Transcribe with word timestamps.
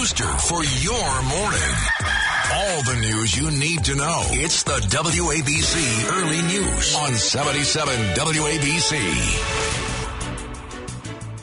booster 0.00 0.24
for 0.24 0.64
your 0.64 1.22
morning. 1.24 1.74
All 2.54 2.82
the 2.84 2.96
news 3.02 3.36
you 3.36 3.50
need 3.50 3.84
to 3.84 3.94
know. 3.94 4.22
It's 4.30 4.62
the 4.62 4.78
WABC 4.88 6.10
Early 6.10 6.40
News 6.40 6.96
on 6.96 7.12
77 7.14 7.94
WABC. 8.14 8.96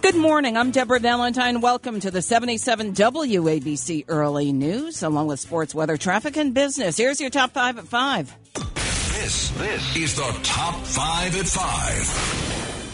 Good 0.02 0.16
morning. 0.16 0.58
I'm 0.58 0.72
Deborah 0.72 1.00
Valentine. 1.00 1.62
Welcome 1.62 2.00
to 2.00 2.10
the 2.10 2.24
77 2.24 2.94
WABC 2.94 4.06
Early 4.08 4.52
News, 4.54 5.04
along 5.04 5.28
with 5.28 5.40
sports, 5.40 5.76
weather, 5.76 5.98
traffic, 5.98 6.36
and 6.36 6.52
business. 6.52 6.98
Here's 6.98 7.22
your 7.22 7.30
top 7.30 7.52
five 7.52 7.78
at 7.78 7.86
five. 7.86 8.36
This, 8.56 9.50
this 9.52 9.96
is 9.96 10.16
the 10.16 10.40
top 10.42 10.84
five 10.84 11.40
at 11.40 11.46
five. 11.46 12.47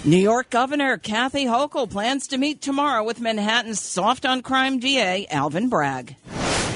New 0.06 0.18
York 0.18 0.50
Governor 0.50 0.98
Kathy 0.98 1.46
Hochul 1.46 1.90
plans 1.90 2.28
to 2.28 2.38
meet 2.38 2.62
tomorrow 2.62 3.04
with 3.04 3.22
Manhattan's 3.22 3.80
soft 3.80 4.26
on 4.26 4.42
crime 4.42 4.80
DA, 4.80 5.26
Alvin 5.28 5.70
Bragg. 5.70 6.16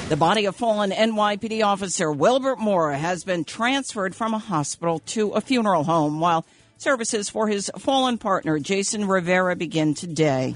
The 0.08 0.16
body 0.16 0.46
of 0.46 0.56
fallen 0.56 0.90
NYPD 0.90 1.62
officer 1.62 2.10
Wilbert 2.10 2.58
Mora 2.58 2.96
has 2.96 3.24
been 3.24 3.44
transferred 3.44 4.14
from 4.14 4.32
a 4.32 4.38
hospital 4.38 5.00
to 5.00 5.32
a 5.32 5.42
funeral 5.42 5.84
home 5.84 6.20
while 6.20 6.46
Services 6.78 7.28
for 7.28 7.48
his 7.48 7.72
fallen 7.76 8.18
partner, 8.18 8.60
Jason 8.60 9.08
Rivera, 9.08 9.56
begin 9.56 9.94
today. 9.94 10.54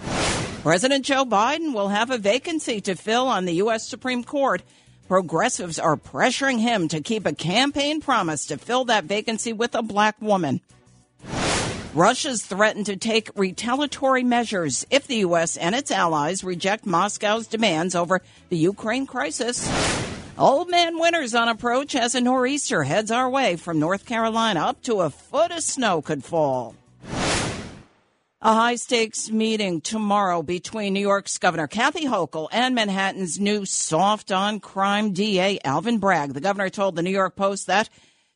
President 0.63 1.05
Joe 1.05 1.25
Biden 1.25 1.75
will 1.75 1.89
have 1.89 2.11
a 2.11 2.17
vacancy 2.17 2.81
to 2.83 2.95
fill 2.95 3.27
on 3.27 3.45
the 3.45 3.55
U.S. 3.55 3.89
Supreme 3.89 4.23
Court. 4.23 4.63
Progressives 5.09 5.81
are 5.81 5.97
pressuring 5.97 6.61
him 6.61 6.87
to 6.89 7.01
keep 7.01 7.27
a 7.27 7.35
campaign 7.35 8.01
promise 8.01 8.47
to 8.47 8.57
fill 8.57 8.85
that 8.85 9.05
vacancy 9.05 9.53
with 9.53 9.75
a 9.75 9.83
black 9.83 10.15
woman. 10.23 10.61
Russia's 11.95 12.43
threatened 12.43 12.87
to 12.87 12.97
take 12.97 13.29
retaliatory 13.37 14.25
measures 14.25 14.87
if 14.89 15.07
the 15.07 15.17
U.S. 15.17 15.59
and 15.59 15.75
its 15.75 15.91
allies 15.91 16.43
reject 16.43 16.87
Moscow's 16.87 17.47
demands 17.47 17.95
over 17.95 18.23
the 18.49 18.57
Ukraine 18.57 19.05
crisis. 19.05 19.71
Old 20.39 20.71
Man 20.71 20.99
Winter's 20.99 21.35
on 21.35 21.49
approach 21.49 21.95
as 21.95 22.15
a 22.15 22.21
nor'easter 22.23 22.83
heads 22.83 23.11
our 23.11 23.29
way 23.29 23.57
from 23.57 23.79
North 23.79 24.07
Carolina. 24.07 24.61
Up 24.61 24.83
to 24.85 25.03
a 25.03 25.11
foot 25.11 25.51
of 25.51 25.63
snow 25.63 26.01
could 26.01 26.25
fall. 26.25 26.75
A 28.41 28.55
high 28.55 28.77
stakes 28.77 29.31
meeting 29.31 29.83
tomorrow 29.83 30.43
between 30.43 30.95
New 30.95 31.01
York's 31.01 31.37
Governor 31.37 31.67
Kathy 31.67 32.07
Hochul 32.07 32.49
and 32.51 32.75
Manhattan's 32.75 33.39
new 33.39 33.67
soft 33.67 34.33
on 34.33 34.61
crime 34.61 35.13
DA 35.13 35.59
Alvin 35.63 35.99
Bragg. 35.99 36.33
The 36.33 36.41
governor 36.41 36.71
told 36.71 36.97
the 36.97 37.03
New 37.03 37.11
York 37.11 37.37
Post 37.37 37.67
that 37.67 37.91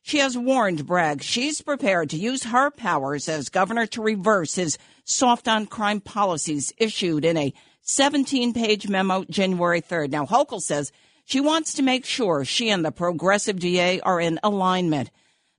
she 0.07 0.19
has 0.19 0.37
warned 0.37 0.85
Bragg 0.85 1.21
she's 1.21 1.61
prepared 1.61 2.09
to 2.11 2.17
use 2.17 2.43
her 2.43 2.71
powers 2.71 3.27
as 3.27 3.49
governor 3.49 3.85
to 3.87 4.01
reverse 4.01 4.55
his 4.55 4.77
soft 5.03 5.49
on 5.49 5.65
crime 5.65 5.99
policies 5.99 6.71
issued 6.77 7.25
in 7.25 7.35
a 7.35 7.53
17 7.81 8.53
page 8.53 8.87
memo 8.87 9.25
January 9.29 9.81
3rd. 9.81 10.11
Now, 10.11 10.25
Hochul 10.25 10.61
says 10.61 10.93
she 11.25 11.41
wants 11.41 11.73
to 11.73 11.83
make 11.83 12.05
sure 12.05 12.45
she 12.45 12.69
and 12.69 12.85
the 12.85 12.91
progressive 12.93 13.59
DA 13.59 13.99
are 13.99 14.21
in 14.21 14.39
alignment. 14.43 15.11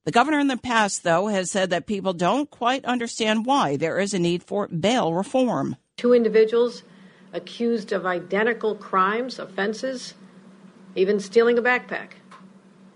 The 0.05 0.13
governor 0.13 0.39
in 0.39 0.49
the 0.49 0.57
past, 0.57 1.05
though, 1.05 1.27
has 1.27 1.51
said 1.51 1.69
that 1.69 1.87
people 1.87 2.15
don't 2.15 2.51
quite 2.51 2.87
understand 2.87 3.45
why 3.45 3.77
there 3.77 3.99
is 3.99 4.15
a 4.15 4.19
need 4.19 4.43
for 4.43 4.67
bail 4.69 5.13
reform. 5.13 5.77
Two 5.99 6.15
individuals 6.15 6.85
accused 7.35 7.93
of 7.93 8.07
identical 8.07 8.75
crimes, 8.75 9.39
offenses, 9.39 10.15
even 10.97 11.21
stealing 11.21 11.59
a 11.59 11.63
backpack. 11.63 12.13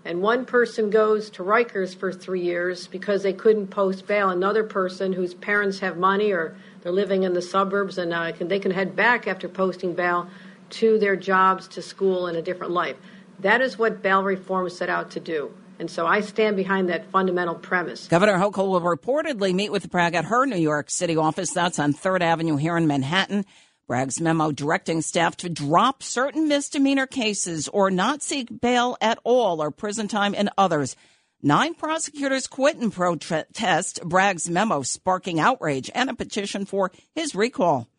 And 0.05 0.21
one 0.21 0.45
person 0.45 0.89
goes 0.89 1.29
to 1.31 1.43
Rikers 1.43 1.95
for 1.95 2.11
three 2.11 2.41
years 2.41 2.87
because 2.87 3.23
they 3.23 3.31
couldn't 3.31 3.67
post 3.67 4.05
bail. 4.05 4.29
Another 4.29 4.63
person 4.63 5.13
whose 5.13 5.33
parents 5.33 5.79
have 5.79 5.97
money 5.97 6.31
or 6.31 6.57
they're 6.81 6.91
living 6.91 7.23
in 7.23 7.33
the 7.33 7.41
suburbs 7.41 7.97
and 7.97 8.13
uh, 8.13 8.33
can, 8.33 8.49
they 8.49 8.59
can 8.59 8.71
head 8.71 8.95
back 8.95 9.27
after 9.27 9.47
posting 9.47 9.93
bail 9.93 10.27
to 10.71 10.99
their 10.99 11.15
jobs, 11.15 11.67
to 11.69 11.81
school, 11.81 12.27
and 12.27 12.37
a 12.37 12.41
different 12.41 12.73
life. 12.73 12.97
That 13.39 13.61
is 13.61 13.77
what 13.77 14.01
bail 14.01 14.23
reform 14.23 14.69
set 14.69 14.89
out 14.89 15.11
to 15.11 15.19
do. 15.19 15.53
And 15.79 15.89
so 15.89 16.05
I 16.05 16.21
stand 16.21 16.55
behind 16.55 16.89
that 16.89 17.09
fundamental 17.09 17.55
premise. 17.55 18.07
Governor 18.07 18.37
Hochul 18.37 18.69
will 18.69 18.81
reportedly 18.81 19.53
meet 19.53 19.71
with 19.71 19.89
Bragg 19.89 20.15
at 20.15 20.25
her 20.25 20.45
New 20.45 20.57
York 20.57 20.89
City 20.89 21.17
office. 21.17 21.51
That's 21.51 21.79
on 21.79 21.93
3rd 21.93 22.21
Avenue 22.21 22.57
here 22.57 22.77
in 22.77 22.87
Manhattan. 22.87 23.45
Bragg's 23.87 24.21
memo 24.21 24.51
directing 24.51 25.01
staff 25.01 25.35
to 25.37 25.49
drop 25.49 26.01
certain 26.01 26.47
misdemeanor 26.47 27.05
cases 27.05 27.67
or 27.67 27.91
not 27.91 28.21
seek 28.21 28.61
bail 28.61 28.95
at 29.01 29.19
all 29.25 29.61
or 29.61 29.71
prison 29.71 30.07
time 30.07 30.33
in 30.33 30.49
others. 30.57 30.95
Nine 31.41 31.73
prosecutors 31.73 32.47
quit 32.47 32.77
in 32.77 32.89
protest. 32.91 34.01
Bragg's 34.05 34.49
memo 34.49 34.81
sparking 34.83 35.41
outrage 35.41 35.91
and 35.93 36.09
a 36.09 36.15
petition 36.15 36.65
for 36.65 36.91
his 37.13 37.35
recall. 37.35 37.89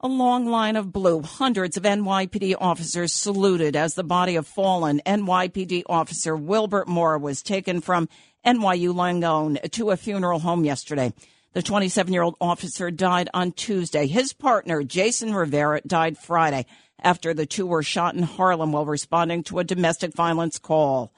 A 0.00 0.08
long 0.08 0.44
line 0.44 0.76
of 0.76 0.92
blue. 0.92 1.22
Hundreds 1.22 1.78
of 1.78 1.84
NYPD 1.84 2.56
officers 2.60 3.14
saluted 3.14 3.74
as 3.74 3.94
the 3.94 4.04
body 4.04 4.36
of 4.36 4.46
fallen 4.46 5.00
NYPD 5.06 5.84
officer 5.86 6.36
Wilbert 6.36 6.86
Mora 6.86 7.18
was 7.18 7.42
taken 7.42 7.80
from 7.80 8.10
NYU 8.44 8.92
Langone 8.92 9.70
to 9.70 9.90
a 9.90 9.96
funeral 9.96 10.40
home 10.40 10.66
yesterday. 10.66 11.14
The 11.54 11.62
27 11.62 12.12
year 12.12 12.22
old 12.22 12.34
officer 12.40 12.90
died 12.90 13.28
on 13.32 13.52
Tuesday. 13.52 14.08
His 14.08 14.32
partner, 14.32 14.82
Jason 14.82 15.32
Rivera, 15.32 15.80
died 15.86 16.18
Friday 16.18 16.66
after 17.00 17.32
the 17.32 17.46
two 17.46 17.64
were 17.64 17.84
shot 17.84 18.16
in 18.16 18.24
Harlem 18.24 18.72
while 18.72 18.84
responding 18.84 19.44
to 19.44 19.60
a 19.60 19.64
domestic 19.64 20.12
violence 20.14 20.58
call. 20.58 21.12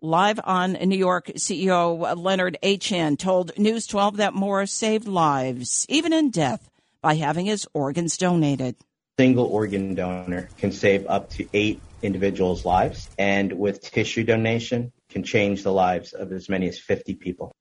Live 0.00 0.40
on 0.42 0.72
New 0.72 0.98
York, 0.98 1.30
CEO 1.36 2.16
Leonard 2.16 2.58
Achan 2.60 3.18
told 3.18 3.56
News 3.56 3.86
12 3.86 4.16
that 4.16 4.34
Mora 4.34 4.66
saved 4.66 5.06
lives, 5.06 5.86
even 5.88 6.12
in 6.12 6.30
death 6.30 6.68
by 7.00 7.14
having 7.14 7.46
his 7.46 7.64
organs 7.72 8.16
donated. 8.16 8.74
Single 9.16 9.46
organ 9.46 9.94
donor 9.94 10.48
can 10.58 10.72
save 10.72 11.06
up 11.06 11.30
to 11.30 11.46
eight 11.52 11.80
individuals' 12.02 12.64
lives, 12.64 13.08
and 13.16 13.52
with 13.52 13.80
tissue 13.80 14.24
donation, 14.24 14.90
can 15.08 15.22
change 15.22 15.62
the 15.62 15.72
lives 15.72 16.14
of 16.14 16.32
as 16.32 16.48
many 16.48 16.66
as 16.68 16.80
50 16.80 17.14
people. 17.14 17.52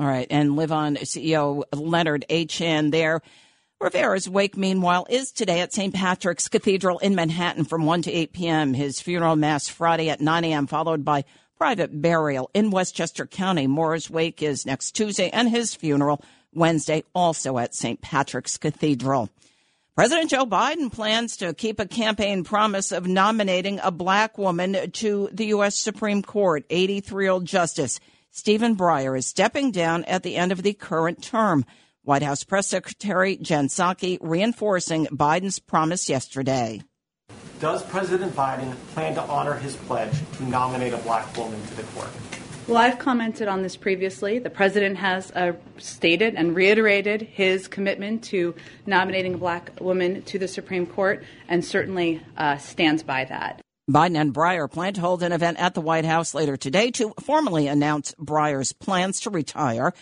All 0.00 0.06
right, 0.06 0.26
and 0.30 0.56
live 0.56 0.72
on 0.72 0.96
CEO 0.96 1.62
Leonard 1.74 2.24
Achan 2.30 2.90
there. 2.90 3.20
Rivera's 3.82 4.30
wake, 4.30 4.56
meanwhile, 4.56 5.06
is 5.10 5.30
today 5.30 5.60
at 5.60 5.74
St. 5.74 5.92
Patrick's 5.92 6.48
Cathedral 6.48 6.98
in 7.00 7.14
Manhattan 7.14 7.64
from 7.64 7.84
1 7.84 8.00
to 8.02 8.10
8 8.10 8.32
p.m. 8.32 8.72
His 8.72 8.98
funeral 8.98 9.36
mass 9.36 9.68
Friday 9.68 10.08
at 10.08 10.22
9 10.22 10.44
a.m., 10.44 10.66
followed 10.66 11.04
by 11.04 11.26
private 11.58 12.00
burial 12.00 12.48
in 12.54 12.70
Westchester 12.70 13.26
County. 13.26 13.66
Mora's 13.66 14.08
wake 14.08 14.42
is 14.42 14.64
next 14.64 14.92
Tuesday, 14.92 15.28
and 15.28 15.50
his 15.50 15.74
funeral 15.74 16.24
Wednesday, 16.54 17.04
also 17.14 17.58
at 17.58 17.74
St. 17.74 18.00
Patrick's 18.00 18.56
Cathedral. 18.56 19.28
President 19.94 20.30
Joe 20.30 20.46
Biden 20.46 20.90
plans 20.90 21.36
to 21.36 21.52
keep 21.52 21.78
a 21.78 21.84
campaign 21.84 22.42
promise 22.42 22.90
of 22.90 23.06
nominating 23.06 23.78
a 23.82 23.90
black 23.90 24.38
woman 24.38 24.90
to 24.92 25.28
the 25.30 25.48
U.S. 25.48 25.78
Supreme 25.78 26.22
Court. 26.22 26.64
83 26.70 27.24
year 27.24 27.32
old 27.32 27.44
Justice 27.44 28.00
Stephen 28.32 28.76
Breyer 28.76 29.18
is 29.18 29.26
stepping 29.26 29.72
down 29.72 30.04
at 30.04 30.22
the 30.22 30.36
end 30.36 30.52
of 30.52 30.62
the 30.62 30.72
current 30.72 31.20
term. 31.20 31.64
White 32.02 32.22
House 32.22 32.44
Press 32.44 32.68
Secretary 32.68 33.36
Jen 33.36 33.66
Psaki 33.66 34.18
reinforcing 34.20 35.06
Biden's 35.06 35.58
promise 35.58 36.08
yesterday. 36.08 36.80
Does 37.58 37.82
President 37.82 38.34
Biden 38.34 38.74
plan 38.94 39.14
to 39.16 39.22
honor 39.22 39.54
his 39.54 39.76
pledge 39.76 40.16
to 40.36 40.44
nominate 40.44 40.94
a 40.94 40.98
black 40.98 41.36
woman 41.36 41.60
to 41.60 41.74
the 41.74 41.82
court? 41.82 42.08
Well, 42.68 42.78
I've 42.78 43.00
commented 43.00 43.48
on 43.48 43.62
this 43.62 43.76
previously. 43.76 44.38
The 44.38 44.48
president 44.48 44.96
has 44.98 45.32
uh, 45.32 45.54
stated 45.78 46.36
and 46.36 46.54
reiterated 46.54 47.22
his 47.22 47.66
commitment 47.66 48.22
to 48.24 48.54
nominating 48.86 49.34
a 49.34 49.38
black 49.38 49.72
woman 49.80 50.22
to 50.22 50.38
the 50.38 50.46
Supreme 50.46 50.86
Court 50.86 51.24
and 51.48 51.64
certainly 51.64 52.22
uh, 52.36 52.58
stands 52.58 53.02
by 53.02 53.24
that. 53.24 53.60
Biden 53.92 54.16
and 54.16 54.32
Breyer 54.32 54.70
plan 54.70 54.94
to 54.94 55.00
hold 55.00 55.22
an 55.22 55.32
event 55.32 55.58
at 55.58 55.74
the 55.74 55.80
White 55.80 56.04
House 56.04 56.34
later 56.34 56.56
today 56.56 56.90
to 56.92 57.12
formally 57.20 57.66
announce 57.66 58.14
Breyer's 58.14 58.72
plans 58.72 59.20
to 59.20 59.30
retire. 59.30 59.92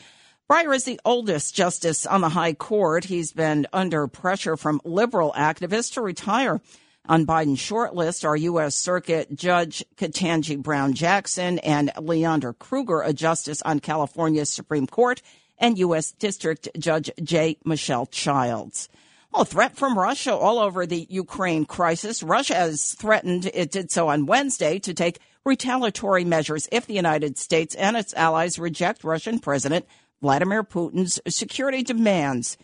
Breyer 0.50 0.74
is 0.74 0.84
the 0.84 1.00
oldest 1.04 1.54
justice 1.54 2.06
on 2.06 2.20
the 2.20 2.28
High 2.28 2.54
Court. 2.54 3.04
He's 3.04 3.32
been 3.32 3.66
under 3.72 4.06
pressure 4.06 4.56
from 4.56 4.80
liberal 4.84 5.32
activists 5.36 5.94
to 5.94 6.02
retire. 6.02 6.60
On 7.06 7.24
Biden's 7.24 7.60
short 7.60 7.94
list 7.94 8.24
are 8.24 8.36
U.S. 8.36 8.74
Circuit 8.74 9.34
Judge 9.34 9.82
Ketanji 9.96 10.62
Brown 10.62 10.92
Jackson 10.92 11.58
and 11.60 11.90
Leondra 11.96 12.58
Kruger, 12.58 13.00
a 13.00 13.14
justice 13.14 13.62
on 13.62 13.80
California's 13.80 14.50
Supreme 14.50 14.86
Court, 14.86 15.22
and 15.58 15.78
U.S. 15.78 16.12
District 16.12 16.68
Judge 16.78 17.10
J. 17.22 17.56
Michelle 17.64 18.06
Childs. 18.06 18.90
Well, 19.32 19.44
threat 19.44 19.76
from 19.76 19.98
Russia 19.98 20.34
all 20.34 20.58
over 20.58 20.86
the 20.86 21.06
Ukraine 21.10 21.64
crisis. 21.64 22.22
Russia 22.22 22.54
has 22.54 22.94
threatened, 22.94 23.50
it 23.52 23.70
did 23.70 23.90
so 23.90 24.08
on 24.08 24.26
Wednesday, 24.26 24.78
to 24.80 24.94
take 24.94 25.18
retaliatory 25.44 26.24
measures 26.24 26.68
if 26.72 26.86
the 26.86 26.94
United 26.94 27.38
States 27.38 27.74
and 27.74 27.96
its 27.96 28.14
allies 28.14 28.58
reject 28.58 29.04
Russian 29.04 29.38
President 29.38 29.86
Vladimir 30.20 30.64
Putin's 30.64 31.20
security 31.28 31.82
demands. 31.82 32.56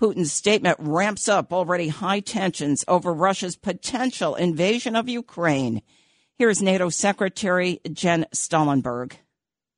Putin's 0.00 0.32
statement 0.32 0.76
ramps 0.78 1.28
up 1.28 1.52
already 1.52 1.88
high 1.88 2.20
tensions 2.20 2.84
over 2.86 3.12
Russia's 3.12 3.56
potential 3.56 4.34
invasion 4.34 4.94
of 4.94 5.08
Ukraine. 5.08 5.82
Here's 6.36 6.62
NATO 6.62 6.88
Secretary 6.88 7.80
Jens 7.92 8.26
Stoltenberg. 8.32 9.14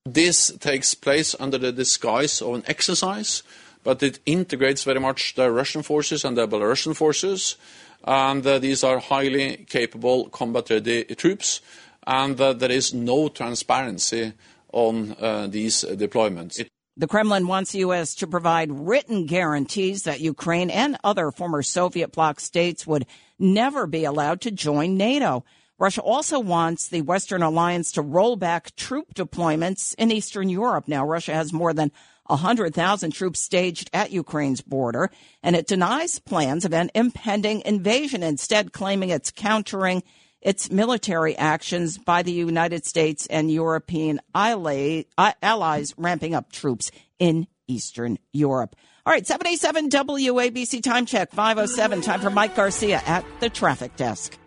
This 0.05 0.51
takes 0.59 0.95
place 0.95 1.35
under 1.39 1.57
the 1.57 1.73
disguise 1.73 2.43
of 2.43 2.55
an 2.55 2.65
exercise, 2.67 3.43
but 3.83 4.03
it 4.03 4.21
integrates 4.27 4.85
very 4.85 5.01
much 5.01 5.35
the 5.35 5.51
Russian 5.51 5.83
forces 5.83 6.25
and 6.25 6.37
the 6.37 6.47
Belarusian 6.47 6.95
forces. 6.97 7.57
and 8.05 8.47
uh, 8.47 8.59
these 8.59 8.83
are 8.83 8.99
highly 8.99 9.67
capable 9.69 10.29
combat-ready 10.31 11.05
troops, 11.17 11.61
and 12.07 12.41
uh, 12.41 12.53
there 12.55 12.71
is 12.71 12.95
no 12.95 13.29
transparency 13.29 14.33
on 14.73 15.15
uh, 15.21 15.47
these 15.49 15.85
deployments. 15.85 16.61
It- 16.61 16.69
the 16.97 17.07
Kremlin 17.07 17.47
wants 17.47 17.73
the 17.73 17.79
U.S. 17.79 18.15
to 18.17 18.27
provide 18.27 18.71
written 18.71 19.25
guarantees 19.25 20.03
that 20.03 20.21
Ukraine 20.21 20.69
and 20.69 20.99
other 21.03 21.31
former 21.31 21.63
Soviet 21.63 22.13
bloc 22.13 22.41
states 22.41 22.87
would 22.87 23.07
never 23.39 23.87
be 23.87 24.05
allowed 24.05 24.43
to 24.43 24.51
join 24.51 24.99
NATO. 24.99 25.45
Russia 25.79 26.03
also 26.03 26.39
wants 26.39 26.89
the 26.89 27.01
Western 27.01 27.43
alliance 27.43 27.93
to 27.93 28.03
roll 28.03 28.37
back 28.37 28.77
troop 28.77 29.15
deployments 29.15 29.95
in 29.97 30.13
Eastern 30.13 30.51
Europe. 30.51 30.89
Now, 30.89 31.07
Russia 31.07 31.33
has 31.33 31.55
more 31.55 31.73
than 31.73 31.91
100,000 32.31 33.11
troops 33.11 33.41
staged 33.41 33.91
at 33.93 34.11
Ukraine's 34.11 34.61
border, 34.61 35.11
and 35.43 35.55
it 35.55 35.67
denies 35.67 36.19
plans 36.19 36.65
of 36.65 36.73
an 36.73 36.91
impending 36.95 37.63
invasion, 37.63 38.23
instead 38.23 38.73
claiming 38.73 39.11
it's 39.11 39.31
countering 39.31 40.03
its 40.41 40.71
military 40.71 41.37
actions 41.37 41.99
by 41.99 42.23
the 42.23 42.33
United 42.33 42.87
States 42.87 43.27
and 43.27 43.51
European 43.51 44.21
uh, 44.35 45.33
allies 45.43 45.95
ramping 45.99 46.35
up 46.35 46.51
troops 46.51 46.91
in 47.19 47.47
Eastern 47.69 48.19
Europe. 48.33 48.75
All 49.07 49.13
right, 49.13 49.27
77 49.27 49.91
WABC 49.91 50.83
time 50.83 51.07
check, 51.07 51.33
507. 51.33 52.03
Time 52.03 52.21
for 52.21 52.31
Mike 52.31 52.55
Garcia 52.55 53.03
at 53.07 53.25
the 53.41 53.51
traffic 53.51 53.97
desk. 53.97 54.39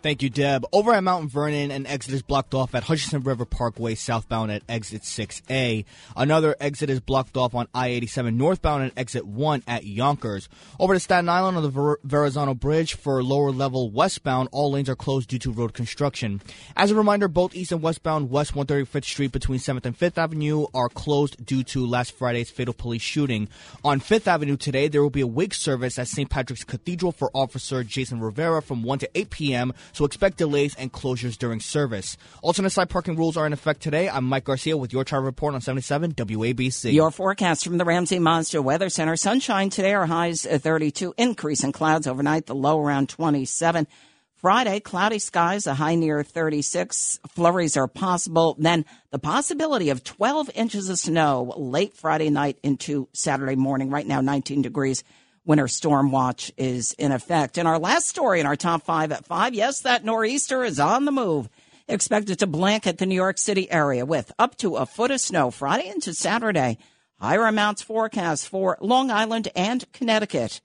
Thank 0.00 0.22
you, 0.22 0.30
Deb. 0.30 0.64
Over 0.72 0.92
at 0.92 1.02
Mount 1.02 1.28
Vernon, 1.28 1.72
an 1.72 1.84
exit 1.84 2.14
is 2.14 2.22
blocked 2.22 2.54
off 2.54 2.72
at 2.76 2.84
Hutchinson 2.84 3.24
River 3.24 3.44
Parkway 3.44 3.96
southbound 3.96 4.52
at 4.52 4.62
exit 4.68 5.02
6A. 5.02 5.84
Another 6.16 6.54
exit 6.60 6.88
is 6.88 7.00
blocked 7.00 7.36
off 7.36 7.52
on 7.52 7.66
I 7.74 7.88
87 7.88 8.36
northbound 8.36 8.84
at 8.84 8.92
exit 8.96 9.26
1 9.26 9.64
at 9.66 9.82
Yonkers. 9.82 10.48
Over 10.78 10.94
to 10.94 11.00
Staten 11.00 11.28
Island 11.28 11.56
on 11.56 11.64
the 11.64 11.68
Ver- 11.68 11.98
Verrazano 12.04 12.54
Bridge 12.54 12.94
for 12.94 13.20
lower 13.24 13.50
level 13.50 13.90
westbound, 13.90 14.50
all 14.52 14.70
lanes 14.70 14.88
are 14.88 14.94
closed 14.94 15.30
due 15.30 15.40
to 15.40 15.50
road 15.50 15.74
construction. 15.74 16.42
As 16.76 16.92
a 16.92 16.94
reminder, 16.94 17.26
both 17.26 17.56
east 17.56 17.72
and 17.72 17.82
westbound 17.82 18.30
West 18.30 18.54
135th 18.54 19.04
Street 19.04 19.32
between 19.32 19.58
7th 19.58 19.84
and 19.84 19.98
5th 19.98 20.16
Avenue 20.16 20.66
are 20.74 20.88
closed 20.88 21.44
due 21.44 21.64
to 21.64 21.84
last 21.84 22.12
Friday's 22.12 22.50
fatal 22.50 22.72
police 22.72 23.02
shooting. 23.02 23.48
On 23.82 23.98
5th 23.98 24.28
Avenue 24.28 24.56
today, 24.56 24.86
there 24.86 25.02
will 25.02 25.10
be 25.10 25.22
a 25.22 25.26
wake 25.26 25.54
service 25.54 25.98
at 25.98 26.06
St. 26.06 26.30
Patrick's 26.30 26.62
Cathedral 26.62 27.10
for 27.10 27.32
Officer 27.34 27.82
Jason 27.82 28.20
Rivera 28.20 28.62
from 28.62 28.84
1 28.84 29.00
to 29.00 29.10
8 29.18 29.30
p.m 29.30 29.72
so 29.92 30.04
expect 30.04 30.38
delays 30.38 30.74
and 30.76 30.92
closures 30.92 31.36
during 31.36 31.60
service. 31.60 32.16
Alternate 32.42 32.70
side 32.70 32.90
parking 32.90 33.16
rules 33.16 33.36
are 33.36 33.46
in 33.46 33.52
effect 33.52 33.80
today. 33.80 34.08
I'm 34.08 34.24
Mike 34.24 34.44
Garcia 34.44 34.76
with 34.76 34.92
your 34.92 35.04
travel 35.04 35.26
report 35.26 35.54
on 35.54 35.60
77 35.60 36.14
WABC. 36.14 36.92
Your 36.92 37.10
forecast 37.10 37.64
from 37.64 37.78
the 37.78 37.84
Ramsey 37.84 38.18
Mazda 38.18 38.62
Weather 38.62 38.88
Center. 38.88 39.16
Sunshine 39.16 39.70
today, 39.70 39.94
our 39.94 40.06
highs 40.06 40.46
at 40.46 40.62
32. 40.62 41.14
Increase 41.16 41.64
in 41.64 41.72
clouds 41.72 42.06
overnight, 42.06 42.46
the 42.46 42.54
low 42.54 42.80
around 42.80 43.08
27. 43.08 43.86
Friday, 44.38 44.78
cloudy 44.78 45.18
skies, 45.18 45.66
a 45.66 45.74
high 45.74 45.96
near 45.96 46.22
36. 46.22 47.18
Flurries 47.30 47.76
are 47.76 47.88
possible. 47.88 48.54
Then 48.56 48.84
the 49.10 49.18
possibility 49.18 49.90
of 49.90 50.04
12 50.04 50.50
inches 50.54 50.88
of 50.88 50.98
snow 50.98 51.52
late 51.56 51.94
Friday 51.94 52.30
night 52.30 52.56
into 52.62 53.08
Saturday 53.12 53.56
morning. 53.56 53.90
Right 53.90 54.06
now, 54.06 54.20
19 54.20 54.62
degrees 54.62 55.02
winter 55.48 55.66
storm 55.66 56.12
watch 56.12 56.52
is 56.58 56.92
in 56.98 57.10
effect. 57.10 57.56
And 57.58 57.66
our 57.66 57.78
last 57.78 58.06
story 58.06 58.38
in 58.38 58.46
our 58.46 58.54
top 58.54 58.84
five 58.84 59.10
at 59.10 59.24
five 59.24 59.54
yes, 59.54 59.80
that 59.80 60.04
nor'easter 60.04 60.62
is 60.62 60.78
on 60.78 61.06
the 61.06 61.10
move. 61.10 61.48
Expected 61.88 62.40
to 62.40 62.46
blanket 62.46 62.98
the 62.98 63.06
New 63.06 63.14
York 63.14 63.38
City 63.38 63.68
area 63.70 64.04
with 64.04 64.30
up 64.38 64.58
to 64.58 64.76
a 64.76 64.84
foot 64.84 65.10
of 65.10 65.22
snow 65.22 65.50
Friday 65.50 65.88
into 65.88 66.12
Saturday. 66.12 66.76
Higher 67.18 67.46
amounts 67.46 67.80
forecast 67.80 68.46
for 68.46 68.76
Long 68.82 69.10
Island 69.10 69.48
and 69.56 69.90
Connecticut. 69.92 70.60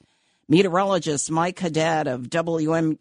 Meteorologist 0.50 1.32
Mike 1.32 1.58
Haddad 1.60 2.08
of 2.08 2.24
WMUR 2.24 2.98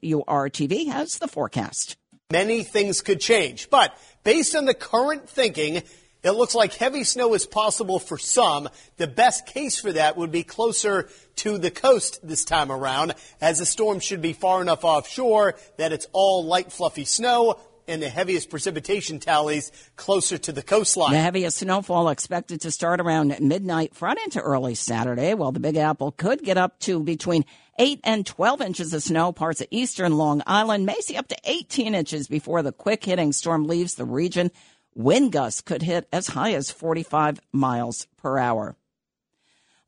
TV 0.50 0.86
has 0.86 1.18
the 1.18 1.26
forecast. 1.26 1.96
Many 2.30 2.62
things 2.62 3.02
could 3.02 3.20
change, 3.20 3.68
but 3.68 3.92
based 4.22 4.54
on 4.54 4.66
the 4.66 4.72
current 4.72 5.28
thinking, 5.28 5.82
it 6.22 6.32
looks 6.32 6.54
like 6.54 6.74
heavy 6.74 7.04
snow 7.04 7.34
is 7.34 7.46
possible 7.46 7.98
for 7.98 8.18
some. 8.18 8.68
The 8.96 9.06
best 9.06 9.46
case 9.46 9.80
for 9.80 9.92
that 9.92 10.16
would 10.16 10.30
be 10.30 10.44
closer 10.44 11.08
to 11.36 11.58
the 11.58 11.70
coast 11.70 12.20
this 12.22 12.44
time 12.44 12.70
around, 12.70 13.14
as 13.40 13.58
the 13.58 13.66
storm 13.66 14.00
should 14.00 14.22
be 14.22 14.32
far 14.32 14.62
enough 14.62 14.84
offshore 14.84 15.56
that 15.78 15.92
it's 15.92 16.06
all 16.12 16.44
light, 16.44 16.72
fluffy 16.72 17.04
snow 17.04 17.58
and 17.88 18.02
the 18.02 18.08
heaviest 18.08 18.50
precipitation 18.50 19.18
tallies 19.18 19.72
closer 19.96 20.38
to 20.38 20.52
the 20.52 20.62
coastline. 20.62 21.12
The 21.12 21.18
heaviest 21.18 21.58
snowfall 21.58 22.08
expected 22.08 22.60
to 22.62 22.70
start 22.70 23.00
around 23.00 23.38
midnight 23.40 23.94
front 23.94 24.20
into 24.24 24.40
early 24.40 24.74
Saturday, 24.74 25.34
while 25.34 25.52
the 25.52 25.60
Big 25.60 25.76
Apple 25.76 26.12
could 26.12 26.42
get 26.42 26.56
up 26.56 26.78
to 26.80 27.02
between 27.02 27.44
8 27.78 28.00
and 28.04 28.24
12 28.24 28.60
inches 28.60 28.92
of 28.92 29.02
snow. 29.02 29.32
Parts 29.32 29.60
of 29.60 29.66
eastern 29.70 30.16
Long 30.16 30.42
Island 30.46 30.86
may 30.86 31.00
see 31.00 31.16
up 31.16 31.28
to 31.28 31.36
18 31.44 31.94
inches 31.94 32.28
before 32.28 32.62
the 32.62 32.72
quick 32.72 33.04
hitting 33.04 33.32
storm 33.32 33.64
leaves 33.64 33.94
the 33.94 34.04
region. 34.04 34.50
Wind 34.94 35.32
gusts 35.32 35.60
could 35.60 35.82
hit 35.82 36.06
as 36.12 36.28
high 36.28 36.52
as 36.54 36.70
45 36.70 37.40
miles 37.52 38.06
per 38.16 38.38
hour. 38.38 38.76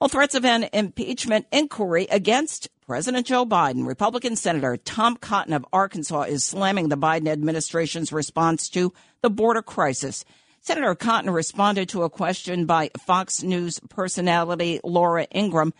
Well, 0.00 0.08
threats 0.08 0.34
of 0.34 0.44
an 0.44 0.68
impeachment 0.72 1.46
inquiry 1.52 2.06
against 2.10 2.68
President 2.86 3.26
Joe 3.26 3.46
Biden, 3.46 3.86
Republican 3.86 4.36
Senator 4.36 4.76
Tom 4.76 5.16
Cotton 5.16 5.54
of 5.54 5.64
Arkansas 5.72 6.22
is 6.22 6.44
slamming 6.44 6.88
the 6.88 6.96
Biden 6.96 7.28
administration's 7.28 8.12
response 8.12 8.68
to 8.70 8.92
the 9.22 9.30
border 9.30 9.62
crisis. 9.62 10.24
Senator 10.60 10.94
Cotton 10.94 11.30
responded 11.30 11.88
to 11.90 12.02
a 12.02 12.10
question 12.10 12.66
by 12.66 12.90
Fox 13.06 13.42
News 13.42 13.80
personality 13.88 14.80
Laura 14.84 15.26
Ingraham 15.34 15.72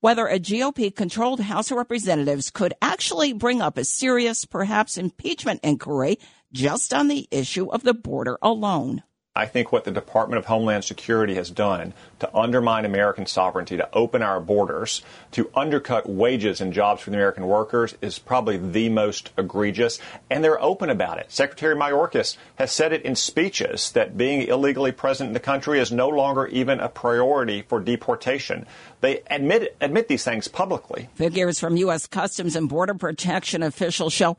whether 0.00 0.28
a 0.28 0.38
GOP 0.38 0.94
controlled 0.94 1.40
House 1.40 1.70
of 1.70 1.76
Representatives 1.76 2.50
could 2.50 2.74
actually 2.80 3.32
bring 3.32 3.60
up 3.60 3.76
a 3.76 3.84
serious, 3.84 4.44
perhaps 4.44 4.96
impeachment 4.96 5.60
inquiry 5.64 6.18
just 6.52 6.94
on 6.94 7.08
the 7.08 7.28
issue 7.30 7.68
of 7.70 7.82
the 7.82 7.94
border 7.94 8.38
alone. 8.42 9.02
I 9.38 9.46
think 9.46 9.70
what 9.70 9.84
the 9.84 9.92
Department 9.92 10.40
of 10.40 10.46
Homeland 10.46 10.82
Security 10.82 11.36
has 11.36 11.48
done 11.48 11.94
to 12.18 12.36
undermine 12.36 12.84
American 12.84 13.24
sovereignty, 13.24 13.76
to 13.76 13.88
open 13.92 14.20
our 14.20 14.40
borders, 14.40 15.00
to 15.30 15.48
undercut 15.54 16.08
wages 16.08 16.60
and 16.60 16.72
jobs 16.72 17.02
for 17.02 17.10
the 17.10 17.16
American 17.16 17.46
workers 17.46 17.94
is 18.02 18.18
probably 18.18 18.56
the 18.56 18.88
most 18.88 19.30
egregious. 19.38 20.00
And 20.28 20.42
they're 20.42 20.60
open 20.60 20.90
about 20.90 21.18
it. 21.18 21.30
Secretary 21.30 21.76
Mayorkas 21.76 22.36
has 22.56 22.72
said 22.72 22.92
it 22.92 23.02
in 23.02 23.14
speeches 23.14 23.92
that 23.92 24.16
being 24.16 24.42
illegally 24.42 24.90
present 24.90 25.28
in 25.28 25.34
the 25.34 25.40
country 25.40 25.78
is 25.78 25.92
no 25.92 26.08
longer 26.08 26.48
even 26.48 26.80
a 26.80 26.88
priority 26.88 27.62
for 27.62 27.78
deportation. 27.78 28.66
They 29.02 29.22
admit, 29.30 29.76
admit 29.80 30.08
these 30.08 30.24
things 30.24 30.48
publicly. 30.48 31.10
Figures 31.14 31.60
from 31.60 31.76
U.S. 31.76 32.08
Customs 32.08 32.56
and 32.56 32.68
Border 32.68 32.94
Protection 32.94 33.62
officials 33.62 34.12
show 34.12 34.36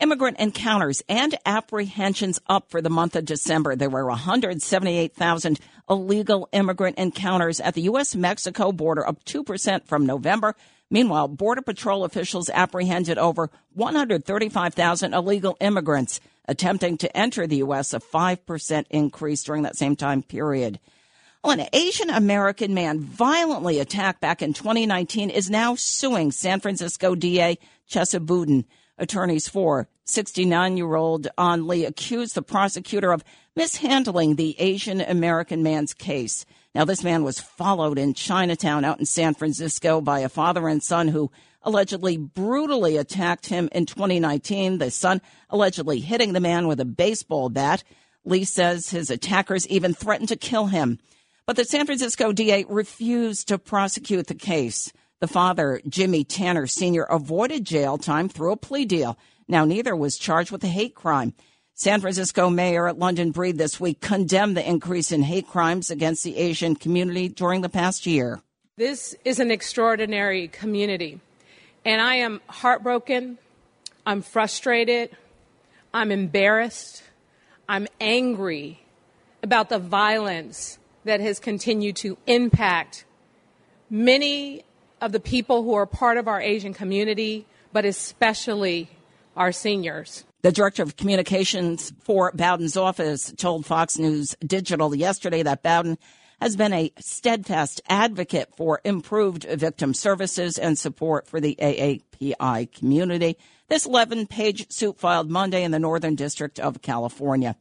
Immigrant 0.00 0.38
encounters 0.38 1.02
and 1.10 1.36
apprehensions 1.44 2.40
up 2.46 2.70
for 2.70 2.80
the 2.80 2.88
month 2.88 3.16
of 3.16 3.26
December. 3.26 3.76
There 3.76 3.90
were 3.90 4.06
178,000 4.06 5.60
illegal 5.90 6.48
immigrant 6.52 6.96
encounters 6.96 7.60
at 7.60 7.74
the 7.74 7.82
U.S. 7.82 8.16
Mexico 8.16 8.72
border, 8.72 9.06
up 9.06 9.22
2% 9.24 9.84
from 9.84 10.06
November. 10.06 10.56
Meanwhile, 10.90 11.28
Border 11.28 11.60
Patrol 11.60 12.04
officials 12.04 12.48
apprehended 12.48 13.18
over 13.18 13.50
135,000 13.74 15.12
illegal 15.12 15.58
immigrants 15.60 16.18
attempting 16.48 16.96
to 16.96 17.14
enter 17.14 17.46
the 17.46 17.58
U.S., 17.58 17.92
a 17.92 18.00
5% 18.00 18.84
increase 18.88 19.44
during 19.44 19.64
that 19.64 19.76
same 19.76 19.96
time 19.96 20.22
period. 20.22 20.80
Well, 21.44 21.60
an 21.60 21.68
Asian 21.74 22.08
American 22.08 22.72
man 22.72 23.00
violently 23.00 23.78
attacked 23.78 24.22
back 24.22 24.40
in 24.40 24.54
2019 24.54 25.28
is 25.28 25.50
now 25.50 25.74
suing 25.74 26.32
San 26.32 26.60
Francisco 26.60 27.14
DA 27.14 27.58
Chesa 27.88 28.24
Boudin 28.24 28.64
attorneys 29.00 29.48
for 29.48 29.88
69 30.04 30.76
year 30.76 30.94
old 30.94 31.26
An 31.38 31.66
Lee 31.66 31.84
accused 31.84 32.34
the 32.34 32.42
prosecutor 32.42 33.12
of 33.12 33.24
mishandling 33.56 34.36
the 34.36 34.54
Asian 34.60 35.00
American 35.00 35.62
man's 35.62 35.94
case. 35.94 36.44
Now, 36.74 36.84
this 36.84 37.02
man 37.02 37.24
was 37.24 37.40
followed 37.40 37.98
in 37.98 38.14
Chinatown 38.14 38.84
out 38.84 39.00
in 39.00 39.06
San 39.06 39.34
Francisco 39.34 40.00
by 40.00 40.20
a 40.20 40.28
father 40.28 40.68
and 40.68 40.82
son 40.82 41.08
who 41.08 41.30
allegedly 41.62 42.16
brutally 42.16 42.96
attacked 42.96 43.46
him 43.46 43.68
in 43.72 43.86
2019. 43.86 44.78
The 44.78 44.90
son 44.90 45.20
allegedly 45.48 46.00
hitting 46.00 46.32
the 46.32 46.40
man 46.40 46.68
with 46.68 46.80
a 46.80 46.84
baseball 46.84 47.48
bat. 47.48 47.82
Lee 48.24 48.44
says 48.44 48.90
his 48.90 49.10
attackers 49.10 49.66
even 49.68 49.94
threatened 49.94 50.28
to 50.28 50.36
kill 50.36 50.66
him. 50.66 50.98
But 51.46 51.56
the 51.56 51.64
San 51.64 51.86
Francisco 51.86 52.32
DA 52.32 52.64
refused 52.68 53.48
to 53.48 53.58
prosecute 53.58 54.28
the 54.28 54.34
case. 54.34 54.92
The 55.20 55.28
father, 55.28 55.82
Jimmy 55.86 56.24
Tanner 56.24 56.66
Sr., 56.66 57.02
avoided 57.02 57.66
jail 57.66 57.98
time 57.98 58.30
through 58.30 58.52
a 58.52 58.56
plea 58.56 58.86
deal. 58.86 59.18
Now, 59.46 59.66
neither 59.66 59.94
was 59.94 60.16
charged 60.16 60.50
with 60.50 60.64
a 60.64 60.68
hate 60.68 60.94
crime. 60.94 61.34
San 61.74 62.00
Francisco 62.00 62.48
Mayor 62.48 62.92
London 62.94 63.30
Breed 63.30 63.58
this 63.58 63.78
week 63.78 64.00
condemned 64.00 64.56
the 64.56 64.66
increase 64.66 65.12
in 65.12 65.22
hate 65.22 65.46
crimes 65.46 65.90
against 65.90 66.24
the 66.24 66.38
Asian 66.38 66.74
community 66.74 67.28
during 67.28 67.60
the 67.60 67.68
past 67.68 68.06
year. 68.06 68.40
This 68.76 69.14
is 69.24 69.40
an 69.40 69.50
extraordinary 69.50 70.48
community, 70.48 71.20
and 71.84 72.00
I 72.00 72.16
am 72.16 72.40
heartbroken. 72.48 73.36
I'm 74.06 74.22
frustrated. 74.22 75.16
I'm 75.92 76.10
embarrassed. 76.10 77.02
I'm 77.68 77.88
angry 78.00 78.80
about 79.42 79.68
the 79.68 79.78
violence 79.78 80.78
that 81.04 81.20
has 81.20 81.38
continued 81.38 81.96
to 81.96 82.16
impact 82.26 83.04
many 83.90 84.64
of 85.00 85.12
the 85.12 85.20
people 85.20 85.62
who 85.62 85.74
are 85.74 85.86
part 85.86 86.18
of 86.18 86.28
our 86.28 86.40
Asian 86.40 86.74
community, 86.74 87.46
but 87.72 87.84
especially 87.84 88.90
our 89.36 89.52
seniors. 89.52 90.24
The 90.42 90.52
director 90.52 90.82
of 90.82 90.96
communications 90.96 91.92
for 92.00 92.32
Boudin's 92.32 92.76
office 92.76 93.32
told 93.36 93.66
Fox 93.66 93.98
News 93.98 94.34
Digital 94.40 94.94
yesterday 94.94 95.42
that 95.42 95.62
Bowden 95.62 95.98
has 96.40 96.56
been 96.56 96.72
a 96.72 96.90
steadfast 96.98 97.82
advocate 97.88 98.48
for 98.56 98.80
improved 98.84 99.44
victim 99.44 99.92
services 99.92 100.56
and 100.56 100.78
support 100.78 101.26
for 101.26 101.40
the 101.40 101.56
AAPI 101.60 102.72
community. 102.72 103.36
This 103.68 103.84
11 103.84 104.26
page 104.26 104.70
suit 104.72 104.98
filed 104.98 105.30
Monday 105.30 105.62
in 105.62 105.70
the 105.70 105.78
Northern 105.78 106.14
District 106.14 106.58
of 106.58 106.80
California. 106.80 107.56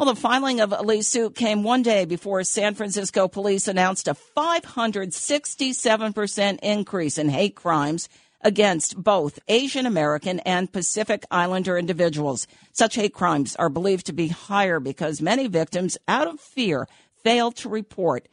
Well, 0.00 0.14
the 0.14 0.18
filing 0.18 0.62
of 0.62 0.72
Lee's 0.86 1.08
suit 1.08 1.34
came 1.34 1.62
one 1.62 1.82
day 1.82 2.06
before 2.06 2.42
San 2.42 2.74
Francisco 2.74 3.28
police 3.28 3.68
announced 3.68 4.08
a 4.08 4.14
567% 4.14 6.58
increase 6.62 7.18
in 7.18 7.28
hate 7.28 7.54
crimes 7.54 8.08
against 8.40 8.96
both 8.96 9.38
Asian 9.46 9.84
American 9.84 10.40
and 10.40 10.72
Pacific 10.72 11.26
Islander 11.30 11.76
individuals. 11.76 12.46
Such 12.72 12.94
hate 12.94 13.12
crimes 13.12 13.54
are 13.56 13.68
believed 13.68 14.06
to 14.06 14.14
be 14.14 14.28
higher 14.28 14.80
because 14.80 15.20
many 15.20 15.48
victims, 15.48 15.98
out 16.08 16.26
of 16.26 16.40
fear, 16.40 16.88
fail 17.22 17.52
to 17.52 17.68
report. 17.68 18.26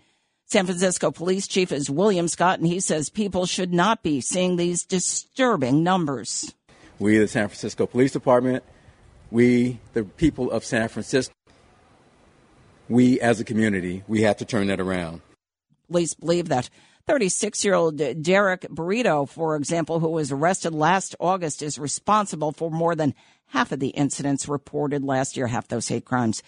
San 0.45 0.67
Francisco 0.67 1.11
Police 1.11 1.49
Chief 1.49 1.73
is 1.73 1.89
William 1.89 2.29
Scott, 2.29 2.59
and 2.59 2.67
he 2.69 2.79
says 2.79 3.09
people 3.09 3.45
should 3.45 3.73
not 3.73 4.03
be 4.03 4.21
seeing 4.21 4.55
these 4.55 4.85
disturbing 4.85 5.83
numbers. 5.83 6.55
We, 6.97 7.17
the 7.17 7.27
San 7.27 7.49
Francisco 7.49 7.85
Police 7.85 8.13
Department, 8.13 8.63
we, 9.29 9.81
the 9.91 10.05
people 10.05 10.49
of 10.49 10.63
San 10.63 10.87
Francisco, 10.87 11.33
we 12.89 13.19
as 13.19 13.39
a 13.39 13.43
community, 13.43 14.03
we 14.07 14.21
have 14.21 14.37
to 14.37 14.45
turn 14.45 14.67
that 14.67 14.79
around. 14.79 15.21
Police 15.87 16.13
believe 16.13 16.49
that 16.49 16.69
36 17.07 17.63
year 17.63 17.73
old 17.73 17.97
Derek 18.21 18.61
Burrito, 18.63 19.27
for 19.27 19.55
example, 19.55 19.99
who 19.99 20.09
was 20.09 20.31
arrested 20.31 20.73
last 20.73 21.15
August, 21.19 21.61
is 21.61 21.79
responsible 21.79 22.51
for 22.51 22.69
more 22.69 22.95
than 22.95 23.15
half 23.47 23.71
of 23.71 23.79
the 23.79 23.89
incidents 23.89 24.47
reported 24.47 25.03
last 25.03 25.37
year, 25.37 25.47
half 25.47 25.67
those 25.69 25.87
hate 25.87 26.05
crimes. 26.05 26.43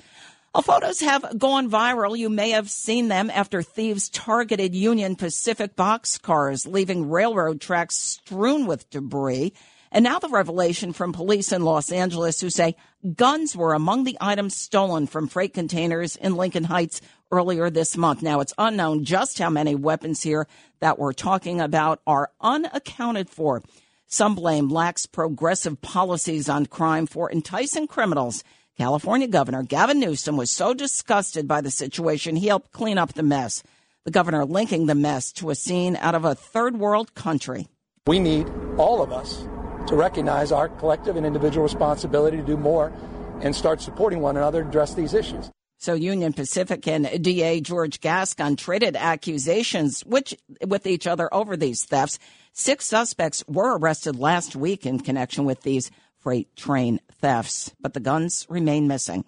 Well, 0.54 0.64
photos 0.64 1.00
have 1.02 1.38
gone 1.38 1.70
viral. 1.70 2.18
You 2.18 2.28
may 2.28 2.50
have 2.50 2.70
seen 2.70 3.08
them 3.08 3.30
after 3.30 3.62
thieves 3.62 4.10
targeted 4.10 4.76
Union 4.76 5.16
Pacific 5.16 5.76
boxcars, 5.76 6.68
leaving 6.68 7.10
railroad 7.10 7.62
tracks 7.62 7.96
strewn 7.96 8.66
with 8.66 8.90
debris. 8.90 9.54
And 9.92 10.04
now 10.04 10.20
the 10.20 10.30
revelation 10.30 10.94
from 10.94 11.14
police 11.14 11.52
in 11.52 11.64
Los 11.64 11.92
Angeles 11.92 12.40
who 12.40 12.50
say 12.50 12.76
guns 13.16 13.56
were 13.56 13.74
among 13.74 14.04
the 14.04 14.18
items 14.22 14.56
stolen 14.56 15.08
from 15.08 15.28
freight 15.28 15.54
containers 15.54 16.16
in 16.16 16.36
Lincoln 16.36 16.66
Heights 16.66 17.02
earlier 17.32 17.70
this 17.70 17.98
month. 17.98 18.22
Now 18.22 18.40
it's 18.40 18.54
unknown 18.58 19.04
just 19.04 19.40
how 19.40 19.50
many 19.50 19.74
weapons 19.74 20.22
here 20.22 20.48
that 20.80 21.00
we're 21.00 21.14
talking 21.14 21.60
about 21.60 22.02
are 22.06 22.32
unaccounted 22.40 23.30
for. 23.30 23.64
Some 24.08 24.36
blame 24.36 24.70
lax 24.70 25.06
progressive 25.06 25.82
policies 25.82 26.50
on 26.50 26.68
crime 26.68 27.08
for 27.08 27.32
enticing 27.32 27.88
criminals. 27.88 28.44
California 28.78 29.28
Governor 29.28 29.64
Gavin 29.64 30.00
Newsom 30.00 30.38
was 30.38 30.52
so 30.52 30.74
disgusted 30.74 31.48
by 31.48 31.62
the 31.62 31.72
situation, 31.72 32.36
he 32.36 32.48
helped 32.48 32.72
clean 32.72 32.98
up 32.98 33.14
the 33.14 33.24
mess. 33.24 33.62
The 34.06 34.12
governor 34.12 34.46
linking 34.46 34.86
the 34.86 34.96
mess 34.96 35.32
to 35.34 35.50
a 35.50 35.56
scene 35.56 35.96
out 35.98 36.16
of 36.16 36.26
a 36.26 36.34
third 36.34 36.78
world 36.78 37.14
country. 37.14 37.68
We 38.08 38.20
need 38.20 38.50
all 38.78 39.04
of 39.04 39.12
us 39.12 39.46
to 39.90 39.96
recognize 39.96 40.52
our 40.52 40.70
collective 40.70 41.18
and 41.18 41.26
individual 41.26 41.64
responsibility 41.64 42.38
to 42.38 42.44
do 42.44 42.58
more 42.58 42.94
and 43.42 43.56
start 43.56 43.82
supporting 43.82 44.22
one 44.22 44.38
another 44.38 44.62
to 44.62 44.70
address 44.70 44.94
these 44.94 45.14
issues. 45.14 45.50
So 45.78 45.94
Union 45.94 46.34
Pacific 46.34 46.88
and 46.88 47.24
DA 47.24 47.62
George 47.62 48.02
Gascon 48.02 48.56
traded 48.56 48.96
accusations 48.96 50.02
which, 50.02 50.36
with 50.66 50.86
each 50.86 51.08
other 51.08 51.34
over 51.34 51.56
these 51.56 51.86
thefts. 51.86 52.20
Six 52.52 52.86
suspects 52.86 53.44
were 53.48 53.78
arrested 53.78 54.18
last 54.18 54.56
week 54.56 54.86
in 54.86 55.00
connection 55.00 55.46
with 55.46 55.62
these 55.62 55.90
freight 56.20 56.54
train 56.56 57.00
thefts, 57.22 57.74
but 57.80 57.94
the 57.94 58.02
guns 58.02 58.46
remain 58.50 58.88
missing. 58.88 59.24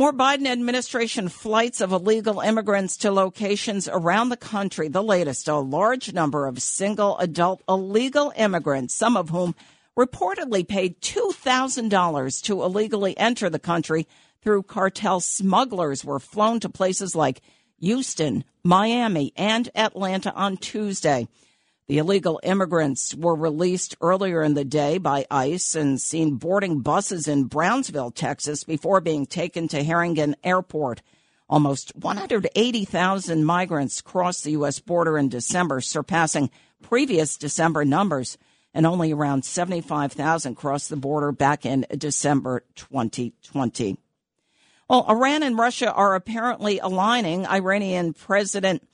More 0.00 0.14
Biden 0.14 0.46
administration 0.46 1.28
flights 1.28 1.82
of 1.82 1.92
illegal 1.92 2.40
immigrants 2.40 2.96
to 2.96 3.10
locations 3.10 3.86
around 3.86 4.30
the 4.30 4.36
country. 4.38 4.88
The 4.88 5.02
latest, 5.02 5.46
a 5.46 5.56
large 5.56 6.14
number 6.14 6.46
of 6.46 6.62
single 6.62 7.18
adult 7.18 7.60
illegal 7.68 8.32
immigrants, 8.34 8.94
some 8.94 9.14
of 9.14 9.28
whom 9.28 9.54
reportedly 9.98 10.66
paid 10.66 11.02
$2,000 11.02 12.42
to 12.44 12.62
illegally 12.62 13.14
enter 13.18 13.50
the 13.50 13.58
country 13.58 14.08
through 14.40 14.62
cartel 14.62 15.20
smugglers, 15.20 16.02
were 16.02 16.18
flown 16.18 16.60
to 16.60 16.70
places 16.70 17.14
like 17.14 17.42
Houston, 17.78 18.44
Miami, 18.64 19.34
and 19.36 19.68
Atlanta 19.74 20.32
on 20.32 20.56
Tuesday. 20.56 21.28
The 21.90 21.98
illegal 21.98 22.38
immigrants 22.44 23.16
were 23.16 23.34
released 23.34 23.96
earlier 24.00 24.44
in 24.44 24.54
the 24.54 24.64
day 24.64 24.98
by 24.98 25.26
ICE 25.28 25.74
and 25.74 26.00
seen 26.00 26.36
boarding 26.36 26.82
buses 26.82 27.26
in 27.26 27.46
Brownsville, 27.46 28.12
Texas, 28.12 28.62
before 28.62 29.00
being 29.00 29.26
taken 29.26 29.66
to 29.66 29.82
Harlingen 29.82 30.36
Airport. 30.44 31.02
Almost 31.48 31.90
180,000 31.96 33.44
migrants 33.44 34.02
crossed 34.02 34.44
the 34.44 34.52
U.S. 34.52 34.78
border 34.78 35.18
in 35.18 35.30
December, 35.30 35.80
surpassing 35.80 36.50
previous 36.80 37.36
December 37.36 37.84
numbers, 37.84 38.38
and 38.72 38.86
only 38.86 39.10
around 39.10 39.44
75,000 39.44 40.54
crossed 40.54 40.90
the 40.90 40.96
border 40.96 41.32
back 41.32 41.66
in 41.66 41.84
December 41.98 42.62
2020. 42.76 43.98
Well, 44.88 45.06
Iran 45.08 45.42
and 45.42 45.58
Russia 45.58 45.92
are 45.92 46.14
apparently 46.14 46.78
aligning. 46.78 47.46
Iranian 47.46 48.12
President 48.12 48.86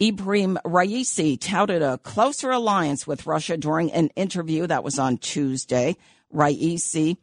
Ibrahim 0.00 0.58
Raisi 0.62 1.40
touted 1.40 1.80
a 1.80 1.96
closer 1.96 2.50
alliance 2.50 3.06
with 3.06 3.26
Russia 3.26 3.56
during 3.56 3.90
an 3.92 4.08
interview 4.08 4.66
that 4.66 4.84
was 4.84 4.98
on 4.98 5.16
Tuesday. 5.16 5.96
Raisi 6.34 7.16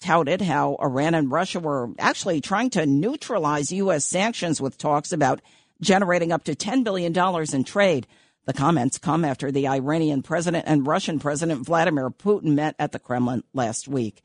touted 0.00 0.40
how 0.40 0.76
Iran 0.80 1.14
and 1.14 1.30
Russia 1.30 1.60
were 1.60 1.90
actually 1.98 2.40
trying 2.40 2.70
to 2.70 2.86
neutralize 2.86 3.72
U.S. 3.72 4.06
sanctions 4.06 4.58
with 4.58 4.78
talks 4.78 5.12
about 5.12 5.42
generating 5.82 6.32
up 6.32 6.44
to 6.44 6.54
$10 6.54 6.82
billion 6.82 7.14
in 7.52 7.64
trade. 7.64 8.06
The 8.46 8.54
comments 8.54 8.96
come 8.96 9.22
after 9.22 9.52
the 9.52 9.68
Iranian 9.68 10.22
president 10.22 10.64
and 10.66 10.86
Russian 10.86 11.18
President 11.18 11.66
Vladimir 11.66 12.08
Putin 12.08 12.54
met 12.54 12.74
at 12.78 12.92
the 12.92 12.98
Kremlin 12.98 13.44
last 13.52 13.86
week. 13.86 14.22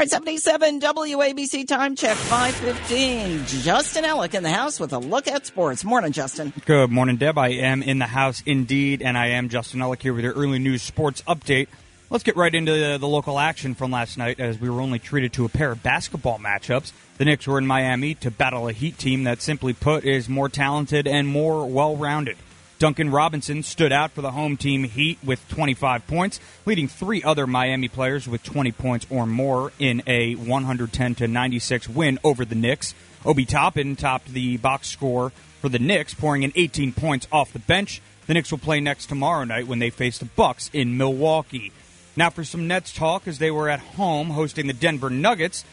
All 0.00 0.04
right, 0.04 0.10
77 0.10 0.80
WABC 0.80 1.68
time 1.68 1.94
check 1.94 2.16
515. 2.16 3.44
Justin 3.44 4.04
Ellick 4.04 4.32
in 4.32 4.42
the 4.42 4.50
house 4.50 4.80
with 4.80 4.94
a 4.94 4.98
look 4.98 5.28
at 5.28 5.44
sports. 5.44 5.84
Morning, 5.84 6.10
Justin. 6.10 6.54
Good 6.64 6.90
morning, 6.90 7.18
Deb. 7.18 7.36
I 7.36 7.48
am 7.48 7.82
in 7.82 7.98
the 7.98 8.06
house 8.06 8.42
indeed, 8.46 9.02
and 9.02 9.18
I 9.18 9.26
am 9.32 9.50
Justin 9.50 9.80
Ellick 9.80 10.00
here 10.00 10.14
with 10.14 10.24
your 10.24 10.32
early 10.32 10.58
news 10.58 10.80
sports 10.80 11.20
update. 11.28 11.68
Let's 12.08 12.24
get 12.24 12.34
right 12.36 12.54
into 12.54 12.72
the, 12.72 12.96
the 12.96 13.06
local 13.06 13.38
action 13.38 13.74
from 13.74 13.90
last 13.90 14.16
night 14.16 14.40
as 14.40 14.58
we 14.58 14.70
were 14.70 14.80
only 14.80 14.98
treated 14.98 15.34
to 15.34 15.44
a 15.44 15.50
pair 15.50 15.70
of 15.70 15.82
basketball 15.82 16.38
matchups. 16.38 16.92
The 17.18 17.26
Knicks 17.26 17.46
were 17.46 17.58
in 17.58 17.66
Miami 17.66 18.14
to 18.14 18.30
battle 18.30 18.68
a 18.68 18.72
Heat 18.72 18.96
team 18.96 19.24
that, 19.24 19.42
simply 19.42 19.74
put, 19.74 20.06
is 20.06 20.30
more 20.30 20.48
talented 20.48 21.06
and 21.06 21.28
more 21.28 21.66
well 21.68 21.94
rounded. 21.94 22.38
Duncan 22.80 23.10
Robinson 23.10 23.62
stood 23.62 23.92
out 23.92 24.12
for 24.12 24.22
the 24.22 24.30
home 24.30 24.56
team 24.56 24.84
Heat 24.84 25.18
with 25.22 25.46
25 25.50 26.06
points, 26.06 26.40
leading 26.64 26.88
three 26.88 27.22
other 27.22 27.46
Miami 27.46 27.88
players 27.88 28.26
with 28.26 28.42
20 28.42 28.72
points 28.72 29.06
or 29.10 29.26
more 29.26 29.70
in 29.78 30.02
a 30.06 30.34
110 30.36 31.14
to 31.16 31.28
96 31.28 31.90
win 31.90 32.18
over 32.24 32.46
the 32.46 32.54
Knicks. 32.54 32.94
Obi 33.22 33.44
Toppin 33.44 33.96
topped 33.96 34.28
the 34.28 34.56
box 34.56 34.88
score 34.88 35.28
for 35.60 35.68
the 35.68 35.78
Knicks, 35.78 36.14
pouring 36.14 36.42
in 36.42 36.52
18 36.56 36.94
points 36.94 37.28
off 37.30 37.52
the 37.52 37.58
bench. 37.58 38.00
The 38.26 38.32
Knicks 38.32 38.50
will 38.50 38.56
play 38.56 38.80
next 38.80 39.10
tomorrow 39.10 39.44
night 39.44 39.66
when 39.66 39.78
they 39.78 39.90
face 39.90 40.16
the 40.16 40.24
Bucks 40.24 40.70
in 40.72 40.96
Milwaukee. 40.96 41.72
Now 42.16 42.30
for 42.30 42.44
some 42.44 42.66
Nets 42.66 42.94
talk 42.94 43.28
as 43.28 43.38
they 43.38 43.50
were 43.50 43.68
at 43.68 43.80
home 43.80 44.30
hosting 44.30 44.68
the 44.68 44.72
Denver 44.72 45.10
Nuggets. 45.10 45.66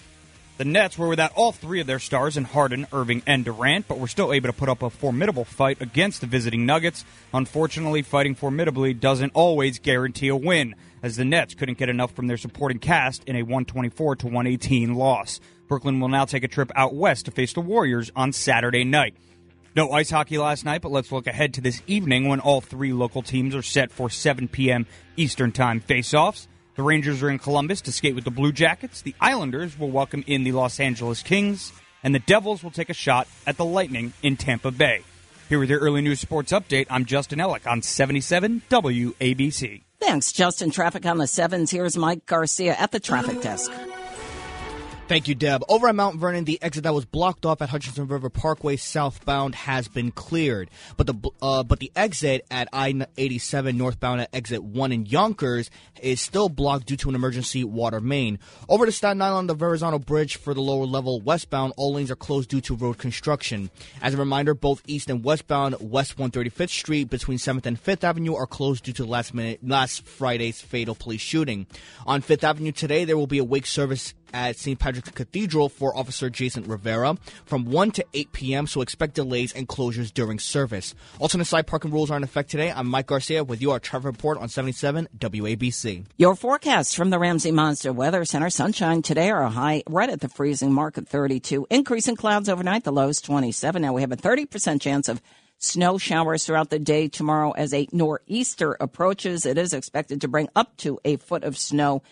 The 0.57 0.65
Nets 0.65 0.97
were 0.97 1.07
without 1.07 1.33
all 1.35 1.51
three 1.51 1.81
of 1.81 1.85
their 1.85 1.99
stars 1.99 2.35
in 2.35 2.43
Harden, 2.43 2.87
Irving, 2.91 3.21
and 3.27 3.45
Durant, 3.45 3.87
but 3.87 3.99
were 3.99 4.07
still 4.07 4.33
able 4.33 4.49
to 4.49 4.57
put 4.57 4.69
up 4.69 4.81
a 4.81 4.89
formidable 4.89 5.45
fight 5.45 5.79
against 5.81 6.19
the 6.19 6.25
visiting 6.25 6.65
Nuggets. 6.65 7.05
Unfortunately, 7.31 8.01
fighting 8.01 8.33
formidably 8.33 8.95
doesn't 8.95 9.33
always 9.35 9.77
guarantee 9.77 10.29
a 10.29 10.35
win, 10.35 10.73
as 11.03 11.15
the 11.15 11.25
Nets 11.25 11.53
couldn't 11.53 11.77
get 11.77 11.89
enough 11.89 12.13
from 12.13 12.25
their 12.25 12.37
supporting 12.37 12.79
cast 12.79 13.23
in 13.25 13.35
a 13.35 13.43
124 13.43 14.15
to 14.15 14.25
118 14.25 14.95
loss. 14.95 15.39
Brooklyn 15.67 15.99
will 15.99 16.09
now 16.09 16.25
take 16.25 16.43
a 16.43 16.47
trip 16.47 16.71
out 16.75 16.95
west 16.95 17.25
to 17.25 17.31
face 17.31 17.53
the 17.53 17.61
Warriors 17.61 18.09
on 18.15 18.33
Saturday 18.33 18.83
night. 18.83 19.15
No 19.75 19.91
ice 19.91 20.09
hockey 20.09 20.39
last 20.39 20.65
night, 20.65 20.81
but 20.81 20.91
let's 20.91 21.11
look 21.11 21.27
ahead 21.27 21.53
to 21.53 21.61
this 21.61 21.83
evening 21.85 22.29
when 22.29 22.39
all 22.39 22.61
three 22.61 22.93
local 22.93 23.21
teams 23.21 23.53
are 23.53 23.61
set 23.61 23.91
for 23.91 24.09
7 24.09 24.47
p.m. 24.47 24.87
Eastern 25.17 25.51
Time 25.51 25.81
face-offs. 25.81 26.47
The 26.77 26.83
Rangers 26.83 27.23
are 27.23 27.29
in 27.31 27.39
Columbus 27.39 27.81
to 27.81 27.91
skate 27.91 28.13
with 28.13 28.23
the 28.23 28.29
Blue 28.29 28.51
Jackets. 28.51 29.01
The 29.01 29.15
Islanders 29.19 29.79
will 29.79 29.89
welcome 29.89 30.23
in 30.27 30.43
the 30.43 30.51
Los 30.51 30.79
Angeles 30.79 31.23
Kings. 31.23 31.73
And 32.03 32.13
the 32.13 32.19
Devils 32.19 32.63
will 32.63 32.69
take 32.69 32.91
a 32.91 32.93
shot 32.93 33.27
at 33.47 33.57
the 33.57 33.65
Lightning 33.65 34.13
in 34.21 34.37
Tampa 34.37 34.69
Bay. 34.69 35.01
Here 35.49 35.57
with 35.57 35.71
your 35.71 35.79
early 35.79 36.01
news 36.01 36.19
sports 36.19 36.51
update, 36.51 36.85
I'm 36.91 37.05
Justin 37.05 37.39
Ellick 37.39 37.65
on 37.65 37.81
77 37.81 38.61
WABC. 38.69 39.81
Thanks, 39.99 40.31
Justin. 40.31 40.69
Traffic 40.69 41.03
on 41.07 41.17
the 41.17 41.25
sevens. 41.25 41.71
Here's 41.71 41.97
Mike 41.97 42.27
Garcia 42.27 42.75
at 42.75 42.91
the 42.91 42.99
traffic 42.99 43.41
desk. 43.41 43.71
Thank 45.07 45.29
you, 45.29 45.35
Deb. 45.35 45.63
Over 45.69 45.87
at 45.87 45.95
Mount 45.95 46.17
Vernon, 46.17 46.43
the 46.43 46.61
exit 46.61 46.83
that 46.83 46.93
was 46.93 47.05
blocked 47.05 47.45
off 47.45 47.61
at 47.61 47.69
Hutchinson 47.69 48.07
River 48.07 48.29
Parkway 48.29 48.75
southbound 48.75 49.55
has 49.55 49.87
been 49.87 50.11
cleared, 50.11 50.69
but 50.97 51.07
the 51.07 51.15
uh, 51.41 51.63
but 51.63 51.79
the 51.79 51.93
exit 51.95 52.45
at 52.51 52.67
I-87 52.73 53.77
northbound 53.77 54.19
at 54.19 54.29
exit 54.35 54.61
one 54.61 54.91
in 54.91 55.05
Yonkers 55.05 55.69
is 56.01 56.19
still 56.19 56.49
blocked 56.49 56.87
due 56.87 56.97
to 56.97 57.07
an 57.07 57.15
emergency 57.15 57.63
water 57.63 58.01
main. 58.01 58.37
Over 58.67 58.85
to 58.85 58.91
Staten 58.91 59.21
Island, 59.21 59.49
the 59.49 59.53
Verrazano 59.53 59.97
Bridge 59.97 60.35
for 60.35 60.53
the 60.53 60.59
lower 60.59 60.85
level 60.85 61.21
westbound, 61.21 61.71
all 61.77 61.93
lanes 61.93 62.11
are 62.11 62.17
closed 62.17 62.49
due 62.49 62.61
to 62.61 62.75
road 62.75 62.97
construction. 62.97 63.69
As 64.01 64.13
a 64.13 64.17
reminder, 64.17 64.53
both 64.53 64.83
east 64.87 65.09
and 65.09 65.23
westbound 65.23 65.77
West 65.79 66.17
135th 66.17 66.69
Street 66.69 67.09
between 67.09 67.37
7th 67.37 67.65
and 67.65 67.81
5th 67.81 68.03
Avenue 68.03 68.35
are 68.35 68.45
closed 68.45 68.83
due 68.83 68.93
to 68.93 69.05
last 69.05 69.33
minute 69.33 69.65
last 69.65 70.05
Friday's 70.05 70.59
fatal 70.59 70.95
police 70.95 71.21
shooting. 71.21 71.65
On 72.05 72.21
5th 72.21 72.43
Avenue 72.43 72.73
today, 72.73 73.05
there 73.05 73.17
will 73.17 73.25
be 73.25 73.37
a 73.37 73.45
wake 73.45 73.65
service 73.65 74.13
at 74.33 74.57
St. 74.57 74.77
Patrick's 74.79 75.11
Cathedral 75.11 75.69
for 75.69 75.95
Officer 75.97 76.29
Jason 76.29 76.63
Rivera 76.63 77.17
from 77.45 77.65
1 77.65 77.91
to 77.91 78.05
8 78.13 78.31
p.m., 78.31 78.67
so 78.67 78.81
expect 78.81 79.15
delays 79.15 79.53
and 79.53 79.67
closures 79.67 80.13
during 80.13 80.39
service. 80.39 80.95
Alternate 81.19 81.45
side 81.45 81.67
parking 81.67 81.91
rules 81.91 82.11
are 82.11 82.17
in 82.17 82.23
effect 82.23 82.49
today. 82.49 82.71
I'm 82.71 82.87
Mike 82.87 83.07
Garcia 83.07 83.43
with 83.43 83.61
your 83.61 83.79
traffic 83.79 84.05
report 84.05 84.37
on 84.37 84.49
77 84.49 85.07
WABC. 85.17 86.05
Your 86.17 86.35
forecast 86.35 86.95
from 86.95 87.09
the 87.09 87.19
Ramsey 87.19 87.51
Mazda 87.51 87.93
Weather 87.93 88.25
Center. 88.25 88.49
Sunshine 88.49 89.01
today 89.01 89.29
are 89.29 89.47
high 89.49 89.83
right 89.87 90.09
at 90.09 90.21
the 90.21 90.29
freezing 90.29 90.73
mark 90.73 90.97
at 90.97 91.07
32. 91.07 91.67
Increasing 91.69 92.15
clouds 92.15 92.49
overnight, 92.49 92.83
the 92.83 92.91
lows 92.91 93.21
27. 93.21 93.81
Now 93.81 93.93
we 93.93 94.01
have 94.01 94.11
a 94.11 94.17
30% 94.17 94.81
chance 94.81 95.09
of 95.09 95.21
snow 95.57 95.97
showers 95.97 96.45
throughout 96.45 96.69
the 96.69 96.79
day 96.79 97.07
tomorrow 97.07 97.51
as 97.51 97.73
a 97.73 97.87
nor'easter 97.91 98.77
approaches. 98.79 99.45
It 99.45 99.57
is 99.57 99.73
expected 99.73 100.21
to 100.21 100.27
bring 100.27 100.49
up 100.55 100.77
to 100.77 100.99
a 101.03 101.17
foot 101.17 101.43
of 101.43 101.57
snow 101.57 102.03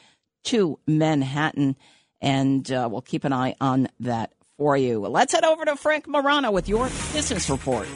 to 0.46 0.80
Manhattan 0.88 1.76
and 2.22 2.70
uh, 2.72 2.88
we'll 2.92 3.02
keep 3.02 3.24
an 3.24 3.34
eye 3.34 3.56
on 3.60 3.88
that 4.00 4.32
for 4.58 4.78
you. 4.78 5.00
Let's 5.00 5.34
head 5.34 5.44
over 5.44 5.66
to 5.66 5.76
Frank 5.76 6.08
Morano 6.08 6.52
with 6.52 6.70
your 6.70 6.86
business 7.14 7.50
report. 7.50 7.88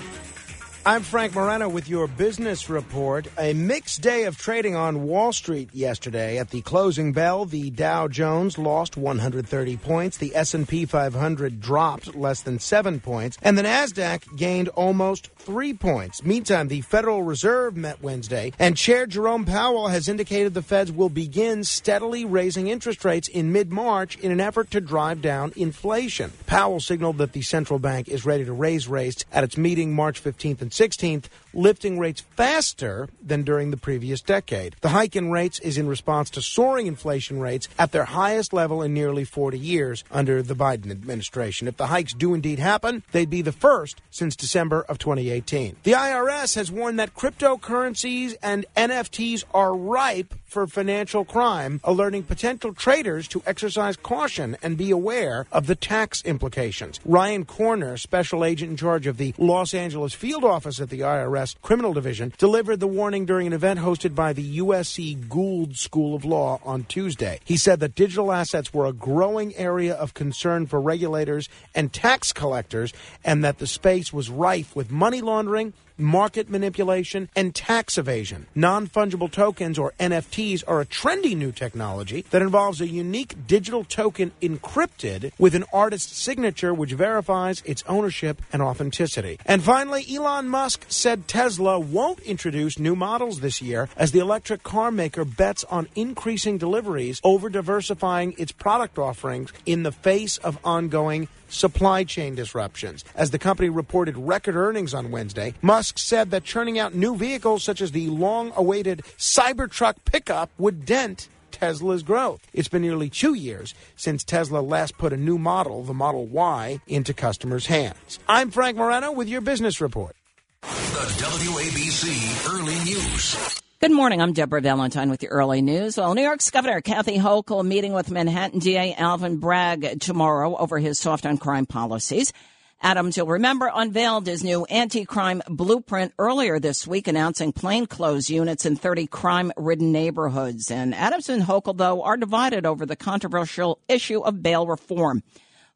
I'm 0.85 1.03
Frank 1.03 1.35
Morano 1.35 1.67
with 1.67 1.89
your 1.89 2.07
business 2.07 2.69
report. 2.69 3.27
A 3.37 3.53
mixed 3.53 4.01
day 4.01 4.23
of 4.23 4.37
trading 4.37 4.77
on 4.77 5.03
Wall 5.03 5.33
Street 5.33 5.69
yesterday. 5.73 6.37
At 6.37 6.51
the 6.51 6.61
closing 6.61 7.11
bell, 7.11 7.43
the 7.43 7.69
Dow 7.69 8.07
Jones 8.07 8.57
lost 8.57 8.95
130 8.95 9.75
points, 9.75 10.17
the 10.17 10.33
S&P 10.33 10.85
500 10.85 11.59
dropped 11.59 12.15
less 12.15 12.41
than 12.41 12.59
7 12.59 13.01
points, 13.01 13.37
and 13.41 13.57
the 13.57 13.63
Nasdaq 13.63 14.37
gained 14.37 14.69
almost 14.69 15.29
3 15.39 15.73
points. 15.73 16.23
Meantime, 16.23 16.69
the 16.69 16.81
Federal 16.81 17.23
Reserve 17.23 17.75
met 17.75 18.01
Wednesday, 18.01 18.53
and 18.57 18.77
Chair 18.77 19.05
Jerome 19.05 19.43
Powell 19.43 19.89
has 19.89 20.07
indicated 20.07 20.53
the 20.53 20.61
Feds 20.61 20.93
will 20.93 21.09
begin 21.09 21.65
steadily 21.65 22.23
raising 22.23 22.69
interest 22.69 23.03
rates 23.03 23.27
in 23.27 23.51
mid-March 23.51 24.17
in 24.19 24.31
an 24.31 24.39
effort 24.39 24.71
to 24.71 24.79
drive 24.79 25.21
down 25.21 25.51
inflation. 25.57 26.31
Powell 26.47 26.79
signaled 26.79 27.17
that 27.17 27.33
the 27.33 27.41
central 27.41 27.79
bank 27.79 28.07
is 28.07 28.25
ready 28.25 28.45
to 28.45 28.53
raise 28.53 28.87
rates 28.87 29.25
at 29.33 29.43
its 29.43 29.57
meeting 29.57 29.93
March 29.93 30.23
15th 30.23 30.61
and 30.61 30.68
16th, 30.71 31.25
lifting 31.53 31.99
rates 31.99 32.21
faster 32.21 33.09
than 33.21 33.43
during 33.43 33.71
the 33.71 33.77
previous 33.77 34.21
decade. 34.21 34.75
The 34.81 34.89
hike 34.89 35.15
in 35.15 35.31
rates 35.31 35.59
is 35.59 35.77
in 35.77 35.87
response 35.87 36.29
to 36.31 36.41
soaring 36.41 36.87
inflation 36.87 37.39
rates 37.39 37.67
at 37.77 37.91
their 37.91 38.05
highest 38.05 38.53
level 38.53 38.81
in 38.81 38.93
nearly 38.93 39.23
40 39.23 39.57
years 39.57 40.03
under 40.11 40.41
the 40.41 40.55
Biden 40.55 40.91
administration. 40.91 41.67
If 41.67 41.77
the 41.77 41.87
hikes 41.87 42.13
do 42.13 42.33
indeed 42.33 42.59
happen, 42.59 43.03
they'd 43.11 43.29
be 43.29 43.41
the 43.41 43.51
first 43.51 44.01
since 44.11 44.35
December 44.35 44.81
of 44.81 44.99
2018. 44.99 45.77
The 45.83 45.93
IRS 45.93 46.55
has 46.55 46.71
warned 46.71 46.99
that 46.99 47.15
cryptocurrencies 47.15 48.35
and 48.41 48.65
NFTs 48.75 49.43
are 49.53 49.75
ripe 49.75 50.33
for 50.45 50.65
financial 50.67 51.23
crime, 51.23 51.79
alerting 51.83 52.23
potential 52.23 52.73
traders 52.73 53.27
to 53.27 53.43
exercise 53.45 53.95
caution 53.95 54.57
and 54.63 54.77
be 54.77 54.91
aware 54.91 55.45
of 55.51 55.67
the 55.67 55.75
tax 55.75 56.23
implications. 56.23 56.99
Ryan 57.05 57.45
Korner, 57.45 57.99
special 57.99 58.43
agent 58.43 58.71
in 58.71 58.77
charge 58.77 59.05
of 59.07 59.17
the 59.17 59.33
Los 59.37 59.73
Angeles 59.73 60.13
field 60.13 60.43
office 60.43 60.58
at 60.65 60.89
the 60.89 60.99
IRS 60.99 61.55
Criminal 61.61 61.93
Division, 61.93 62.33
delivered 62.37 62.79
the 62.79 62.87
warning 62.87 63.25
during 63.25 63.47
an 63.47 63.53
event 63.53 63.79
hosted 63.79 64.13
by 64.13 64.33
the 64.33 64.59
USC 64.59 65.27
Gould 65.29 65.77
School 65.77 66.15
of 66.15 66.25
Law 66.25 66.59
on 66.63 66.83
Tuesday. 66.83 67.39
He 67.45 67.57
said 67.57 67.79
that 67.79 67.95
digital 67.95 68.31
assets 68.31 68.73
were 68.73 68.85
a 68.85 68.93
growing 68.93 69.55
area 69.55 69.95
of 69.95 70.13
concern 70.13 70.67
for 70.67 70.81
regulators 70.81 71.49
and 71.73 71.93
tax 71.93 72.33
collectors, 72.33 72.93
and 73.23 73.43
that 73.43 73.59
the 73.59 73.67
space 73.67 74.11
was 74.11 74.29
rife 74.29 74.75
with 74.75 74.91
money 74.91 75.21
laundering 75.21 75.73
market 75.99 76.49
manipulation, 76.49 77.29
and 77.35 77.53
tax 77.53 77.97
evasion. 77.97 78.47
Non 78.55 78.87
fungible 78.87 79.31
tokens, 79.31 79.77
or 79.77 79.93
NFTs, 79.99 80.63
are 80.67 80.81
a 80.81 80.85
trendy 80.85 81.35
new 81.35 81.51
technology 81.51 82.25
that 82.31 82.41
involves 82.41 82.81
a 82.81 82.87
unique 82.87 83.47
digital 83.47 83.83
token 83.83 84.31
encrypted 84.41 85.31
with 85.37 85.55
an 85.55 85.65
artist's 85.73 86.17
signature, 86.17 86.73
which 86.73 86.93
verifies 86.93 87.61
its 87.65 87.83
ownership 87.87 88.41
and 88.51 88.61
authenticity. 88.61 89.39
And 89.45 89.63
finally, 89.63 90.05
Elon 90.09 90.47
Musk 90.47 90.85
said 90.87 91.27
Tesla 91.27 91.79
won't 91.79 92.19
introduce 92.19 92.79
new 92.79 92.95
models 92.95 93.39
this 93.39 93.61
year 93.61 93.89
as 93.95 94.11
the 94.11 94.19
electric 94.19 94.63
car 94.63 94.91
maker 94.91 95.25
bets 95.25 95.63
on 95.65 95.87
increasing 95.95 96.57
deliveries 96.57 97.19
over 97.23 97.49
diversifying 97.49 98.33
its 98.37 98.51
product 98.51 98.97
offerings 98.97 99.51
in 99.65 99.83
the 99.83 99.91
face 99.91 100.37
of 100.37 100.57
ongoing 100.63 101.27
supply 101.49 102.03
chain 102.03 102.35
disruptions. 102.35 103.03
As 103.15 103.31
the 103.31 103.39
company 103.39 103.69
reported 103.69 104.17
record 104.17 104.55
earnings 104.55 104.93
on 104.93 105.11
Wednesday, 105.11 105.53
Musk 105.61 105.97
said 105.97 106.31
that 106.31 106.43
churning 106.43 106.79
out 106.79 106.93
new 106.93 107.15
vehicles 107.15 107.63
such 107.63 107.81
as 107.81 107.91
the 107.91 108.07
long 108.09 108.51
awaited 108.55 109.03
Cybertruck 109.17 109.95
pickup 110.05 110.49
would 110.57 110.85
dent 110.85 111.27
Tesla's 111.51 112.03
growth. 112.03 112.41
It's 112.53 112.67
been 112.67 112.81
nearly 112.81 113.09
two 113.09 113.33
years 113.33 113.73
since 113.95 114.23
Tesla 114.23 114.59
last 114.59 114.97
put 114.97 115.13
a 115.13 115.17
new 115.17 115.37
model, 115.37 115.83
the 115.83 115.93
Model 115.93 116.25
Y, 116.25 116.79
into 116.87 117.13
customers' 117.13 117.65
hands. 117.65 118.19
I'm 118.27 118.51
Frank 118.51 118.77
Morano 118.77 119.11
with 119.11 119.27
your 119.27 119.41
business 119.41 119.81
report. 119.81 120.15
The 120.61 120.67
WABC 120.67 122.53
Early 122.53 122.75
News. 122.85 123.61
Good 123.81 123.93
morning. 123.93 124.21
I'm 124.21 124.33
Deborah 124.33 124.59
Valentine 124.59 125.09
with 125.09 125.21
the 125.21 125.29
early 125.29 125.61
news. 125.61 125.95
Well, 125.95 126.13
New 126.13 126.21
York's 126.21 126.51
Governor 126.51 126.81
Kathy 126.81 127.17
Hochul 127.17 127.63
meeting 127.65 127.93
with 127.93 128.11
Manhattan 128.11 128.59
DA 128.59 128.93
Alvin 128.93 129.37
Bragg 129.37 130.01
tomorrow 130.01 130.57
over 130.57 130.79
his 130.79 130.99
soft 130.99 131.25
on 131.25 131.37
crime 131.37 131.65
policies. 131.65 132.33
Adams, 132.81 133.15
you'll 133.15 133.27
remember, 133.27 133.71
unveiled 133.73 134.27
his 134.27 134.43
new 134.43 134.65
anti-crime 134.65 135.41
blueprint 135.47 136.11
earlier 136.19 136.59
this 136.59 136.85
week, 136.85 137.07
announcing 137.07 137.53
plainclothes 137.53 138.29
units 138.29 138.65
in 138.65 138.75
30 138.75 139.07
crime-ridden 139.07 139.93
neighborhoods. 139.93 140.69
And 140.69 140.93
Adams 140.93 141.29
and 141.29 141.43
Hochul, 141.43 141.77
though, 141.77 142.03
are 142.03 142.17
divided 142.17 142.65
over 142.65 142.85
the 142.85 142.97
controversial 142.97 143.79
issue 143.87 144.19
of 144.19 144.43
bail 144.43 144.67
reform. 144.67 145.23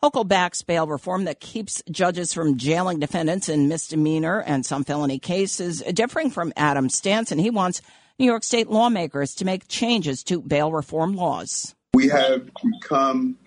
Hochul 0.03 0.27
backs 0.27 0.61
bail 0.63 0.85
reform 0.85 1.23
that 1.23 1.39
keeps 1.39 1.81
judges 1.89 2.33
from 2.33 2.57
jailing 2.57 2.99
defendants 2.99 3.47
in 3.47 3.69
misdemeanor 3.69 4.41
and 4.41 4.65
some 4.65 4.83
felony 4.83 5.17
cases, 5.17 5.81
differing 5.93 6.29
from 6.29 6.51
Adams' 6.57 6.97
stance, 6.97 7.31
and 7.31 7.39
he 7.39 7.49
wants 7.49 7.81
New 8.19 8.25
York 8.25 8.43
State 8.43 8.69
lawmakers 8.69 9.33
to 9.35 9.45
make 9.45 9.69
changes 9.69 10.21
to 10.23 10.41
bail 10.41 10.73
reform 10.73 11.15
laws. 11.15 11.73
We 11.93 12.09
have 12.09 12.49
become 12.61 13.37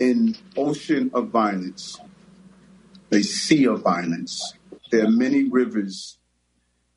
an 0.00 0.34
ocean 0.56 1.12
of 1.14 1.28
violence, 1.28 2.00
a 3.12 3.22
sea 3.22 3.68
of 3.68 3.82
violence. 3.82 4.54
There 4.90 5.04
are 5.04 5.10
many 5.12 5.44
rivers 5.44 6.18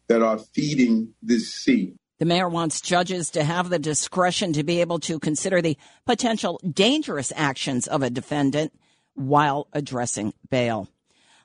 that 0.08 0.24
are 0.24 0.39
feeding 0.39 1.13
this 1.22 1.54
sea. 1.54 1.93
The 2.24 2.30
mayor 2.30 2.48
wants 2.48 2.80
judges 2.80 3.32
to 3.32 3.44
have 3.44 3.70
the 3.70 3.78
discretion 3.78 4.54
to 4.54 4.64
be 4.64 4.80
able 4.80 4.98
to 5.00 5.20
consider 5.20 5.62
the 5.62 5.78
potential 6.06 6.58
dangerous 6.66 7.34
actions 7.36 7.86
of 7.86 8.02
a 8.02 8.10
defendant 8.10 8.72
while 9.14 9.68
addressing 9.74 10.34
bail. 10.50 10.88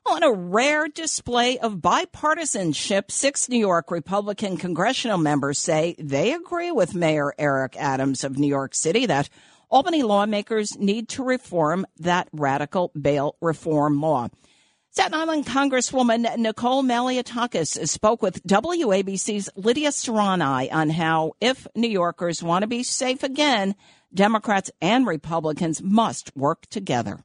On 0.06 0.22
a 0.22 0.30
rare 0.30 0.86
display 0.86 1.58
of 1.58 1.78
bipartisanship, 1.78 3.10
six 3.10 3.48
New 3.48 3.58
York 3.58 3.90
Republican 3.90 4.56
congressional 4.56 5.18
members 5.18 5.58
say 5.58 5.96
they 5.98 6.32
agree 6.32 6.70
with 6.70 6.94
Mayor 6.94 7.34
Eric 7.40 7.74
Adams 7.76 8.22
of 8.22 8.38
New 8.38 8.46
York 8.46 8.72
City 8.72 9.04
that 9.06 9.28
Albany 9.68 10.04
lawmakers 10.04 10.78
need 10.78 11.08
to 11.08 11.24
reform 11.24 11.88
that 11.98 12.28
radical 12.32 12.92
bail 12.94 13.34
reform 13.40 14.00
law. 14.00 14.28
Staten 14.98 15.14
Island 15.14 15.46
Congresswoman 15.46 16.38
Nicole 16.38 16.82
Malliotakis 16.82 17.86
spoke 17.86 18.20
with 18.20 18.42
WABC's 18.42 19.48
Lydia 19.54 19.90
Serrani 19.90 20.72
on 20.72 20.90
how, 20.90 21.34
if 21.40 21.68
New 21.76 21.88
Yorkers 21.88 22.42
want 22.42 22.64
to 22.64 22.66
be 22.66 22.82
safe 22.82 23.22
again, 23.22 23.76
Democrats 24.12 24.72
and 24.82 25.06
Republicans 25.06 25.80
must 25.80 26.36
work 26.36 26.66
together. 26.66 27.20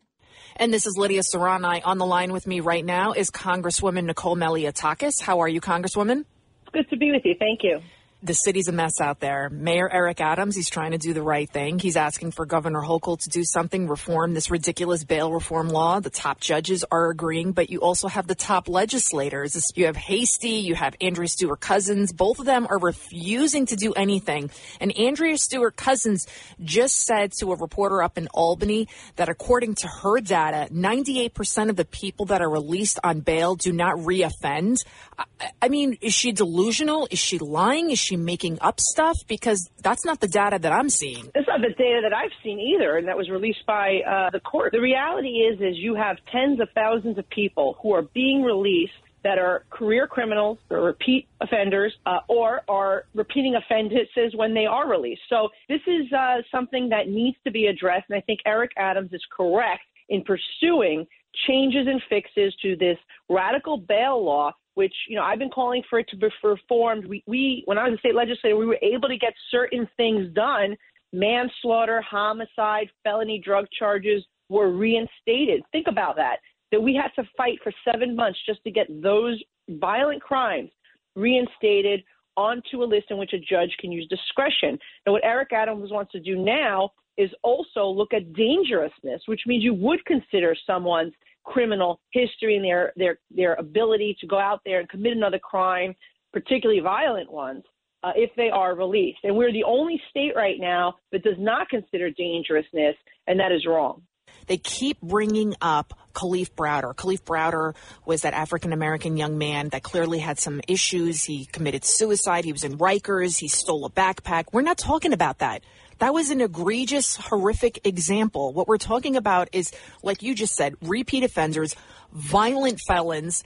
And 0.55 0.71
this 0.71 0.85
is 0.85 0.95
Lydia 0.99 1.21
Serrani. 1.21 1.81
On 1.83 1.97
the 1.97 2.05
line 2.05 2.31
with 2.31 2.45
me 2.45 2.59
right 2.59 2.85
now 2.85 3.13
is 3.13 3.31
Congresswoman 3.31 4.05
Nicole 4.05 4.35
Malliotakis. 4.35 5.19
How 5.19 5.39
are 5.39 5.49
you, 5.49 5.59
Congresswoman? 5.59 6.25
It's 6.61 6.71
good 6.73 6.87
to 6.91 6.95
be 6.95 7.09
with 7.11 7.23
you. 7.25 7.33
Thank 7.39 7.63
you. 7.63 7.79
The 8.25 8.33
city's 8.33 8.69
a 8.69 8.71
mess 8.71 9.01
out 9.01 9.19
there. 9.19 9.49
Mayor 9.49 9.89
Eric 9.91 10.21
Adams, 10.21 10.55
he's 10.55 10.69
trying 10.69 10.91
to 10.91 10.97
do 10.97 11.13
the 11.13 11.21
right 11.21 11.49
thing. 11.49 11.77
He's 11.77 11.97
asking 11.97 12.31
for 12.31 12.45
Governor 12.45 12.79
Hochul 12.79 13.19
to 13.21 13.29
do 13.29 13.43
something, 13.43 13.85
reform 13.85 14.33
this 14.33 14.49
ridiculous 14.49 15.03
bail 15.03 15.29
reform 15.29 15.67
law. 15.67 15.99
The 15.99 16.09
top 16.09 16.39
judges 16.39 16.85
are 16.89 17.09
agreeing, 17.09 17.51
but 17.51 17.69
you 17.69 17.81
also 17.81 18.07
have 18.07 18.25
the 18.25 18.33
top 18.33 18.69
legislators. 18.69 19.73
You 19.75 19.87
have 19.87 19.97
Heastie, 19.97 20.61
you 20.61 20.73
have 20.73 20.95
Andrea 21.01 21.27
Stewart 21.27 21.59
Cousins. 21.59 22.13
Both 22.13 22.39
of 22.39 22.45
them 22.45 22.65
are 22.69 22.79
refusing 22.79 23.65
to 23.65 23.75
do 23.75 23.91
anything. 23.91 24.51
And 24.79 24.97
Andrea 24.97 25.37
Stewart 25.37 25.75
Cousins 25.75 26.25
just 26.63 27.05
said 27.05 27.33
to 27.39 27.51
a 27.51 27.57
reporter 27.57 28.01
up 28.01 28.17
in 28.17 28.29
Albany 28.33 28.87
that 29.17 29.27
according 29.27 29.75
to 29.75 29.89
her 29.89 30.21
data, 30.21 30.69
98% 30.71 31.69
of 31.69 31.75
the 31.75 31.83
people 31.83 32.27
that 32.27 32.41
are 32.41 32.49
released 32.49 32.99
on 33.03 33.19
bail 33.19 33.55
do 33.55 33.73
not 33.73 33.97
reoffend. 33.97 34.77
I, 35.19 35.25
I 35.61 35.67
mean, 35.67 35.97
is 35.99 36.13
she 36.13 36.31
delusional? 36.31 37.09
Is 37.11 37.19
she 37.19 37.37
lying? 37.37 37.91
Is 37.91 37.99
she 37.99 38.12
making 38.17 38.59
up 38.61 38.79
stuff? 38.79 39.17
Because 39.27 39.69
that's 39.81 40.05
not 40.05 40.19
the 40.19 40.27
data 40.27 40.59
that 40.59 40.71
I'm 40.71 40.89
seeing. 40.89 41.29
That's 41.33 41.47
not 41.47 41.61
the 41.61 41.73
data 41.73 42.01
that 42.03 42.13
I've 42.13 42.31
seen 42.43 42.59
either, 42.59 42.97
and 42.97 43.07
that 43.07 43.17
was 43.17 43.29
released 43.29 43.65
by 43.65 44.01
uh, 44.01 44.29
the 44.31 44.39
court. 44.39 44.71
The 44.71 44.81
reality 44.81 45.39
is, 45.39 45.59
is 45.59 45.77
you 45.77 45.95
have 45.95 46.17
tens 46.31 46.59
of 46.59 46.69
thousands 46.75 47.17
of 47.17 47.29
people 47.29 47.77
who 47.81 47.93
are 47.93 48.03
being 48.03 48.43
released 48.43 48.93
that 49.23 49.37
are 49.37 49.63
career 49.69 50.05
criminals 50.05 50.57
or 50.69 50.81
repeat 50.81 51.27
offenders 51.39 51.93
uh, 52.05 52.19
or 52.27 52.61
are 52.67 53.05
repeating 53.13 53.55
offenses 53.55 54.35
when 54.35 54.53
they 54.53 54.65
are 54.65 54.89
released. 54.89 55.21
So 55.29 55.49
this 55.69 55.81
is 55.87 56.11
uh, 56.11 56.41
something 56.51 56.89
that 56.89 57.07
needs 57.07 57.37
to 57.45 57.51
be 57.51 57.67
addressed, 57.67 58.05
and 58.09 58.17
I 58.17 58.21
think 58.21 58.41
Eric 58.45 58.71
Adams 58.77 59.13
is 59.13 59.23
correct 59.35 59.83
in 60.09 60.23
pursuing 60.23 61.07
changes 61.47 61.87
and 61.87 62.01
fixes 62.09 62.53
to 62.61 62.75
this 62.75 62.97
radical 63.29 63.77
bail 63.77 64.23
law 64.23 64.51
which 64.75 64.93
you 65.07 65.15
know 65.15 65.23
I've 65.23 65.39
been 65.39 65.49
calling 65.49 65.83
for 65.89 65.99
it 65.99 66.07
to 66.09 66.17
be 66.17 66.27
reformed. 66.43 67.05
We, 67.05 67.23
we 67.27 67.63
when 67.65 67.77
I 67.77 67.89
was 67.89 67.97
a 67.97 67.99
state 67.99 68.15
legislator, 68.15 68.55
we 68.55 68.65
were 68.65 68.79
able 68.81 69.07
to 69.09 69.17
get 69.17 69.33
certain 69.51 69.87
things 69.97 70.33
done. 70.33 70.75
Manslaughter, 71.11 72.01
homicide, 72.01 72.89
felony 73.03 73.39
drug 73.43 73.67
charges 73.77 74.23
were 74.49 74.71
reinstated. 74.71 75.61
Think 75.71 75.87
about 75.87 76.15
that. 76.15 76.37
That 76.71 76.81
we 76.81 76.95
had 76.95 77.09
to 77.21 77.29
fight 77.37 77.59
for 77.63 77.71
seven 77.89 78.15
months 78.15 78.39
just 78.47 78.63
to 78.63 78.71
get 78.71 78.87
those 79.01 79.41
violent 79.69 80.21
crimes 80.21 80.71
reinstated 81.15 82.03
onto 82.35 82.83
a 82.83 82.85
list 82.85 83.07
in 83.11 83.17
which 83.17 83.33
a 83.33 83.39
judge 83.39 83.75
can 83.79 83.91
use 83.91 84.07
discretion. 84.07 84.77
And 85.05 85.13
what 85.13 85.23
Eric 85.23 85.53
Adams 85.53 85.91
wants 85.91 86.11
to 86.13 86.19
do 86.19 86.35
now 86.35 86.89
is 87.17 87.29
also 87.43 87.85
look 87.85 88.13
at 88.13 88.33
dangerousness, 88.33 89.21
which 89.27 89.41
means 89.45 89.63
you 89.63 89.73
would 89.75 90.03
consider 90.05 90.55
someone's 90.65 91.13
criminal 91.43 91.99
history 92.11 92.55
and 92.55 92.65
their 92.65 92.93
their 92.95 93.19
their 93.31 93.53
ability 93.55 94.15
to 94.21 94.27
go 94.27 94.39
out 94.39 94.61
there 94.65 94.79
and 94.79 94.89
commit 94.89 95.13
another 95.15 95.39
crime, 95.39 95.95
particularly 96.31 96.81
violent 96.81 97.31
ones, 97.31 97.63
uh, 98.03 98.11
if 98.15 98.31
they 98.35 98.49
are 98.49 98.75
released. 98.75 99.19
And 99.23 99.35
we're 99.35 99.51
the 99.51 99.63
only 99.63 100.01
state 100.09 100.33
right 100.35 100.57
now 100.59 100.95
that 101.11 101.23
does 101.23 101.37
not 101.37 101.69
consider 101.69 102.09
dangerousness, 102.11 102.95
and 103.27 103.39
that 103.39 103.51
is 103.51 103.65
wrong. 103.65 104.03
They 104.47 104.57
keep 104.57 104.99
bringing 105.01 105.55
up 105.61 105.93
Kalief 106.13 106.51
Browder. 106.51 106.93
Kalief 106.93 107.21
Browder 107.21 107.75
was 108.05 108.21
that 108.21 108.33
African 108.33 108.73
American 108.73 109.17
young 109.17 109.37
man 109.37 109.69
that 109.69 109.83
clearly 109.83 110.19
had 110.19 110.39
some 110.39 110.61
issues. 110.67 111.23
He 111.23 111.45
committed 111.45 111.85
suicide. 111.85 112.45
He 112.45 112.51
was 112.51 112.63
in 112.63 112.77
Rikers. 112.77 113.39
He 113.39 113.47
stole 113.47 113.85
a 113.85 113.89
backpack. 113.89 114.45
We're 114.51 114.61
not 114.61 114.77
talking 114.77 115.13
about 115.13 115.39
that. 115.39 115.63
That 115.99 116.13
was 116.13 116.31
an 116.31 116.41
egregious, 116.41 117.15
horrific 117.15 117.85
example. 117.85 118.53
What 118.53 118.67
we're 118.67 118.77
talking 118.77 119.15
about 119.15 119.49
is, 119.51 119.71
like 120.01 120.23
you 120.23 120.35
just 120.35 120.55
said, 120.55 120.75
repeat 120.81 121.23
offenders, 121.23 121.75
violent 122.11 122.79
felons. 122.87 123.43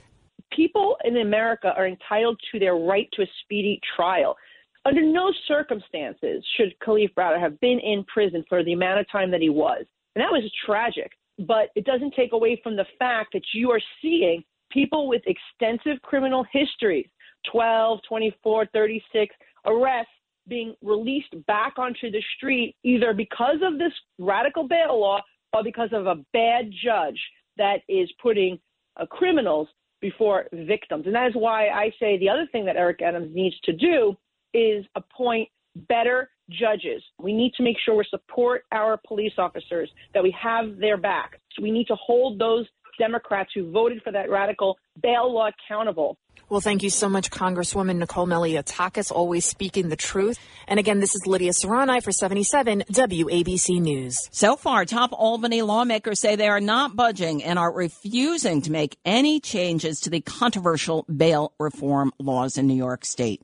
People 0.54 0.96
in 1.04 1.18
America 1.18 1.72
are 1.76 1.86
entitled 1.86 2.40
to 2.52 2.58
their 2.58 2.74
right 2.74 3.08
to 3.14 3.22
a 3.22 3.26
speedy 3.42 3.80
trial. 3.96 4.36
Under 4.84 5.02
no 5.02 5.30
circumstances 5.46 6.44
should 6.56 6.74
Kalief 6.80 7.12
Browder 7.14 7.40
have 7.40 7.60
been 7.60 7.78
in 7.80 8.04
prison 8.04 8.44
for 8.48 8.64
the 8.64 8.72
amount 8.72 9.00
of 9.00 9.10
time 9.10 9.30
that 9.30 9.42
he 9.42 9.50
was. 9.50 9.84
And 10.14 10.22
that 10.22 10.32
was 10.32 10.50
tragic. 10.64 11.12
But 11.38 11.68
it 11.76 11.84
doesn't 11.84 12.14
take 12.14 12.32
away 12.32 12.60
from 12.62 12.76
the 12.76 12.86
fact 12.98 13.32
that 13.34 13.42
you 13.52 13.70
are 13.70 13.80
seeing 14.02 14.42
people 14.70 15.08
with 15.08 15.22
extensive 15.26 16.00
criminal 16.02 16.44
histories 16.52 17.06
12, 17.52 18.00
24, 18.08 18.66
36 18.72 19.34
arrests 19.66 20.12
being 20.48 20.74
released 20.82 21.34
back 21.46 21.74
onto 21.78 22.10
the 22.10 22.22
street 22.36 22.74
either 22.84 23.12
because 23.12 23.58
of 23.62 23.78
this 23.78 23.92
radical 24.18 24.66
bail 24.66 25.00
law 25.00 25.20
or 25.52 25.62
because 25.62 25.90
of 25.92 26.06
a 26.06 26.16
bad 26.32 26.70
judge 26.84 27.18
that 27.56 27.80
is 27.88 28.10
putting 28.22 28.58
uh, 29.00 29.06
criminals 29.06 29.68
before 30.00 30.46
victims. 30.52 31.06
And 31.06 31.14
that 31.14 31.28
is 31.28 31.34
why 31.34 31.68
I 31.68 31.90
say 32.00 32.18
the 32.18 32.28
other 32.28 32.46
thing 32.52 32.64
that 32.66 32.76
Eric 32.76 33.02
Adams 33.02 33.30
needs 33.34 33.58
to 33.64 33.72
do 33.72 34.16
is 34.54 34.84
appoint 34.94 35.48
better 35.88 36.30
judges. 36.50 37.02
We 37.20 37.32
need 37.32 37.52
to 37.54 37.62
make 37.62 37.76
sure 37.84 37.96
we 37.96 38.04
support 38.08 38.64
our 38.72 38.98
police 39.06 39.34
officers, 39.38 39.90
that 40.14 40.22
we 40.22 40.34
have 40.40 40.78
their 40.78 40.96
back. 40.96 41.40
So 41.52 41.62
we 41.62 41.70
need 41.70 41.86
to 41.88 41.96
hold 41.96 42.38
those 42.38 42.66
Democrats 42.98 43.50
who 43.54 43.70
voted 43.70 44.02
for 44.02 44.12
that 44.12 44.30
radical 44.30 44.76
bail 45.02 45.32
law 45.32 45.48
accountable. 45.48 46.18
Well, 46.48 46.60
thank 46.60 46.82
you 46.82 46.90
so 46.90 47.08
much, 47.08 47.30
Congresswoman 47.30 47.96
Nicole 47.96 48.26
Malliotakis, 48.26 49.12
always 49.12 49.44
speaking 49.44 49.88
the 49.88 49.96
truth. 49.96 50.38
And 50.66 50.80
again, 50.80 51.00
this 51.00 51.14
is 51.14 51.26
Lydia 51.26 51.52
Serrani 51.52 52.02
for 52.02 52.12
77 52.12 52.84
WABC 52.90 53.80
News. 53.80 54.28
So 54.32 54.56
far, 54.56 54.84
top 54.84 55.12
Albany 55.12 55.62
lawmakers 55.62 56.20
say 56.20 56.36
they 56.36 56.48
are 56.48 56.60
not 56.60 56.96
budging 56.96 57.42
and 57.42 57.58
are 57.58 57.72
refusing 57.72 58.62
to 58.62 58.72
make 58.72 58.96
any 59.04 59.40
changes 59.40 60.00
to 60.00 60.10
the 60.10 60.20
controversial 60.20 61.04
bail 61.04 61.52
reform 61.58 62.12
laws 62.18 62.56
in 62.56 62.66
New 62.66 62.74
York 62.74 63.04
State. 63.04 63.42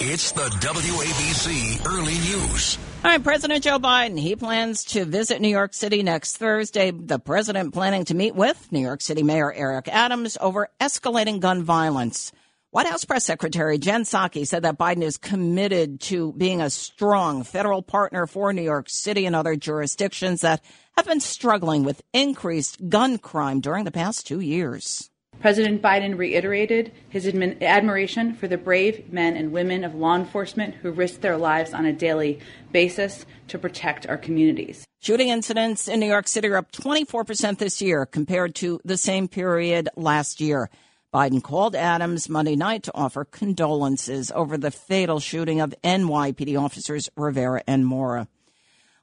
It's 0.00 0.32
the 0.32 0.40
WABC 0.40 1.86
Early 1.86 2.14
News. 2.14 2.78
All 3.04 3.10
right, 3.10 3.22
President 3.22 3.62
Joe 3.62 3.78
Biden, 3.78 4.18
he 4.18 4.34
plans 4.34 4.84
to 4.86 5.04
visit 5.04 5.40
New 5.40 5.48
York 5.48 5.74
City 5.74 6.02
next 6.02 6.38
Thursday. 6.38 6.90
The 6.90 7.18
president 7.18 7.74
planning 7.74 8.06
to 8.06 8.14
meet 8.14 8.34
with 8.34 8.72
New 8.72 8.80
York 8.80 9.02
City 9.02 9.22
Mayor 9.22 9.52
Eric 9.52 9.88
Adams 9.88 10.38
over 10.40 10.70
escalating 10.80 11.40
gun 11.40 11.62
violence. 11.62 12.32
White 12.70 12.86
House 12.86 13.04
Press 13.04 13.26
Secretary 13.26 13.76
Jen 13.76 14.04
Psaki 14.04 14.46
said 14.46 14.62
that 14.62 14.78
Biden 14.78 15.02
is 15.02 15.18
committed 15.18 16.00
to 16.00 16.32
being 16.32 16.62
a 16.62 16.70
strong 16.70 17.44
federal 17.44 17.82
partner 17.82 18.26
for 18.26 18.52
New 18.52 18.62
York 18.62 18.88
City 18.88 19.26
and 19.26 19.36
other 19.36 19.56
jurisdictions 19.56 20.40
that 20.40 20.64
have 20.96 21.06
been 21.06 21.20
struggling 21.20 21.84
with 21.84 22.02
increased 22.14 22.88
gun 22.88 23.18
crime 23.18 23.60
during 23.60 23.84
the 23.84 23.92
past 23.92 24.26
two 24.26 24.40
years. 24.40 25.10
President 25.42 25.82
Biden 25.82 26.16
reiterated 26.16 26.92
his 27.08 27.26
admin- 27.26 27.60
admiration 27.60 28.32
for 28.32 28.46
the 28.46 28.56
brave 28.56 29.12
men 29.12 29.36
and 29.36 29.50
women 29.50 29.82
of 29.82 29.92
law 29.92 30.14
enforcement 30.14 30.76
who 30.76 30.92
risk 30.92 31.20
their 31.20 31.36
lives 31.36 31.74
on 31.74 31.84
a 31.84 31.92
daily 31.92 32.38
basis 32.70 33.26
to 33.48 33.58
protect 33.58 34.06
our 34.06 34.16
communities. 34.16 34.86
Shooting 35.00 35.30
incidents 35.30 35.88
in 35.88 35.98
New 35.98 36.06
York 36.06 36.28
City 36.28 36.46
are 36.46 36.58
up 36.58 36.70
24% 36.70 37.58
this 37.58 37.82
year 37.82 38.06
compared 38.06 38.54
to 38.54 38.80
the 38.84 38.96
same 38.96 39.26
period 39.26 39.88
last 39.96 40.40
year. 40.40 40.70
Biden 41.12 41.42
called 41.42 41.74
Adams 41.74 42.28
Monday 42.28 42.54
night 42.54 42.84
to 42.84 42.94
offer 42.94 43.24
condolences 43.24 44.30
over 44.30 44.56
the 44.56 44.70
fatal 44.70 45.18
shooting 45.18 45.60
of 45.60 45.74
NYPD 45.82 46.56
officers 46.56 47.10
Rivera 47.16 47.64
and 47.66 47.84
Mora. 47.84 48.28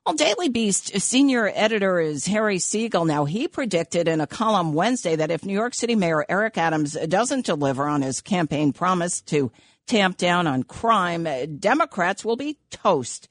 Well, 0.09 0.15
Daily 0.15 0.49
Beast 0.49 0.95
uh, 0.95 0.97
senior 0.97 1.51
editor 1.53 1.99
is 1.99 2.25
Harry 2.25 2.57
Siegel. 2.57 3.05
Now, 3.05 3.25
he 3.25 3.47
predicted 3.47 4.07
in 4.07 4.21
a 4.21 4.25
column 4.25 4.73
Wednesday 4.73 5.15
that 5.15 5.29
if 5.29 5.45
New 5.45 5.53
York 5.53 5.75
City 5.75 5.93
Mayor 5.93 6.25
Eric 6.27 6.57
Adams 6.57 6.93
doesn't 6.93 7.45
deliver 7.45 7.87
on 7.87 8.01
his 8.01 8.19
campaign 8.19 8.73
promise 8.73 9.21
to 9.21 9.51
tamp 9.85 10.17
down 10.17 10.47
on 10.47 10.63
crime, 10.63 11.27
uh, 11.27 11.45
Democrats 11.45 12.25
will 12.25 12.37
be 12.37 12.57
toast. 12.71 13.29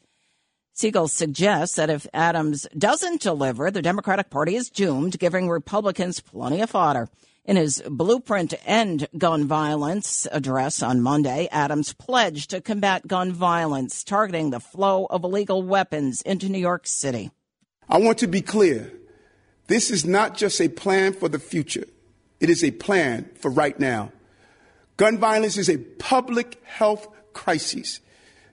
Siegel 0.73 1.09
suggests 1.09 1.75
that 1.75 1.91
if 1.91 2.07
Adams 2.15 2.65
doesn't 2.79 3.23
deliver, 3.23 3.73
the 3.73 3.83
Democratic 3.83 4.31
Party 4.31 4.55
is 4.55 4.71
doomed, 4.71 5.19
giving 5.19 5.49
Republicans 5.49 6.21
plenty 6.21 6.61
of 6.61 6.71
fodder. 6.71 7.09
In 7.49 7.57
his 7.57 7.83
blueprint 7.89 8.51
to 8.51 8.63
end 8.67 9.09
gun 9.17 9.47
violence 9.47 10.27
address 10.31 10.83
on 10.83 11.01
Monday, 11.01 11.49
Adams 11.51 11.95
pledged 11.95 12.51
to 12.51 12.61
combat 12.61 13.09
gun 13.09 13.33
violence, 13.33 14.05
targeting 14.05 14.51
the 14.51 14.61
flow 14.61 15.07
of 15.07 15.25
illegal 15.25 15.63
weapons 15.63 16.21
into 16.21 16.51
New 16.51 16.59
York 16.59 16.87
City. 16.87 17.31
I 17.89 18.01
want 18.01 18.19
to 18.19 18.27
be 18.27 18.43
clear. 18.43 18.93
This 19.67 19.91
is 19.91 20.05
not 20.05 20.37
just 20.37 20.61
a 20.61 20.69
plan 20.69 21.15
for 21.15 21.31
the 21.31 21.39
future. 21.39 21.87
It 22.39 22.51
is 22.51 22.63
a 22.63 22.71
plan 22.71 23.31
for 23.35 23.51
right 23.51 23.81
now. 23.81 24.13
Gun 24.99 25.17
violence 25.17 25.57
is 25.57 25.71
a 25.71 25.79
public 25.79 26.63
health 26.67 27.09
crisis. 27.33 28.01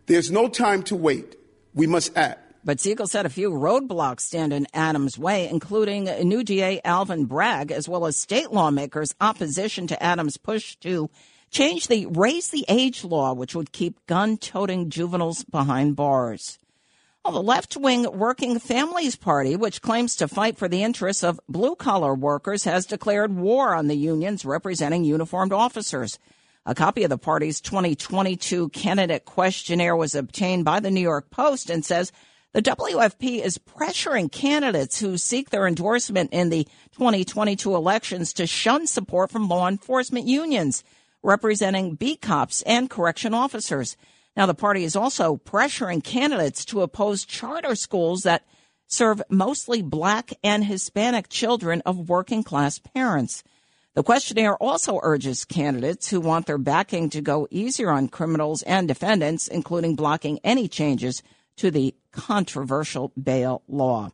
There's 0.05 0.31
no 0.31 0.47
time 0.47 0.83
to 0.83 0.95
wait. 0.95 1.35
We 1.73 1.85
must 1.85 2.15
act. 2.17 2.44
But 2.65 2.79
Siegel 2.79 3.05
said 3.05 3.27
a 3.27 3.29
few 3.29 3.51
roadblocks 3.51 4.21
stand 4.21 4.51
in 4.51 4.65
Adams' 4.73 5.19
way, 5.19 5.47
including 5.47 6.05
new 6.27 6.43
DA 6.43 6.81
Alvin 6.83 7.25
Bragg, 7.25 7.71
as 7.71 7.87
well 7.87 8.07
as 8.07 8.17
state 8.17 8.51
lawmakers' 8.51 9.13
opposition 9.21 9.85
to 9.85 10.03
Adams' 10.03 10.37
push 10.37 10.75
to 10.77 11.11
change 11.51 11.87
the 11.87 12.07
raise 12.07 12.49
the 12.49 12.65
age 12.67 13.03
law, 13.03 13.33
which 13.33 13.53
would 13.53 13.71
keep 13.71 14.03
gun 14.07 14.37
toting 14.37 14.89
juveniles 14.89 15.43
behind 15.43 15.95
bars. 15.95 16.57
Well, 17.23 17.35
the 17.35 17.43
left 17.43 17.77
wing 17.77 18.11
Working 18.11 18.57
Families 18.57 19.15
Party, 19.15 19.55
which 19.55 19.83
claims 19.83 20.15
to 20.15 20.27
fight 20.27 20.57
for 20.57 20.67
the 20.67 20.81
interests 20.81 21.23
of 21.23 21.39
blue 21.47 21.75
collar 21.75 22.15
workers, 22.15 22.63
has 22.63 22.87
declared 22.87 23.35
war 23.35 23.75
on 23.75 23.87
the 23.87 23.95
unions 23.95 24.43
representing 24.43 25.03
uniformed 25.03 25.53
officers. 25.53 26.17
A 26.65 26.73
copy 26.73 27.03
of 27.03 27.11
the 27.11 27.19
party's 27.19 27.61
2022 27.61 28.69
candidate 28.69 29.23
questionnaire 29.23 29.95
was 29.95 30.15
obtained 30.15 30.65
by 30.65 30.79
the 30.79 30.89
New 30.89 31.01
York 31.01 31.29
Post 31.29 31.69
and 31.69 31.85
says 31.85 32.11
the 32.55 32.61
WFP 32.61 33.43
is 33.43 33.57
pressuring 33.57 34.31
candidates 34.31 34.97
who 34.97 35.17
seek 35.17 35.49
their 35.49 35.67
endorsement 35.67 36.31
in 36.31 36.47
the 36.47 36.63
2022 36.93 37.75
elections 37.75 38.31
to 38.31 38.47
shun 38.47 38.87
support 38.87 39.29
from 39.29 39.49
law 39.49 39.67
enforcement 39.67 40.25
unions 40.25 40.81
representing 41.21 41.95
B 41.95 42.15
cops 42.15 42.61
and 42.61 42.89
correction 42.89 43.33
officers. 43.33 43.97
Now, 44.37 44.45
the 44.45 44.53
party 44.53 44.85
is 44.85 44.95
also 44.95 45.35
pressuring 45.35 46.01
candidates 46.01 46.63
to 46.65 46.79
oppose 46.81 47.25
charter 47.25 47.75
schools 47.75 48.23
that 48.23 48.45
serve 48.87 49.21
mostly 49.29 49.81
black 49.81 50.31
and 50.41 50.63
Hispanic 50.63 51.27
children 51.27 51.81
of 51.85 52.07
working 52.07 52.41
class 52.41 52.79
parents. 52.79 53.43
The 53.95 54.03
questionnaire 54.03 54.55
also 54.63 55.01
urges 55.03 55.43
candidates 55.43 56.09
who 56.09 56.21
want 56.21 56.45
their 56.45 56.57
backing 56.57 57.09
to 57.09 57.21
go 57.21 57.49
easier 57.51 57.89
on 57.91 58.07
criminals 58.07 58.61
and 58.61 58.87
defendants, 58.87 59.49
including 59.49 59.97
blocking 59.97 60.39
any 60.41 60.69
changes 60.69 61.21
to 61.57 61.71
the 61.71 61.95
controversial 62.11 63.11
bail 63.21 63.61
law. 63.67 64.11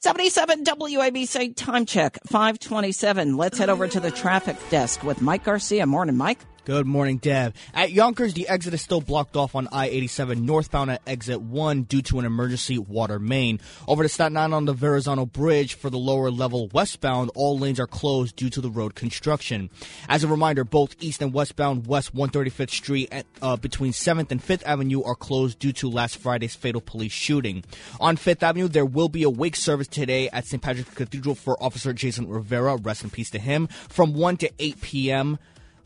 77 0.00 0.64
WABC 0.64 1.56
time 1.56 1.84
check, 1.84 2.18
527. 2.26 3.36
Let's 3.36 3.58
head 3.58 3.68
over 3.68 3.88
to 3.88 3.98
the 3.98 4.12
traffic 4.12 4.56
desk 4.70 5.02
with 5.02 5.20
Mike 5.20 5.44
Garcia. 5.44 5.86
Morning, 5.86 6.16
Mike. 6.16 6.38
Good 6.68 6.86
morning, 6.86 7.16
Deb. 7.16 7.54
At 7.72 7.92
Yonkers, 7.92 8.34
the 8.34 8.46
exit 8.46 8.74
is 8.74 8.82
still 8.82 9.00
blocked 9.00 9.36
off 9.36 9.54
on 9.54 9.68
I 9.72 9.88
87 9.88 10.44
northbound 10.44 10.90
at 10.90 11.00
exit 11.06 11.40
1 11.40 11.84
due 11.84 12.02
to 12.02 12.18
an 12.18 12.26
emergency 12.26 12.76
water 12.76 13.18
main. 13.18 13.58
Over 13.86 14.02
to 14.02 14.08
Staten 14.10 14.36
Island 14.36 14.52
on 14.52 14.64
the 14.66 14.74
Verrazano 14.74 15.24
Bridge 15.24 15.72
for 15.72 15.88
the 15.88 15.96
lower 15.96 16.30
level 16.30 16.68
westbound, 16.74 17.30
all 17.34 17.58
lanes 17.58 17.80
are 17.80 17.86
closed 17.86 18.36
due 18.36 18.50
to 18.50 18.60
the 18.60 18.68
road 18.68 18.94
construction. 18.94 19.70
As 20.10 20.24
a 20.24 20.28
reminder, 20.28 20.62
both 20.62 20.94
east 21.00 21.22
and 21.22 21.32
westbound 21.32 21.86
West 21.86 22.14
135th 22.14 22.68
Street 22.68 23.08
at, 23.12 23.24
uh, 23.40 23.56
between 23.56 23.92
7th 23.92 24.30
and 24.30 24.44
5th 24.44 24.62
Avenue 24.66 25.02
are 25.04 25.14
closed 25.14 25.58
due 25.58 25.72
to 25.72 25.88
last 25.88 26.18
Friday's 26.18 26.54
fatal 26.54 26.82
police 26.82 27.12
shooting. 27.12 27.64
On 27.98 28.14
5th 28.14 28.42
Avenue, 28.42 28.68
there 28.68 28.84
will 28.84 29.08
be 29.08 29.22
a 29.22 29.30
wake 29.30 29.56
service 29.56 29.88
today 29.88 30.28
at 30.28 30.44
St. 30.44 30.62
Patrick's 30.62 30.92
Cathedral 30.92 31.34
for 31.34 31.56
Officer 31.62 31.94
Jason 31.94 32.28
Rivera. 32.28 32.76
Rest 32.76 33.04
in 33.04 33.08
peace 33.08 33.30
to 33.30 33.38
him. 33.38 33.68
From 33.88 34.12
1 34.12 34.36
to 34.36 34.50
8 34.58 34.80
p.m 34.82 35.38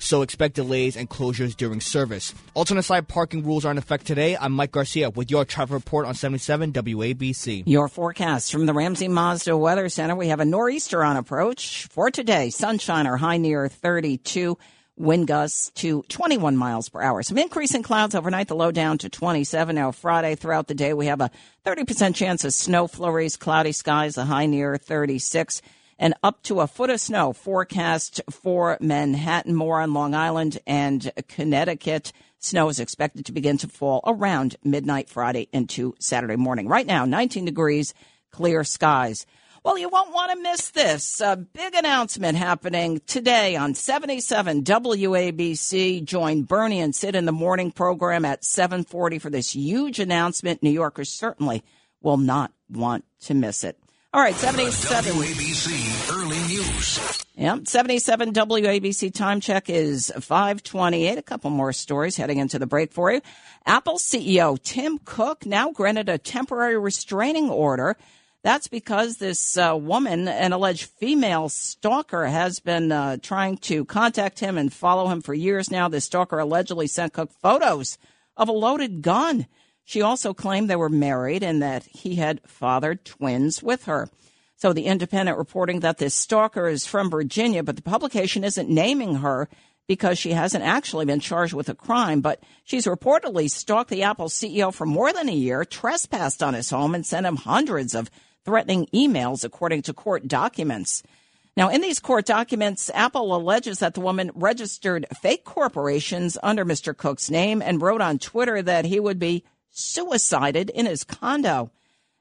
so 0.03 0.23
expect 0.23 0.57
delays 0.57 0.97
and 0.97 1.09
closures 1.09 1.57
during 1.57 1.81
service. 1.81 2.35
Alternate 2.55 2.83
side 2.83 3.09
parking 3.09 3.45
rules 3.45 3.65
are 3.65 3.71
in 3.71 3.79
effect 3.79 4.07
today. 4.07 4.37
I'm 4.37 4.53
Mike 4.53 4.73
Garcia 4.73 5.11
with 5.11 5.31
your 5.31 5.45
traffic 5.45 5.75
report 5.75 6.07
on 6.07 6.15
77 6.15 6.73
WABC. 6.73 7.63
Your 7.67 7.89
forecast 7.89 8.53
from 8.53 8.67
the 8.67 8.75
Ramsey 8.75 9.09
Mazda 9.09 9.57
Weather 9.57 9.89
Center. 9.89 10.17
We 10.17 10.29
have 10.29 10.41
a 10.41 10.45
nor'easter 10.45 11.05
on 11.05 11.17
approach 11.17 11.87
for 11.87 12.11
today. 12.11 12.51
Sunshine 12.51 13.07
or 13.07 13.17
high 13.17 13.39
near 13.39 13.69
32. 13.69 14.59
Wind 14.99 15.27
gusts 15.27 15.71
to 15.71 16.03
21 16.09 16.57
miles 16.57 16.91
per 16.91 17.01
hour. 17.01 17.23
Some 17.23 17.39
increasing 17.39 17.83
clouds 17.83 18.15
overnight, 18.15 18.49
the 18.49 18.55
low 18.55 18.71
down 18.71 18.99
to 18.99 19.09
27. 19.09 19.75
Now, 19.75 19.91
Friday 19.91 20.35
throughout 20.35 20.67
the 20.67 20.75
day, 20.75 20.93
we 20.93 21.07
have 21.07 21.23
a 21.23 21.31
30% 21.65 22.15
chance 22.15 22.45
of 22.45 22.53
snow 22.53 22.87
flurries, 22.87 23.37
cloudy 23.37 23.73
skies, 23.73 24.19
a 24.19 24.25
high 24.27 24.47
near 24.47 24.77
36 24.77 25.63
and 26.03 26.15
up 26.25 26.43
to 26.43 26.59
a 26.59 26.67
foot 26.67 26.91
of 26.91 27.01
snow 27.01 27.33
forecast 27.33 28.21
for 28.29 28.77
Manhattan, 28.81 29.55
more 29.55 29.81
on 29.81 29.95
Long 29.95 30.17
Island 30.17 30.59
and 30.67 31.13
Connecticut. 31.29 32.13
Snow 32.41 32.69
is 32.69 32.81
expected 32.81 33.25
to 33.27 33.33
begin 33.33 33.57
to 33.59 33.69
fall 33.69 34.01
around 34.05 34.57
midnight 34.65 35.09
Friday 35.09 35.49
into 35.53 35.95
Saturday 36.01 36.35
morning. 36.35 36.67
Right 36.67 36.87
now, 36.87 37.05
19 37.05 37.45
degrees, 37.45 37.95
clear 38.33 38.65
skies. 38.65 39.27
Well, 39.63 39.79
you 39.79 39.89
won't 39.89 40.13
want 40.13 40.33
to 40.33 40.43
miss 40.43 40.71
this. 40.71 41.21
A 41.21 41.37
big 41.37 41.73
announcement 41.77 42.37
happening 42.37 43.01
today 43.07 43.55
on 43.55 43.75
77 43.75 44.65
WABC. 44.65 46.05
Join 46.05 46.43
Bernie 46.43 46.81
and 46.81 46.97
Sid 46.97 47.15
in 47.15 47.27
the 47.27 47.33
morning 47.33 47.71
program 47.71 48.25
at 48.25 48.45
740 48.45 49.21
for 49.21 49.31
this 49.31 49.55
huge 49.55 50.01
announcement. 50.01 50.65
New 50.65 50.71
Yorkers 50.71 51.13
certainly 51.13 51.63
will 52.01 52.17
not 52.17 52.53
want 52.69 53.05
to 53.21 53.35
miss 53.35 53.63
it. 53.63 53.79
All 54.15 54.21
right, 54.21 54.35
77. 54.35 55.15
WABC 55.15 56.13
Early 56.15 56.37
News. 56.37 57.25
Yep, 57.35 57.67
77 57.67 58.35
WABC 58.35 59.15
time 59.15 59.41
check 59.41 59.71
is 59.71 60.13
528. 60.15 61.17
A 61.17 61.23
couple 61.23 61.49
more 61.49 61.73
stories 61.73 62.19
heading 62.19 62.37
into 62.37 62.59
the 62.59 62.67
break 62.67 62.93
for 62.93 63.11
you. 63.11 63.23
Apple 63.65 63.95
CEO 63.95 64.63
Tim 64.63 64.99
Cook 65.07 65.47
now 65.47 65.71
granted 65.71 66.11
a 66.11 66.19
temporary 66.19 66.79
restraining 66.79 67.49
order. 67.49 67.97
That's 68.43 68.69
because 68.69 69.17
this 69.17 69.57
uh, 69.57 69.79
woman, 69.81 70.29
an 70.29 70.53
alleged 70.53 70.91
female 70.91 71.49
stalker, 71.49 72.27
has 72.27 72.61
been 72.61 72.93
uh, 72.93 73.17
trying 73.17 73.57
to 73.59 73.87
contact 73.87 74.41
him 74.41 74.59
and 74.59 74.71
follow 74.71 75.09
him 75.09 75.23
for 75.23 75.33
years 75.33 75.71
now. 75.71 75.89
This 75.89 76.05
stalker 76.05 76.39
allegedly 76.39 76.87
sent 76.87 77.15
Cook 77.15 77.31
photos 77.41 77.97
of 78.37 78.51
a 78.51 78.53
loaded 78.53 79.01
gun. 79.01 79.47
She 79.85 80.03
also 80.03 80.33
claimed 80.33 80.71
they 80.71 80.77
were 80.77 80.89
married 80.89 81.43
and 81.43 81.63
that 81.63 81.85
he 81.85 82.17
had 82.17 82.41
fathered 82.47 83.05
twins 83.05 83.63
with 83.63 83.85
her. 83.85 84.09
So 84.57 84.73
the 84.73 84.87
Independent 84.87 85.39
reporting 85.39 85.81
that 85.81 85.99
this 85.99 86.15
stalker 86.15 86.69
is 86.69 86.87
from 86.87 87.11
Virginia, 87.11 87.63
but 87.63 87.77
the 87.77 87.83
publication 87.83 88.45
isn't 88.45 88.69
naming 88.69 89.17
her 89.17 89.49
because 89.89 90.19
she 90.19 90.33
hasn't 90.33 90.65
actually 90.65 91.05
been 91.05 91.21
charged 91.21 91.53
with 91.53 91.69
a 91.69 91.75
crime, 91.75 92.21
but 92.21 92.43
she's 92.63 92.87
reportedly 92.87 93.51
stalked 93.51 93.91
the 93.91 94.05
Apple 94.05 94.29
CEO 94.29 94.73
for 94.73 94.87
more 94.87 95.13
than 95.13 95.29
a 95.29 95.35
year, 95.35 95.65
trespassed 95.65 96.43
on 96.43 96.55
his 96.55 96.71
home, 96.71 96.95
and 96.95 97.05
sent 97.05 97.27
him 97.27 97.37
hundreds 97.37 97.95
of 97.95 98.11
threatening 98.45 98.87
emails, 98.95 99.45
according 99.45 99.83
to 99.83 99.93
court 99.93 100.29
documents. 100.29 101.03
Now, 101.57 101.69
in 101.69 101.83
these 101.83 102.01
court 102.01 102.25
documents, 102.25 102.91
Apple 102.95 103.37
alleges 103.37 103.81
that 103.81 103.95
the 103.95 104.01
woman 104.01 104.31
registered 104.35 105.07
fake 105.21 105.45
corporations 105.45 106.39
under 106.43 106.65
Mr. 106.65 106.97
Cook's 106.97 107.29
name 107.29 107.61
and 107.61 107.83
wrote 107.83 108.01
on 108.01 108.19
Twitter 108.19 108.63
that 108.63 108.87
he 108.87 108.99
would 108.99 109.19
be 109.19 109.45
suicided 109.73 110.71
in 110.71 110.87
his 110.87 111.03
condo. 111.03 111.71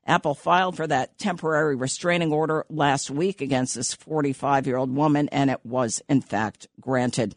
Apple 0.07 0.33
filed 0.33 0.75
for 0.75 0.87
that 0.87 1.19
temporary 1.19 1.75
restraining 1.75 2.33
order 2.33 2.65
last 2.69 3.11
week 3.11 3.39
against 3.39 3.75
this 3.75 3.93
45 3.93 4.65
year 4.65 4.77
old 4.77 4.95
woman, 4.95 5.29
and 5.29 5.51
it 5.51 5.63
was, 5.63 6.01
in 6.09 6.21
fact, 6.21 6.67
granted. 6.79 7.35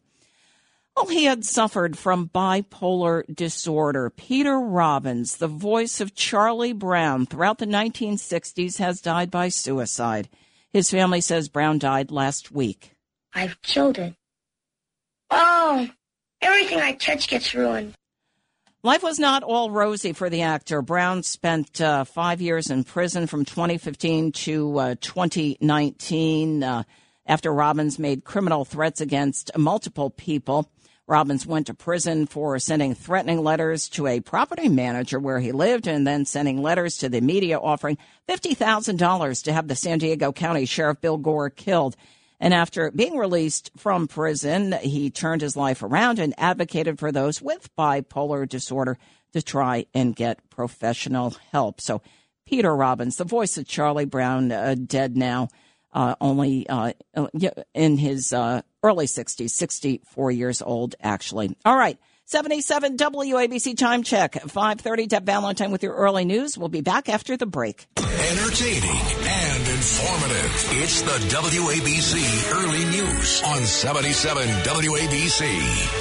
Well, 0.97 1.07
he 1.07 1.25
had 1.25 1.45
suffered 1.45 1.99
from 1.99 2.31
bipolar 2.33 3.25
disorder. 3.35 4.11
Peter 4.11 4.61
Robbins, 4.61 5.37
the 5.37 5.49
voice 5.49 6.01
of 6.01 6.15
Charlie 6.15 6.73
Brown 6.73 7.27
throughout 7.27 7.59
the 7.59 7.67
1960s, 7.67 8.79
has 8.79 9.01
died 9.01 9.31
by 9.31 9.49
suicide. 9.49 10.29
His 10.73 10.91
family 10.91 11.21
says 11.21 11.49
Brown 11.49 11.79
died 11.79 12.13
last 12.13 12.53
week. 12.53 12.93
I've 13.33 13.61
killed 13.61 13.99
it. 13.99 14.15
Oh, 15.31 15.89
everything 16.41 16.81
I 16.81 16.93
touch 16.93 17.27
gets 17.27 17.55
ruined. 17.55 17.95
Life 18.85 19.03
was 19.03 19.19
not 19.19 19.43
all 19.43 19.71
rosy 19.71 20.13
for 20.13 20.29
the 20.29 20.43
actor. 20.43 20.83
Brown 20.83 21.23
spent 21.23 21.81
uh, 21.81 22.05
five 22.05 22.43
years 22.43 22.69
in 22.69 22.85
prison 22.85 23.27
from 23.27 23.47
2015 23.47 24.33
to 24.33 24.79
uh, 24.79 24.95
2019 25.01 26.63
uh, 26.63 26.83
after 27.25 27.51
Robbins 27.51 27.99
made 27.99 28.25
criminal 28.25 28.67
threats 28.67 29.01
against 29.01 29.57
multiple 29.57 30.11
people. 30.11 30.71
Robbins 31.07 31.47
went 31.47 31.69
to 31.69 31.75
prison 31.75 32.27
for 32.27 32.59
sending 32.59 32.95
threatening 32.95 33.43
letters 33.43 33.89
to 33.89 34.07
a 34.07 34.21
property 34.21 34.69
manager 34.69 35.19
where 35.19 35.41
he 35.41 35.53
lived 35.53 35.87
and 35.87 36.07
then 36.07 36.27
sending 36.27 36.61
letters 36.61 36.99
to 36.99 37.09
the 37.09 37.23
media 37.23 37.59
offering 37.59 37.97
$50,000 38.29 39.45
to 39.45 39.53
have 39.55 39.67
the 39.67 39.77
San 39.77 39.97
Diego 39.97 40.31
County 40.31 40.67
Sheriff 40.67 41.01
Bill 41.01 41.17
Gore 41.17 41.49
killed. 41.49 41.97
And 42.45 42.53
after 42.53 42.91
being 42.91 43.17
released 43.17 43.71
from 43.79 44.07
prison, 44.07 44.73
he 44.73 45.09
turned 45.09 45.41
his 45.41 45.57
life 45.57 45.83
around 45.83 46.19
and 46.19 46.35
advocated 46.37 46.99
for 46.99 47.11
those 47.11 47.41
with 47.41 47.75
bipolar 47.75 48.47
disorder 48.47 48.99
to 49.33 49.41
try 49.41 49.87
and 49.95 50.15
get 50.15 50.51
professional 50.51 51.35
help. 51.53 51.81
So, 51.81 52.03
Peter 52.45 52.77
Robbins, 52.77 53.17
the 53.17 53.25
voice 53.25 53.57
of 53.57 53.67
Charlie 53.67 54.05
Brown, 54.05 54.53
uh, 54.53 54.75
dead 54.75 55.17
now, 55.17 55.49
uh, 55.95 56.17
only 56.21 56.69
uh, 56.69 56.93
uh 57.17 57.29
in 57.73 57.97
his 57.97 58.31
uh, 58.35 58.61
early 58.83 59.07
60s, 59.07 59.49
64 59.49 60.31
years 60.31 60.61
old, 60.61 60.97
actually. 61.01 61.57
All 61.65 61.79
right. 61.79 61.99
77 62.27 62.97
WABC 62.97 63.77
time 63.77 64.03
check. 64.03 64.33
530 64.35 65.07
Deb 65.09 65.27
Valentine 65.27 65.71
with 65.71 65.83
your 65.83 65.95
early 65.95 66.25
news. 66.25 66.57
We'll 66.57 66.71
be 66.71 66.81
back 66.81 67.11
after 67.11 67.37
the 67.37 67.45
break. 67.45 67.87
Entertaining 67.99 68.99
and 69.27 69.69
informative. 69.69 70.81
It's 70.83 71.03
the 71.03 71.19
WABC 71.29 72.51
Early 72.55 72.85
News 72.87 73.43
on 73.45 73.63
77 73.63 74.49
WABC. 74.49 76.01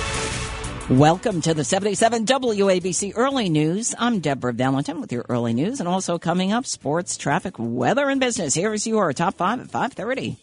Welcome 0.98 1.42
to 1.42 1.54
the 1.54 1.66
77 1.66 2.26
WABC 2.26 3.12
Early 3.16 3.50
News. 3.50 3.94
I'm 4.00 4.20
Deborah 4.20 4.54
Valentine 4.54 5.02
with 5.02 5.12
your 5.12 5.26
early 5.28 5.54
news 5.54 5.82
and 5.82 5.90
also 5.90 6.18
coming 6.18 6.54
up 6.54 6.66
sports, 6.66 7.18
traffic, 7.18 7.56
weather, 7.58 8.08
and 8.10 8.22
business. 8.22 8.54
Here's 8.54 8.88
your 8.88 9.12
top 9.12 9.36
five 9.36 9.60
at 9.60 9.70
530. 9.70 10.38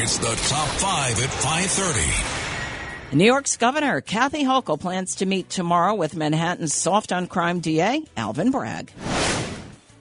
It's 0.00 0.18
the 0.18 0.26
top 0.48 0.68
five 0.68 1.22
at 1.22 1.30
530. 1.30 2.37
New 3.10 3.24
York's 3.24 3.56
Governor 3.56 4.02
Kathy 4.02 4.44
Hochul 4.44 4.78
plans 4.78 5.14
to 5.14 5.26
meet 5.26 5.48
tomorrow 5.48 5.94
with 5.94 6.14
Manhattan's 6.14 6.74
soft 6.74 7.10
on 7.10 7.26
crime 7.26 7.60
DA, 7.60 8.04
Alvin 8.18 8.50
Bragg. 8.50 8.92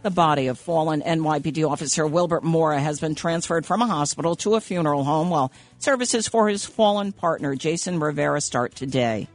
The 0.03 0.11
body 0.11 0.47
of 0.47 0.59
fallen 0.59 1.01
NYPD 1.01 1.65
officer 1.69 2.05
Wilbert 2.05 2.43
Mora 2.43 2.81
has 2.81 2.99
been 2.99 3.15
transferred 3.15 3.65
from 3.65 3.81
a 3.81 3.87
hospital 3.87 4.35
to 4.37 4.55
a 4.55 4.61
funeral 4.61 5.05
home 5.05 5.29
while 5.29 5.53
services 5.79 6.27
for 6.27 6.49
his 6.49 6.65
fallen 6.65 7.13
partner 7.13 7.55
Jason 7.55 8.01
Rivera 8.01 8.41
start 8.41 8.75
today. 8.75 9.29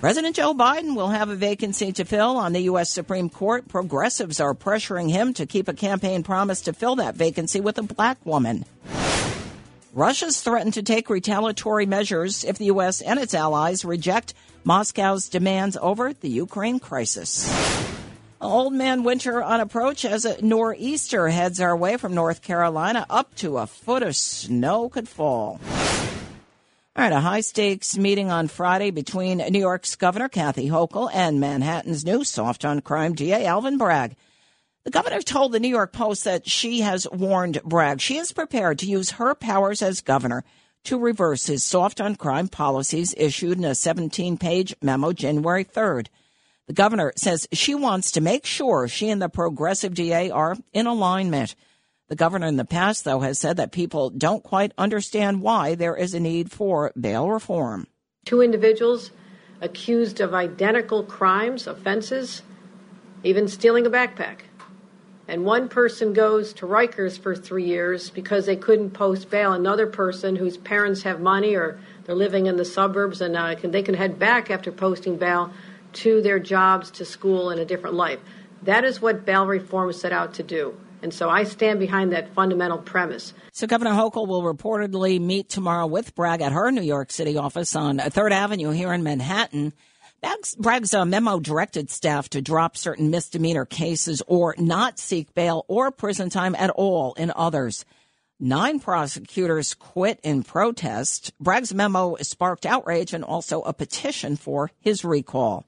President 0.00 0.36
Joe 0.36 0.52
Biden 0.52 0.94
will 0.94 1.08
have 1.08 1.30
a 1.30 1.36
vacancy 1.36 1.90
to 1.92 2.04
fill 2.04 2.36
on 2.36 2.52
the 2.52 2.64
U.S. 2.64 2.90
Supreme 2.90 3.30
Court. 3.30 3.66
Progressives 3.66 4.40
are 4.40 4.52
pressuring 4.52 5.10
him 5.10 5.32
to 5.34 5.46
keep 5.46 5.68
a 5.68 5.72
campaign 5.72 6.22
promise 6.22 6.60
to 6.60 6.74
fill 6.74 6.96
that 6.96 7.14
vacancy 7.14 7.62
with 7.62 7.78
a 7.78 7.82
black 7.82 8.18
woman. 8.26 8.66
Russia's 9.94 10.40
threatened 10.40 10.74
to 10.74 10.82
take 10.82 11.08
retaliatory 11.08 11.86
measures 11.86 12.42
if 12.42 12.58
the 12.58 12.64
U.S. 12.64 13.00
and 13.00 13.16
its 13.16 13.32
allies 13.32 13.84
reject 13.84 14.34
Moscow's 14.64 15.28
demands 15.28 15.76
over 15.80 16.12
the 16.12 16.28
Ukraine 16.28 16.80
crisis. 16.80 17.48
Old 18.40 18.72
Man 18.72 19.04
Winter 19.04 19.40
on 19.40 19.60
approach 19.60 20.04
as 20.04 20.24
a 20.24 20.44
nor'easter 20.44 21.28
heads 21.28 21.60
our 21.60 21.76
way 21.76 21.96
from 21.96 22.12
North 22.12 22.42
Carolina. 22.42 23.06
Up 23.08 23.36
to 23.36 23.58
a 23.58 23.68
foot 23.68 24.02
of 24.02 24.16
snow 24.16 24.88
could 24.88 25.08
fall. 25.08 25.60
All 26.96 27.04
right, 27.04 27.12
a 27.12 27.20
high 27.20 27.42
stakes 27.42 27.96
meeting 27.96 28.32
on 28.32 28.48
Friday 28.48 28.90
between 28.90 29.38
New 29.38 29.60
York's 29.60 29.94
Governor 29.94 30.28
Kathy 30.28 30.70
Hochul 30.70 31.08
and 31.14 31.38
Manhattan's 31.38 32.04
new 32.04 32.24
soft 32.24 32.64
on 32.64 32.80
crime 32.80 33.14
DA 33.14 33.46
Alvin 33.46 33.78
Bragg. 33.78 34.16
The 34.84 34.90
governor 34.90 35.22
told 35.22 35.52
the 35.52 35.60
New 35.60 35.68
York 35.68 35.92
Post 35.92 36.24
that 36.24 36.46
she 36.46 36.80
has 36.80 37.08
warned 37.10 37.62
Bragg 37.62 38.02
she 38.02 38.18
is 38.18 38.32
prepared 38.32 38.78
to 38.80 38.86
use 38.86 39.12
her 39.12 39.34
powers 39.34 39.80
as 39.80 40.02
governor 40.02 40.44
to 40.84 40.98
reverse 40.98 41.46
his 41.46 41.64
soft 41.64 42.02
on 42.02 42.16
crime 42.16 42.48
policies 42.48 43.14
issued 43.16 43.56
in 43.56 43.64
a 43.64 43.74
17 43.74 44.36
page 44.36 44.76
memo 44.82 45.12
January 45.12 45.64
3rd. 45.64 46.08
The 46.66 46.74
governor 46.74 47.14
says 47.16 47.48
she 47.52 47.74
wants 47.74 48.10
to 48.12 48.20
make 48.20 48.44
sure 48.44 48.86
she 48.86 49.08
and 49.08 49.22
the 49.22 49.30
progressive 49.30 49.94
DA 49.94 50.30
are 50.30 50.56
in 50.74 50.86
alignment. 50.86 51.54
The 52.08 52.16
governor 52.16 52.46
in 52.46 52.56
the 52.56 52.66
past, 52.66 53.04
though, 53.04 53.20
has 53.20 53.38
said 53.38 53.56
that 53.56 53.72
people 53.72 54.10
don't 54.10 54.42
quite 54.42 54.72
understand 54.76 55.40
why 55.40 55.74
there 55.74 55.96
is 55.96 56.12
a 56.12 56.20
need 56.20 56.50
for 56.50 56.92
bail 57.00 57.30
reform. 57.30 57.86
Two 58.26 58.42
individuals 58.42 59.10
accused 59.62 60.20
of 60.20 60.34
identical 60.34 61.02
crimes, 61.02 61.66
offenses, 61.66 62.42
even 63.22 63.48
stealing 63.48 63.86
a 63.86 63.90
backpack. 63.90 64.40
And 65.26 65.44
one 65.44 65.68
person 65.68 66.12
goes 66.12 66.52
to 66.54 66.66
Rikers 66.66 67.18
for 67.18 67.34
three 67.34 67.64
years 67.64 68.10
because 68.10 68.44
they 68.44 68.56
couldn't 68.56 68.90
post 68.90 69.30
bail. 69.30 69.52
Another 69.52 69.86
person 69.86 70.36
whose 70.36 70.58
parents 70.58 71.02
have 71.02 71.20
money 71.20 71.54
or 71.54 71.80
they're 72.04 72.14
living 72.14 72.46
in 72.46 72.56
the 72.56 72.64
suburbs 72.64 73.20
and 73.20 73.36
uh, 73.36 73.54
can, 73.54 73.70
they 73.70 73.82
can 73.82 73.94
head 73.94 74.18
back 74.18 74.50
after 74.50 74.70
posting 74.70 75.16
bail 75.16 75.50
to 75.94 76.20
their 76.20 76.38
jobs, 76.38 76.90
to 76.90 77.04
school, 77.04 77.50
and 77.50 77.60
a 77.60 77.64
different 77.64 77.96
life. 77.96 78.18
That 78.62 78.84
is 78.84 79.00
what 79.00 79.24
bail 79.24 79.46
reform 79.46 79.92
set 79.92 80.12
out 80.12 80.34
to 80.34 80.42
do. 80.42 80.76
And 81.02 81.12
so 81.12 81.28
I 81.28 81.44
stand 81.44 81.80
behind 81.80 82.12
that 82.12 82.32
fundamental 82.34 82.78
premise. 82.78 83.34
So 83.52 83.66
Governor 83.66 83.92
Hochul 83.92 84.26
will 84.26 84.42
reportedly 84.42 85.20
meet 85.20 85.50
tomorrow 85.50 85.86
with 85.86 86.14
Bragg 86.14 86.40
at 86.40 86.52
her 86.52 86.70
New 86.70 86.82
York 86.82 87.10
City 87.10 87.36
office 87.36 87.76
on 87.76 87.98
3rd 87.98 88.32
Avenue 88.32 88.70
here 88.70 88.92
in 88.92 89.02
Manhattan. 89.02 89.74
Bragg's, 90.58 90.94
uh, 90.94 91.04
memo 91.04 91.40
directed 91.40 91.90
staff 91.90 92.28
to 92.30 92.40
drop 92.42 92.76
certain 92.76 93.10
misdemeanor 93.10 93.64
cases 93.64 94.22
or 94.26 94.54
not 94.58 94.98
seek 94.98 95.34
bail 95.34 95.64
or 95.68 95.90
prison 95.90 96.30
time 96.30 96.54
at 96.54 96.70
all 96.70 97.14
in 97.14 97.32
others. 97.34 97.84
Nine 98.40 98.80
prosecutors 98.80 99.74
quit 99.74 100.20
in 100.22 100.42
protest. 100.42 101.32
Bragg's 101.38 101.72
memo 101.72 102.16
sparked 102.20 102.66
outrage 102.66 103.12
and 103.12 103.24
also 103.24 103.62
a 103.62 103.72
petition 103.72 104.36
for 104.36 104.70
his 104.80 105.04
recall. 105.04 105.66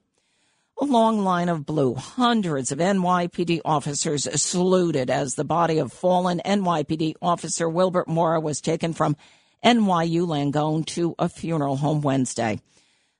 A 0.80 0.84
long 0.84 1.24
line 1.24 1.48
of 1.48 1.64
blue, 1.64 1.94
hundreds 1.94 2.70
of 2.70 2.78
NYPD 2.78 3.60
officers 3.64 4.28
saluted 4.40 5.08
as 5.08 5.34
the 5.34 5.44
body 5.44 5.78
of 5.78 5.92
fallen 5.92 6.40
NYPD 6.44 7.14
officer 7.22 7.68
Wilbert 7.68 8.08
Mora 8.08 8.40
was 8.40 8.60
taken 8.60 8.92
from 8.92 9.16
NYU 9.64 10.26
Langone 10.26 10.84
to 10.86 11.14
a 11.18 11.28
funeral 11.28 11.76
home 11.76 12.02
Wednesday. 12.02 12.60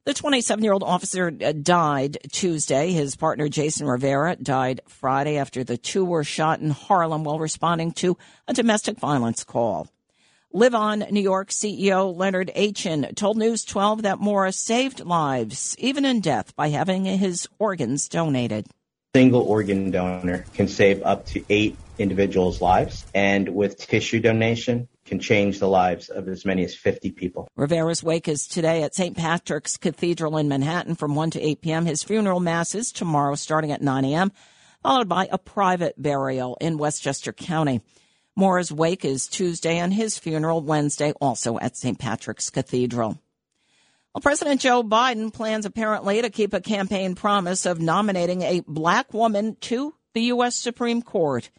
The 0.07 0.14
27 0.14 0.62
year 0.62 0.73
old 0.73 0.85
officer 0.85 1.33
uh, 1.45 1.51
died 1.51 2.19
Tuesday. 2.31 2.92
His 2.92 3.16
partner, 3.16 3.49
Jason 3.49 3.88
Rivera, 3.88 4.37
died 4.37 4.81
Friday 4.87 5.37
after 5.37 5.64
the 5.64 5.77
two 5.77 6.05
were 6.05 6.23
shot 6.23 6.61
in 6.61 6.71
Harlem 6.71 7.25
while 7.25 7.40
responding 7.40 7.90
to 7.95 8.16
a 8.47 8.55
domestic 8.55 9.01
violence 9.01 9.42
call. 9.42 9.88
Live 10.53 10.77
On 10.77 11.01
New 11.11 11.21
York 11.21 11.49
CEO 11.49 12.16
Leonard 12.16 12.53
Achan 12.55 13.16
told 13.16 13.37
News 13.37 13.64
12 13.64 14.03
that 14.03 14.21
Mora 14.21 14.53
saved 14.53 15.01
lives, 15.01 15.75
even 15.81 16.05
in 16.05 16.21
death, 16.21 16.55
by 16.55 16.69
having 16.69 17.05
his 17.05 17.49
organs 17.59 18.09
donated. 18.09 18.69
Single 19.12 19.42
organ 19.42 19.90
donor 19.90 20.45
can 20.55 20.69
save 20.69 21.03
up 21.03 21.27
to 21.27 21.45
eight 21.49 21.77
individuals' 21.99 22.61
lives, 22.61 23.05
and 23.12 23.49
with 23.49 23.77
tissue 23.77 24.21
donation, 24.21 24.87
can 25.07 25.21
change 25.21 25.59
the 25.59 25.69
lives 25.69 26.09
of 26.09 26.29
as 26.29 26.45
many 26.45 26.64
as 26.64 26.75
50 26.75 27.12
people. 27.12 27.49
Rivera's 27.57 28.03
wake 28.03 28.29
is 28.29 28.47
today 28.47 28.83
at 28.83 28.95
St. 28.95 29.16
Patrick's 29.16 29.77
Cathedral 29.77 30.37
in 30.37 30.49
Manhattan 30.49 30.97
from 30.97 31.14
1 31.14 31.31
to 31.31 31.40
8 31.40 31.61
p.m. 31.62 31.87
His 31.87 32.03
funeral 32.03 32.40
mass 32.40 32.75
is 32.75 32.92
tomorrow 32.92 33.37
starting 33.37 33.73
at 33.73 33.83
9 33.83 34.05
a.m., 34.05 34.33
followed 34.83 35.09
by 35.09 35.29
a 35.31 35.38
private 35.38 36.01
burial 36.01 36.59
in 36.61 36.79
Westchester 36.79 37.33
County. 37.33 37.81
Mora's 38.37 38.71
wake 38.71 39.05
is 39.05 39.29
Tuesday 39.29 39.79
and 39.79 39.95
his 39.95 40.19
funeral 40.19 40.61
Wednesday, 40.61 41.12
also 41.21 41.59
at 41.59 41.77
St. 41.77 41.99
Patrick's 41.99 42.51
Cathedral. 42.51 43.19
Well, 44.14 44.23
President 44.23 44.61
Joe 44.61 44.83
Biden 44.83 45.33
plans 45.33 45.66
apparently 45.66 46.23
to 46.23 46.31
keep 46.31 46.53
a 46.53 46.61
campaign 46.61 47.14
promise 47.14 47.66
of 47.66 47.81
nominating 47.81 48.42
a 48.42 48.62
black 48.66 49.12
woman 49.14 49.57
to 49.62 49.95
the 50.14 50.23
U.S. 50.23 50.57
Supreme 50.57 51.03
Court. 51.03 51.51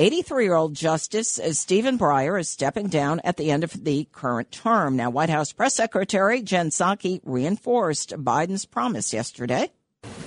83 0.00 0.44
year 0.44 0.54
old 0.54 0.72
Justice 0.72 1.38
Stephen 1.50 1.98
Breyer 1.98 2.40
is 2.40 2.48
stepping 2.48 2.86
down 2.86 3.20
at 3.22 3.36
the 3.36 3.50
end 3.50 3.64
of 3.64 3.84
the 3.84 4.08
current 4.12 4.50
term. 4.50 4.96
Now, 4.96 5.10
White 5.10 5.28
House 5.28 5.52
Press 5.52 5.74
Secretary 5.74 6.40
Jen 6.40 6.70
Psaki 6.70 7.20
reinforced 7.22 8.12
Biden's 8.12 8.64
promise 8.64 9.12
yesterday. 9.12 9.70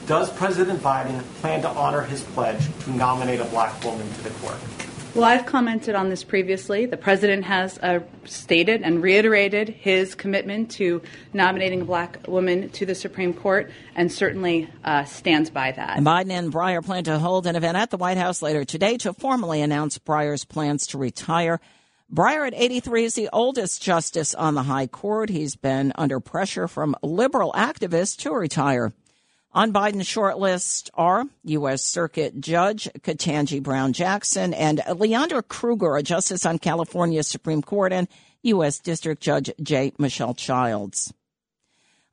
Does 0.06 0.32
President 0.34 0.80
Biden 0.82 1.24
plan 1.42 1.64
to 1.64 1.70
honor 1.70 2.02
his 2.02 2.22
pledge 2.22 2.64
to 2.84 2.92
nominate 2.92 3.40
a 3.40 3.46
black 3.46 3.84
woman 3.84 4.08
to 4.14 4.24
the 4.24 4.30
court? 4.42 4.60
Well, 5.16 5.26
I've 5.26 5.46
commented 5.46 5.94
on 5.94 6.10
this 6.10 6.24
previously. 6.24 6.88
The 6.88 6.98
president 6.98 7.44
has 7.44 7.78
uh, 7.78 8.00
stated 8.26 8.82
and 8.82 9.04
reiterated 9.04 9.70
his 9.70 10.16
commitment 10.16 10.72
to 10.72 11.04
nominating 11.34 11.82
a 11.82 11.86
black 11.86 12.28
woman 12.28 12.70
to 12.70 12.88
the 12.88 12.96
Supreme 12.96 13.32
Court 13.32 13.70
and 13.96 14.12
certainly 14.12 14.72
uh, 14.84 15.04
stands 15.04 15.52
by 15.52 15.72
that. 15.74 16.00
Biden 16.00 16.32
and 16.32 16.52
Breyer 16.52 16.84
plan 16.84 17.04
to 17.04 17.20
hold 17.20 17.46
an 17.46 17.56
event 17.56 17.78
at 17.78 17.92
the 17.92 17.98
White 17.98 18.18
House 18.18 18.42
later 18.42 18.66
today 18.66 18.98
to 18.98 19.14
formally 19.14 19.62
announce 19.62 20.00
Breyer's 20.00 20.46
plans 20.46 20.88
to 20.88 20.98
retire. 20.98 21.60
Breyer 22.12 22.48
at 22.48 22.56
83 22.56 23.06
is 23.06 23.14
the 23.14 23.30
oldest 23.32 23.84
justice 23.84 24.34
on 24.34 24.56
the 24.56 24.64
High 24.64 24.88
Court. 24.88 25.30
He's 25.30 25.56
been 25.56 25.94
under 25.96 26.20
pressure 26.20 26.68
from 26.68 26.96
liberal 27.04 27.54
activists 27.54 28.18
to 28.22 28.32
retire. 28.32 28.94
On 29.56 29.72
Biden's 29.72 30.08
short 30.08 30.40
list 30.40 30.90
are 30.96 31.26
U.S. 31.44 31.86
Circuit 31.86 32.42
Judge 32.42 32.90
Ketanji 33.02 33.62
Brown 33.62 33.94
Jackson 33.94 34.52
and 34.52 34.80
Leondra 34.80 35.48
Kruger, 35.48 35.96
a 35.96 36.02
justice 36.02 36.44
on 36.44 36.58
California's 36.58 37.28
Supreme 37.28 37.62
Court, 37.62 37.94
and 37.94 38.08
U.S. 38.42 38.80
District 38.80 39.22
Judge 39.22 39.52
J. 39.62 39.94
Michelle 40.00 40.34
Childs. 40.34 41.14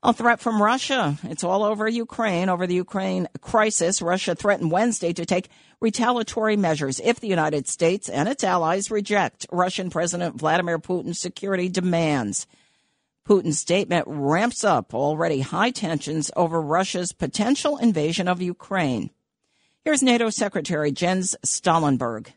A 0.03 0.13
threat 0.13 0.39
from 0.39 0.61
Russia. 0.61 1.17
It's 1.23 1.43
all 1.43 1.63
over 1.63 1.87
Ukraine. 1.87 2.47
Over 2.47 2.67
the 2.67 2.75
Ukraine 2.75 3.27
crisis, 3.41 4.03
Russia 4.03 4.35
threatened 4.35 4.71
Wednesday 4.71 5.11
to 5.11 5.25
take 5.25 5.49
retaliatory 5.79 6.57
measures 6.57 7.01
if 7.03 7.19
the 7.19 7.27
United 7.27 7.67
States 7.67 8.07
and 8.07 8.29
its 8.29 8.43
allies 8.43 8.91
reject 8.91 9.47
Russian 9.51 9.89
President 9.89 10.35
Vladimir 10.35 10.77
Putin's 10.77 11.19
security 11.19 11.69
demands. 11.69 12.45
Putin's 13.31 13.59
statement 13.59 14.03
ramps 14.07 14.65
up 14.65 14.93
already 14.93 15.39
high 15.39 15.71
tensions 15.71 16.29
over 16.35 16.61
Russia's 16.61 17.13
potential 17.13 17.77
invasion 17.77 18.27
of 18.27 18.41
Ukraine. 18.41 19.09
Here's 19.85 20.03
NATO 20.03 20.29
Secretary 20.29 20.91
Jens 20.91 21.37
Stoltenberg. 21.45 22.33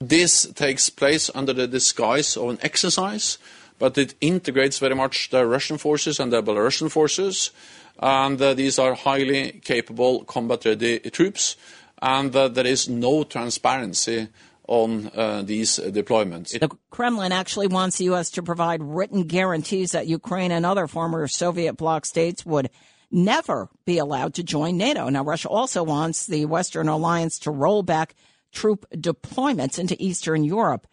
This 0.00 0.50
takes 0.54 0.88
place 0.88 1.30
under 1.34 1.52
the 1.52 1.66
disguise 1.66 2.34
of 2.38 2.48
an 2.48 2.58
exercise, 2.62 3.36
but 3.78 3.98
it 3.98 4.14
integrates 4.22 4.78
very 4.78 4.94
much 4.94 5.28
the 5.28 5.44
Russian 5.44 5.76
forces 5.76 6.18
and 6.18 6.32
the 6.32 6.42
Belarusian 6.42 6.90
forces. 6.90 7.50
And 7.98 8.40
uh, 8.40 8.54
these 8.54 8.78
are 8.78 8.94
highly 8.94 9.60
capable 9.62 10.24
combat 10.24 10.64
ready 10.64 10.98
troops, 11.10 11.56
and 12.00 12.34
uh, 12.34 12.48
there 12.48 12.66
is 12.66 12.88
no 12.88 13.24
transparency 13.24 14.28
on 14.68 15.10
uh, 15.14 15.42
these 15.42 15.78
deployments. 15.78 16.58
The 16.58 16.70
Kremlin 16.90 17.32
actually 17.32 17.66
wants 17.66 17.98
the 17.98 18.04
U.S. 18.04 18.30
to 18.32 18.42
provide 18.42 18.82
written 18.82 19.24
guarantees 19.24 19.92
that 19.92 20.06
Ukraine 20.06 20.52
and 20.52 20.64
other 20.64 20.86
former 20.86 21.26
Soviet 21.26 21.74
bloc 21.74 22.06
states 22.06 22.46
would 22.46 22.70
never 23.10 23.70
be 23.86 23.98
allowed 23.98 24.34
to 24.34 24.42
join 24.42 24.76
NATO. 24.76 25.08
Now, 25.08 25.24
Russia 25.24 25.48
also 25.48 25.82
wants 25.82 26.26
the 26.26 26.44
Western 26.44 26.88
alliance 26.88 27.38
to 27.40 27.50
roll 27.50 27.82
back 27.82 28.14
troop 28.52 28.86
deployments 28.94 29.78
into 29.78 29.96
Eastern 29.98 30.44
Europe. 30.44 30.86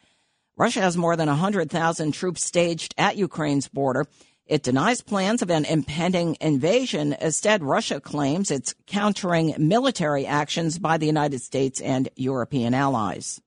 Russia 0.57 0.81
has 0.81 0.95
more 0.95 1.17
than 1.17 1.27
100,000 1.27 2.13
troops 2.13 2.43
staged 2.43 2.95
at 2.97 3.17
Ukraine's 3.17 3.67
border. 3.67 4.07
It 4.45 4.63
denies 4.63 5.01
plans 5.01 5.41
of 5.41 5.49
an 5.49 5.65
impending 5.65 6.37
invasion. 6.39 7.15
Instead, 7.19 7.63
Russia 7.63 7.99
claims 7.99 8.51
it's 8.51 8.75
countering 8.85 9.55
military 9.57 10.25
actions 10.25 10.79
by 10.79 10.97
the 10.97 11.07
United 11.07 11.41
States 11.41 11.81
and 11.81 12.07
European 12.15 12.73
allies. 12.73 13.41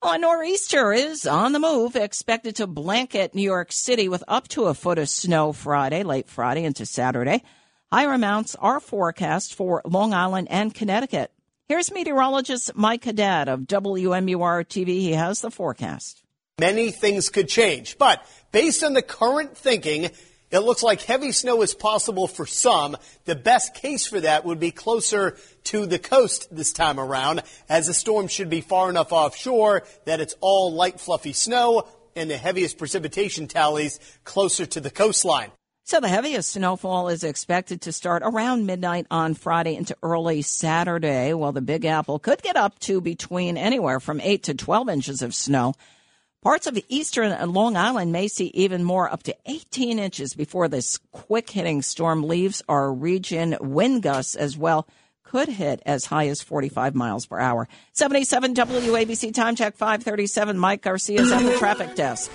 A 0.00 0.16
nor'easter 0.16 0.92
is 0.92 1.26
on 1.26 1.50
the 1.50 1.58
move, 1.58 1.96
expected 1.96 2.54
to 2.56 2.68
blanket 2.68 3.34
New 3.34 3.42
York 3.42 3.72
City 3.72 4.08
with 4.08 4.22
up 4.28 4.46
to 4.48 4.66
a 4.66 4.74
foot 4.74 4.96
of 4.96 5.08
snow 5.08 5.52
Friday, 5.52 6.04
late 6.04 6.28
Friday 6.28 6.62
into 6.62 6.86
Saturday. 6.86 7.42
Higher 7.90 8.12
amounts 8.12 8.54
are 8.54 8.78
forecast 8.78 9.56
for 9.56 9.82
Long 9.84 10.14
Island 10.14 10.46
and 10.52 10.72
Connecticut. 10.72 11.32
Here's 11.66 11.90
meteorologist 11.90 12.76
Mike 12.76 13.02
Haddad 13.02 13.48
of 13.48 13.62
WMUR 13.62 14.64
TV. 14.66 14.86
He 15.00 15.12
has 15.14 15.40
the 15.40 15.50
forecast. 15.50 16.22
Many 16.60 16.92
things 16.92 17.28
could 17.28 17.48
change, 17.48 17.98
but 17.98 18.24
based 18.52 18.84
on 18.84 18.92
the 18.92 19.02
current 19.02 19.56
thinking, 19.56 20.10
it 20.50 20.60
looks 20.60 20.82
like 20.82 21.02
heavy 21.02 21.32
snow 21.32 21.62
is 21.62 21.74
possible 21.74 22.26
for 22.26 22.46
some. 22.46 22.96
The 23.26 23.34
best 23.34 23.74
case 23.74 24.06
for 24.06 24.20
that 24.20 24.44
would 24.44 24.58
be 24.58 24.70
closer 24.70 25.36
to 25.64 25.86
the 25.86 25.98
coast 25.98 26.48
this 26.50 26.72
time 26.72 26.98
around, 26.98 27.42
as 27.68 27.86
the 27.86 27.94
storm 27.94 28.28
should 28.28 28.48
be 28.48 28.60
far 28.60 28.88
enough 28.88 29.12
offshore 29.12 29.84
that 30.06 30.20
it's 30.20 30.34
all 30.40 30.72
light, 30.72 31.00
fluffy 31.00 31.32
snow, 31.32 31.86
and 32.16 32.30
the 32.30 32.36
heaviest 32.36 32.78
precipitation 32.78 33.46
tallies 33.46 34.00
closer 34.24 34.66
to 34.66 34.80
the 34.80 34.90
coastline. 34.90 35.50
So 35.84 36.00
the 36.00 36.08
heaviest 36.08 36.50
snowfall 36.50 37.08
is 37.08 37.24
expected 37.24 37.80
to 37.82 37.92
start 37.92 38.22
around 38.22 38.66
midnight 38.66 39.06
on 39.10 39.32
Friday 39.32 39.74
into 39.74 39.96
early 40.02 40.42
Saturday, 40.42 41.32
while 41.32 41.52
the 41.52 41.62
Big 41.62 41.86
Apple 41.86 42.18
could 42.18 42.42
get 42.42 42.56
up 42.56 42.78
to 42.80 43.00
between 43.00 43.56
anywhere 43.56 43.98
from 43.98 44.20
8 44.20 44.42
to 44.44 44.54
12 44.54 44.88
inches 44.90 45.22
of 45.22 45.34
snow. 45.34 45.72
Parts 46.40 46.68
of 46.68 46.78
eastern 46.88 47.32
and 47.32 47.52
Long 47.52 47.76
Island 47.76 48.12
may 48.12 48.28
see 48.28 48.52
even 48.54 48.84
more, 48.84 49.12
up 49.12 49.24
to 49.24 49.34
18 49.46 49.98
inches 49.98 50.34
before 50.34 50.68
this 50.68 50.98
quick 51.10 51.50
hitting 51.50 51.82
storm 51.82 52.22
leaves 52.22 52.62
our 52.68 52.92
region. 52.92 53.56
Wind 53.60 54.04
gusts 54.04 54.36
as 54.36 54.56
well 54.56 54.86
could 55.24 55.48
hit 55.48 55.82
as 55.84 56.04
high 56.04 56.28
as 56.28 56.40
45 56.40 56.94
miles 56.94 57.26
per 57.26 57.40
hour. 57.40 57.66
77 57.94 58.54
WABC 58.54 59.34
time 59.34 59.56
check 59.56 59.76
537. 59.76 60.56
Mike 60.56 60.82
Garcia 60.82 61.22
is 61.22 61.32
at 61.32 61.42
the 61.42 61.58
traffic 61.58 61.96
desk. 61.96 62.30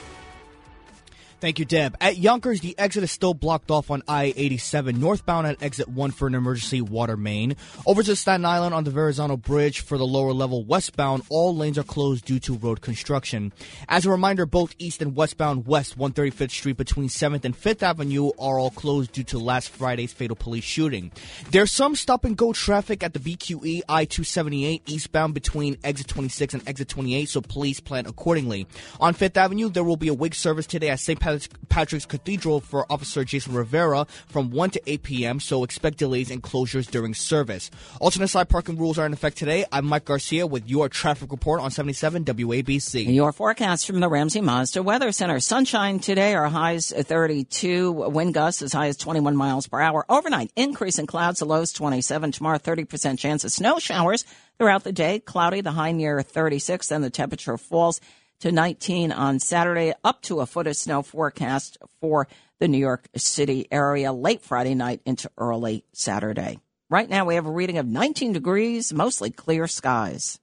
Thank 1.44 1.60
you, 1.60 1.66
Deb. 1.66 1.98
At 2.00 2.18
Yonkers, 2.18 2.62
the 2.62 2.74
exit 2.80 3.04
is 3.04 3.12
still 3.12 3.34
blocked 3.34 3.70
off 3.70 3.92
on 3.92 4.02
I 4.08 4.34
87 4.38 4.98
northbound 4.98 5.46
at 5.46 5.62
exit 5.62 5.90
1 5.90 6.12
for 6.12 6.26
an 6.26 6.36
emergency 6.36 6.80
water 6.80 7.18
main. 7.18 7.58
Over 7.86 8.02
to 8.02 8.16
Staten 8.16 8.46
Island 8.46 8.74
on 8.74 8.86
the 8.86 8.92
Verrazano 8.92 9.36
Bridge 9.36 9.82
for 9.82 9.98
the 9.98 10.06
lower 10.06 10.32
level 10.32 10.64
westbound, 10.64 11.24
all 11.28 11.54
lanes 11.54 11.78
are 11.78 11.84
closed 11.84 12.24
due 12.24 12.40
to 12.40 12.54
road 12.56 12.80
construction. 12.80 13.52
As 13.90 14.06
a 14.06 14.10
reminder, 14.10 14.46
both 14.46 14.74
east 14.80 15.02
and 15.02 15.18
westbound 15.18 15.68
West 15.68 16.00
135th 16.00 16.52
Street 16.52 16.78
between 16.78 17.10
7th 17.10 17.44
and 17.44 17.60
5th 17.60 17.84
Avenue 17.84 18.32
are 18.40 18.58
all 18.58 18.72
closed 18.72 19.12
due 19.12 19.26
to 19.26 19.38
last 19.38 19.68
Friday's 19.68 20.14
fatal 20.14 20.38
police 20.38 20.64
shooting. 20.64 21.12
There's 21.52 21.74
some 21.74 21.98
stop 21.98 22.24
and 22.24 22.38
go 22.38 22.54
traffic 22.54 23.04
at 23.04 23.14
the 23.14 23.20
BQE 23.20 23.82
I 23.90 24.06
278 24.06 24.84
eastbound 24.86 25.34
between 25.34 25.78
exit 25.84 26.08
26 26.08 26.54
and 26.54 26.70
exit 26.70 26.88
28, 26.88 27.28
so 27.28 27.42
please 27.42 27.82
plan 27.82 28.06
accordingly. 28.06 28.66
On 29.02 29.14
5th 29.14 29.36
Avenue, 29.36 29.68
there 29.68 29.84
will 29.84 29.98
be 29.98 30.08
a 30.08 30.14
wig 30.14 30.36
service 30.36 30.68
today 30.68 30.88
at 30.88 31.02
St. 31.02 31.20
Patrick's 31.20 31.33
Patrick's 31.70 32.06
Cathedral 32.06 32.60
for 32.60 32.92
Officer 32.92 33.24
Jason 33.24 33.54
Rivera 33.54 34.06
from 34.28 34.52
1 34.52 34.72
to 34.72 34.82
8 34.86 35.04
p.m., 35.04 35.40
so 35.40 35.64
expect 35.64 35.98
delays 35.98 36.30
and 36.32 36.42
closures 36.42 36.90
during 36.90 37.14
service. 37.14 37.72
Alternate 38.00 38.28
side 38.28 38.50
parking 38.50 38.78
rules 38.78 38.98
are 39.00 39.06
in 39.06 39.14
effect 39.14 39.38
today. 39.38 39.66
I'm 39.72 39.86
Mike 39.86 40.06
Garcia 40.06 40.46
with 40.48 40.70
your 40.70 40.90
traffic 40.90 41.32
report 41.32 41.62
on 41.62 41.72
77 41.72 42.26
WABC. 42.26 43.06
And 43.06 43.16
Your 43.16 43.32
forecast 43.32 43.88
from 43.88 44.00
the 44.00 44.10
Ramsey 44.10 44.42
Mazda 44.42 44.84
Weather 44.84 45.12
Center. 45.12 45.40
Sunshine 45.40 46.00
today, 46.00 46.34
our 46.36 46.48
highs 46.48 46.92
32, 46.92 47.92
wind 47.92 48.34
gusts 48.34 48.62
as 48.62 48.74
high 48.74 48.88
as 48.88 48.98
21 48.98 49.36
miles 49.36 49.68
per 49.68 49.80
hour. 49.80 50.06
Overnight, 50.10 50.52
increase 50.56 51.00
in 51.00 51.08
clouds, 51.08 51.40
the 51.40 51.46
lows 51.46 51.74
27. 51.74 52.32
Tomorrow, 52.32 52.58
30% 52.58 53.18
chance 53.20 53.44
of 53.44 53.52
snow 53.52 53.80
showers 53.80 54.26
throughout 54.58 54.84
the 54.84 54.92
day. 54.92 55.20
Cloudy, 55.20 55.62
the 55.62 55.72
high 55.72 55.92
near 55.92 56.22
36, 56.22 56.92
and 56.92 57.04
the 57.04 57.10
temperature 57.10 57.58
falls 57.58 58.00
to 58.44 58.52
19 58.52 59.14
on 59.14 59.40
Saturday, 59.40 59.94
up 60.04 60.22
to 60.22 60.42
a 60.42 60.46
foot 60.46 60.68
of 60.68 60.76
snow 60.76 61.02
forecast 61.02 61.78
for 62.02 62.28
the 62.60 62.68
New 62.68 62.78
York 62.78 63.08
City 63.16 63.70
area 63.72 64.12
late 64.12 64.42
Friday 64.42 64.76
night 64.76 65.00
into 65.06 65.32
early 65.38 65.86
Saturday. 65.94 66.60
Right 66.90 67.10
now, 67.10 67.24
we 67.24 67.36
have 67.36 67.46
a 67.46 67.52
reading 67.52 67.78
of 67.78 67.88
19 67.88 68.34
degrees, 68.34 68.92
mostly 68.92 69.30
clear 69.30 69.66
skies. 69.66 70.42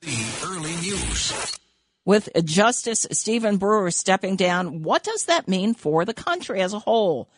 The 0.00 0.40
early 0.42 0.72
news. 0.76 1.58
With 2.06 2.30
Justice 2.46 3.06
Stephen 3.12 3.58
Breyer 3.58 3.92
stepping 3.92 4.36
down, 4.36 4.82
what 4.82 5.04
does 5.04 5.26
that 5.26 5.48
mean 5.48 5.74
for 5.74 6.06
the 6.06 6.14
country 6.14 6.62
as 6.62 6.72
a 6.72 6.78
whole? 6.78 7.28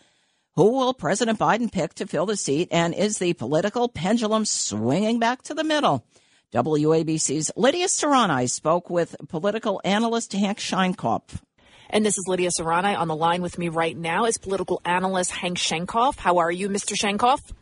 Who 0.54 0.70
will 0.70 0.94
President 0.94 1.36
Biden 1.36 1.72
pick 1.72 1.94
to 1.94 2.06
fill 2.06 2.26
the 2.26 2.36
seat? 2.36 2.68
And 2.70 2.94
is 2.94 3.18
the 3.18 3.32
political 3.32 3.88
pendulum 3.88 4.44
swinging 4.44 5.18
back 5.18 5.42
to 5.42 5.54
the 5.54 5.64
middle? 5.64 6.06
WABC's 6.52 7.50
Lydia 7.56 7.86
Serrani 7.86 8.48
spoke 8.48 8.90
with 8.90 9.16
political 9.28 9.80
analyst 9.84 10.34
Hank 10.34 10.58
Sheinkopf. 10.58 11.40
And 11.88 12.04
this 12.04 12.18
is 12.18 12.26
Lydia 12.28 12.50
Serrani 12.50 12.94
on 12.96 13.08
the 13.08 13.16
line 13.16 13.40
with 13.40 13.56
me 13.56 13.70
right 13.70 13.96
now 13.96 14.26
is 14.26 14.36
political 14.36 14.82
analyst 14.84 15.30
Hank 15.30 15.56
Sheinkopf. 15.56 16.18
How 16.18 16.38
are 16.38 16.52
you, 16.52 16.68
Mr. 16.68 16.94
Sheinkopf? 16.94 17.52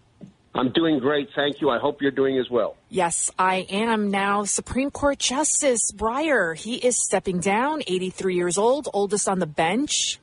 I'm 0.56 0.72
doing 0.72 0.98
great, 0.98 1.28
thank 1.36 1.60
you. 1.60 1.70
I 1.70 1.78
hope 1.78 2.02
you're 2.02 2.10
doing 2.10 2.36
as 2.38 2.50
well. 2.50 2.76
Yes, 2.88 3.30
I 3.38 3.64
am 3.70 4.10
now. 4.10 4.42
Supreme 4.42 4.90
Court 4.90 5.20
Justice 5.20 5.92
Breyer, 5.92 6.56
he 6.56 6.74
is 6.74 7.00
stepping 7.00 7.38
down, 7.38 7.84
83 7.86 8.34
years 8.34 8.58
old, 8.58 8.88
oldest 8.92 9.28
on 9.28 9.38
the 9.38 9.46
bench. 9.46 10.18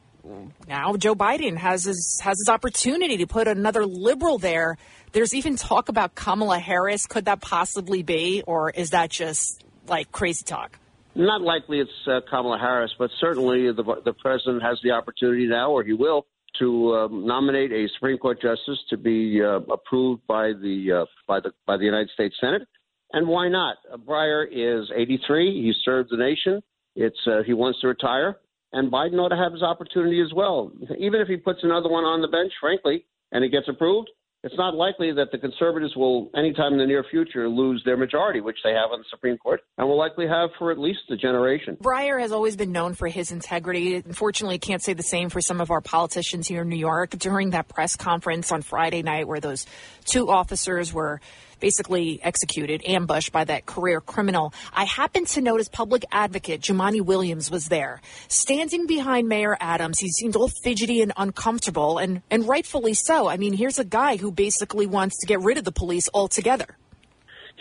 Now 0.68 0.98
Joe 0.98 1.16
Biden 1.16 1.56
has 1.56 1.86
his 1.86 2.20
has 2.22 2.38
his 2.38 2.50
opportunity 2.50 3.16
to 3.18 3.28
put 3.28 3.48
another 3.48 3.86
liberal 3.86 4.38
there 4.38 4.78
there's 5.14 5.34
even 5.34 5.56
talk 5.56 5.90
about 5.90 6.16
Kamala 6.16 6.60
Harris. 6.60 7.06
Could 7.06 7.26
that 7.26 7.42
possibly 7.42 8.04
be, 8.04 8.44
or 8.46 8.70
is 8.70 8.92
that 8.92 9.10
just 9.10 9.64
like 9.88 10.12
crazy 10.12 10.44
talk? 10.44 10.78
Not 11.16 11.42
likely 11.42 11.80
it's 11.80 11.92
uh, 12.08 12.20
Kamala 12.30 12.60
Harris, 12.60 12.92
but 13.00 13.10
certainly 13.20 13.72
the, 13.72 13.84
the 14.06 14.14
president 14.14 14.62
has 14.62 14.78
the 14.84 14.92
opportunity 14.92 15.48
now, 15.48 15.72
or 15.72 15.84
he 15.84 15.94
will, 15.94 16.28
to 16.60 16.96
um, 16.96 17.26
nominate 17.26 17.72
a 17.72 17.88
Supreme 17.96 18.18
Court 18.18 18.40
justice 18.42 18.78
to 18.90 18.98
be 18.98 19.42
uh, 19.44 19.60
approved 19.72 20.22
by 20.28 20.54
the 20.54 21.02
uh, 21.02 21.06
by 21.28 21.40
the 21.40 21.52
by 21.66 21.78
the 21.78 21.86
United 21.86 22.10
States 22.12 22.36
Senate. 22.40 22.68
And 23.14 23.28
why 23.28 23.48
not? 23.48 23.78
Uh, 23.92 23.98
Breyer 23.98 24.46
is 24.46 24.92
83. 24.96 25.64
He 25.64 25.74
served 25.84 26.10
the 26.12 26.18
nation. 26.18 26.62
It's 26.96 27.18
uh, 27.26 27.44
he 27.46 27.54
wants 27.54 27.80
to 27.82 27.88
retire, 27.88 28.38
and 28.74 28.92
Biden 28.92 29.20
ought 29.20 29.30
to 29.30 29.38
have 29.38 29.54
his 29.54 29.64
opportunity 29.64 30.22
as 30.22 30.34
well. 30.34 30.72
Even 31.00 31.22
if 31.22 31.28
he 31.28 31.38
puts 31.38 31.60
another 31.64 31.90
one 31.90 32.04
on 32.04 32.22
the 32.22 32.28
bench, 32.28 32.52
frankly, 32.60 33.06
and 33.32 33.44
it 33.44 33.50
gets 33.50 33.68
approved, 33.68 34.10
it's 34.44 34.56
not 34.58 34.76
likely 34.76 35.12
that 35.14 35.32
the 35.32 35.38
conservatives 35.38 35.96
will, 35.96 36.30
anytime 36.36 36.74
in 36.74 36.80
the 36.80 36.86
near 36.86 37.04
future, 37.10 37.50
lose 37.50 37.82
their 37.86 37.98
majority, 37.98 38.40
which 38.40 38.58
they 38.64 38.72
have 38.72 38.92
on 38.92 39.00
the 39.00 39.06
Supreme 39.10 39.38
Court, 39.38 39.62
and 39.78 39.88
will 39.88 39.98
likely 39.98 40.28
have 40.28 40.50
for 40.60 40.72
at 40.72 40.78
least 40.78 41.00
a 41.10 41.18
generation. 41.18 41.76
Breyer 41.82 42.20
has 42.20 42.32
always 42.32 42.56
been 42.56 42.72
known 42.72 42.94
for 42.94 43.08
his 43.08 43.32
integrity. 43.32 43.96
Unfortunately, 43.96 44.60
can't 44.60 44.82
say 44.82 44.94
the 44.94 45.04
same 45.04 45.30
for 45.30 45.42
some 45.42 45.60
of 45.60 45.72
our 45.72 45.82
politicians 45.82 46.48
here 46.48 46.62
in 46.62 46.70
New 46.70 46.78
York. 46.78 47.12
During 47.12 47.52
that 47.52 47.68
press 47.68 47.96
conference 47.96 48.52
on 48.52 48.62
Friday 48.62 49.02
night, 49.02 49.28
where 49.28 49.40
those 49.40 49.66
two 50.06 50.30
officers 50.30 50.94
were 50.94 51.20
basically 51.60 52.20
executed, 52.24 52.82
ambushed 52.86 53.32
by 53.32 53.44
that 53.46 53.66
career 53.66 54.02
criminal. 54.02 54.54
I 54.74 54.86
happened 54.86 55.28
to 55.30 55.42
notice 55.42 55.68
public 55.68 56.06
advocate 56.12 56.62
Jumaane 56.62 57.02
Williams 57.02 57.50
was 57.52 57.68
there, 57.68 58.02
standing 58.28 58.88
behind 58.88 59.28
Mayor 59.28 59.58
Adams. 59.60 60.00
He 60.00 60.10
seemed 60.10 60.36
all 60.36 60.50
fidgety 60.64 61.02
and 61.02 61.14
uncomfortable, 61.18 61.98
and, 61.98 62.22
and 62.30 62.48
rightfully 62.48 62.94
so. 62.94 63.28
I 63.28 63.38
mean, 63.38 63.54
here's 63.54 63.80
a 63.80 63.86
guy 63.86 64.18
who 64.18 64.32
basically 64.32 64.88
wants 64.88 65.20
to 65.20 65.28
get 65.28 65.40
rid 65.42 65.58
of 65.58 65.64
the 65.64 65.72
police 65.72 66.10
altogether. 66.14 66.78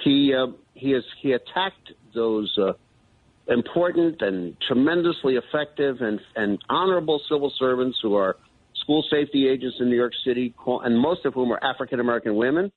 He 0.04 0.34
uh, 0.34 0.48
he 0.74 0.90
has 0.92 1.04
he 1.20 1.32
attacked 1.32 1.92
those 2.14 2.56
uh, 2.58 2.72
important 3.48 4.20
and 4.22 4.56
tremendously 4.66 5.36
effective 5.36 6.00
and 6.00 6.20
and 6.36 6.58
honorable 6.68 7.20
civil 7.28 7.52
servants 7.58 7.98
who 8.02 8.14
are 8.14 8.36
school 8.74 9.04
safety 9.10 9.48
agents 9.48 9.78
in 9.80 9.88
New 9.88 9.96
York 9.96 10.12
City, 10.24 10.54
and 10.66 10.98
most 10.98 11.24
of 11.24 11.34
whom 11.34 11.50
are 11.50 11.58
African 11.62 11.98
American 11.98 12.36
women 12.36 12.70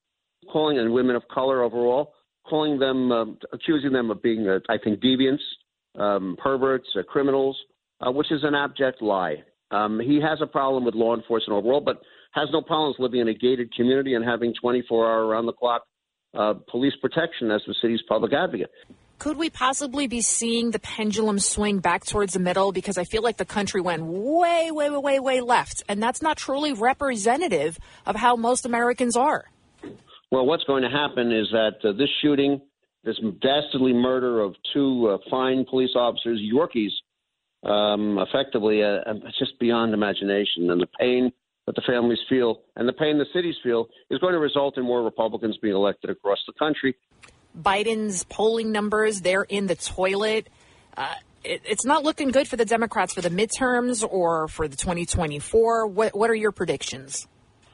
calling 0.52 0.78
on 0.78 0.92
women 0.92 1.16
of 1.16 1.22
color 1.28 1.62
overall, 1.62 2.14
calling 2.48 2.78
them, 2.78 3.12
uh, 3.12 3.24
accusing 3.52 3.92
them 3.92 4.10
of 4.10 4.22
being, 4.22 4.48
uh, 4.48 4.60
I 4.68 4.78
think, 4.78 5.00
deviants, 5.00 5.42
um, 5.98 6.36
perverts, 6.42 6.88
uh, 6.96 7.02
criminals, 7.02 7.56
uh, 8.00 8.10
which 8.10 8.30
is 8.32 8.42
an 8.44 8.54
abject 8.54 9.02
lie. 9.02 9.44
Um, 9.70 10.00
he 10.00 10.20
has 10.20 10.40
a 10.42 10.46
problem 10.46 10.84
with 10.84 10.94
law 10.94 11.14
enforcement 11.14 11.58
overall, 11.58 11.80
but 11.80 12.00
has 12.32 12.48
no 12.52 12.62
problems 12.62 12.96
living 12.98 13.20
in 13.20 13.28
a 13.28 13.34
gated 13.34 13.72
community 13.74 14.14
and 14.14 14.24
having 14.24 14.54
24 14.60 15.06
hour 15.06 15.26
around 15.26 15.46
the 15.46 15.52
clock 15.52 15.82
uh, 16.34 16.54
police 16.70 16.94
protection 17.00 17.50
as 17.50 17.60
the 17.66 17.74
city's 17.80 18.02
public 18.08 18.32
advocate. 18.32 18.70
Could 19.18 19.36
we 19.36 19.50
possibly 19.50 20.06
be 20.06 20.22
seeing 20.22 20.70
the 20.70 20.78
pendulum 20.78 21.38
swing 21.38 21.80
back 21.80 22.06
towards 22.06 22.32
the 22.32 22.38
middle? 22.38 22.72
Because 22.72 22.96
I 22.96 23.04
feel 23.04 23.22
like 23.22 23.36
the 23.36 23.44
country 23.44 23.80
went 23.80 24.02
way, 24.02 24.70
way, 24.70 24.88
way, 24.88 24.96
way, 24.96 25.20
way 25.20 25.40
left. 25.42 25.82
And 25.88 26.02
that's 26.02 26.22
not 26.22 26.38
truly 26.38 26.72
representative 26.72 27.78
of 28.06 28.16
how 28.16 28.36
most 28.36 28.64
Americans 28.64 29.16
are. 29.16 29.44
Well, 30.30 30.46
what's 30.46 30.64
going 30.64 30.82
to 30.82 30.90
happen 30.90 31.32
is 31.32 31.48
that 31.50 31.76
uh, 31.84 31.92
this 31.92 32.08
shooting, 32.22 32.60
this 33.04 33.18
dastardly 33.40 33.92
murder 33.92 34.40
of 34.40 34.54
two 34.72 35.08
uh, 35.08 35.18
fine 35.28 35.64
police 35.68 35.90
officers, 35.96 36.40
Yorkies, 36.40 36.92
um, 37.68 38.18
effectively 38.18 38.82
uh, 38.82 39.00
uh, 39.06 39.14
just 39.38 39.58
beyond 39.58 39.92
imagination. 39.92 40.70
And 40.70 40.80
the 40.80 40.88
pain 40.98 41.32
that 41.66 41.74
the 41.74 41.82
families 41.86 42.18
feel 42.28 42.60
and 42.76 42.88
the 42.88 42.92
pain 42.92 43.18
the 43.18 43.26
cities 43.32 43.56
feel 43.62 43.88
is 44.08 44.18
going 44.18 44.32
to 44.32 44.38
result 44.38 44.78
in 44.78 44.84
more 44.84 45.02
Republicans 45.02 45.58
being 45.60 45.74
elected 45.74 46.10
across 46.10 46.38
the 46.46 46.52
country. 46.52 46.96
Biden's 47.58 48.24
polling 48.24 48.70
numbers, 48.70 49.22
they're 49.22 49.42
in 49.42 49.66
the 49.66 49.74
toilet. 49.74 50.48
Uh, 50.96 51.14
it, 51.42 51.62
it's 51.64 51.84
not 51.84 52.04
looking 52.04 52.30
good 52.30 52.46
for 52.46 52.56
the 52.56 52.64
Democrats 52.64 53.14
for 53.14 53.20
the 53.20 53.30
midterms 53.30 54.06
or 54.08 54.46
for 54.46 54.68
the 54.68 54.76
2024. 54.76 55.88
What, 55.88 56.16
what 56.16 56.30
are 56.30 56.34
your 56.34 56.52
predictions? 56.52 57.26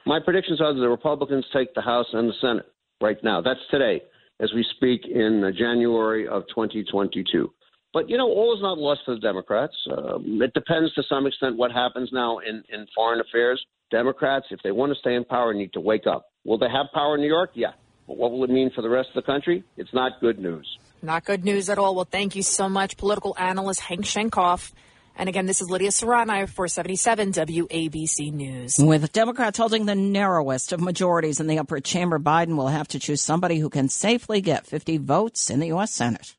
My 0.07 0.21
predictions 0.21 0.61
are 0.61 0.73
that 0.73 0.79
the 0.79 0.89
Republicans 0.89 1.45
take 1.53 1.75
the 1.75 1.83
House 1.83 2.07
and 2.13 2.29
the 2.29 2.35
Senate 2.41 2.67
right 3.03 3.17
now. 3.25 3.41
That's 3.41 3.61
today, 3.73 4.03
as 4.41 4.53
we 4.55 4.65
speak 4.77 5.01
in 5.05 5.43
uh, 5.43 5.51
January 5.51 6.29
of 6.29 6.45
2022. 6.49 7.53
But, 7.93 8.09
you 8.09 8.17
know, 8.17 8.29
all 8.29 8.55
is 8.55 8.63
not 8.63 8.79
lost 8.79 9.01
for 9.05 9.15
the 9.15 9.21
Democrats. 9.21 9.75
Um, 9.91 10.41
it 10.41 10.55
depends 10.55 10.95
to 10.95 11.03
some 11.09 11.27
extent 11.27 11.57
what 11.57 11.73
happens 11.73 12.11
now 12.13 12.39
in, 12.39 12.63
in 12.73 12.87
foreign 12.95 13.21
affairs. 13.21 13.65
Democrats, 13.91 14.47
if 14.51 14.61
they 14.63 14.71
want 14.71 14.93
to 14.93 14.99
stay 15.01 15.15
in 15.15 15.25
power, 15.25 15.53
need 15.53 15.73
to 15.73 15.81
wake 15.81 16.07
up. 16.07 16.27
Will 16.45 16.59
they 16.59 16.69
have 16.69 16.87
power 16.95 17.17
in 17.17 17.21
New 17.21 17.27
York? 17.29 17.51
Yeah. 17.55 17.73
But 18.07 18.17
what 18.17 18.31
will 18.31 18.45
it 18.45 18.51
mean 18.51 18.71
for 18.77 18.83
the 18.83 18.89
rest 18.89 19.09
of 19.09 19.25
the 19.25 19.27
country? 19.27 19.65
It's 19.77 19.93
not 19.93 20.21
good 20.21 20.39
news. 20.39 20.79
Not 21.03 21.25
good 21.25 21.45
news 21.45 21.69
at 21.69 21.79
all. 21.79 21.97
Well, 21.97 22.07
thank 22.09 22.37
you 22.37 22.43
so 22.43 22.69
much, 22.69 22.97
political 22.97 23.35
analyst 23.39 23.81
Hank 23.81 24.03
Sheinkopf. 24.03 24.73
And 25.19 25.29
again, 25.29 25.47
this 25.47 25.63
is 25.63 25.71
Lydia 25.71 25.91
Serrano 25.93 26.47
for 26.47 26.69
77 26.69 27.33
WABC 27.33 28.33
News. 28.33 28.77
With 28.79 29.13
Democrats 29.13 29.59
holding 29.59 29.87
the 29.87 29.95
narrowest 29.95 30.73
of 30.73 30.81
majorities 30.81 31.41
in 31.41 31.47
the 31.47 31.59
upper 31.59 31.81
chamber, 31.81 32.19
Biden 32.19 32.57
will 32.57 32.69
have 32.69 32.89
to 32.89 32.99
choose 32.99 33.23
somebody 33.23 33.59
who 33.59 33.71
can 33.71 33.89
safely 33.89 34.43
get 34.43 34.67
50 34.67 34.99
votes 34.99 35.49
in 35.49 35.61
the 35.61 35.69
U.S. 35.69 35.93
Senate. 35.93 36.35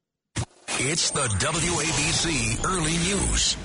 It's 0.79 1.09
the 1.09 1.21
WABC 1.21 2.63
Early 2.63 2.91
News. 2.91 3.57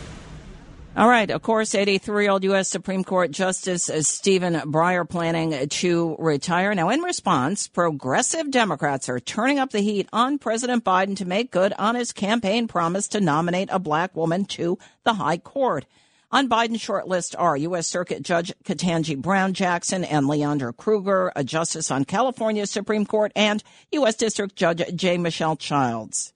All 0.95 1.09
right. 1.09 1.31
Of 1.31 1.41
course, 1.41 1.75
83 1.75 2.25
year 2.25 2.31
old 2.31 2.45
U.S. 2.45 2.69
Supreme 2.69 3.03
Court 3.03 3.31
Justice 3.31 3.91
Stephen 4.03 4.53
Breyer 4.71 5.09
planning 5.09 5.67
to 5.67 6.17
retire. 6.19 6.75
Now, 6.75 6.91
in 6.91 7.01
response, 7.01 7.67
progressive 7.67 8.51
Democrats 8.51 9.09
are 9.09 9.19
turning 9.19 9.59
up 9.59 9.71
the 9.71 9.81
heat 9.81 10.07
on 10.13 10.39
President 10.39 10.85
Biden 10.85 11.17
to 11.17 11.25
make 11.25 11.51
good 11.51 11.73
on 11.79 11.95
his 11.95 12.13
campaign 12.13 12.69
promise 12.69 13.09
to 13.09 13.23
nominate 13.23 13.71
a 13.73 13.79
black 13.79 14.15
woman 14.15 14.45
to 14.47 14.79
the 15.05 15.15
high 15.15 15.39
court. 15.39 15.87
On 16.31 16.47
Biden's 16.47 16.83
short 16.83 17.09
list 17.09 17.35
are 17.39 17.57
U.S. 17.57 17.87
Circuit 17.87 18.23
Judge 18.23 18.53
Ketanji 18.63 19.17
Brown 19.17 19.55
Jackson 19.55 20.05
and 20.05 20.27
Leondra 20.27 20.77
Kruger, 20.77 21.33
a 21.35 21.43
justice 21.43 21.91
on 21.91 22.05
California 22.05 22.67
Supreme 22.67 23.07
Court, 23.07 23.33
and 23.35 23.63
U.S. 23.93 24.17
District 24.17 24.55
Judge 24.57 24.83
J. 24.95 25.17
Michelle 25.17 25.57
Childs. 25.57 26.35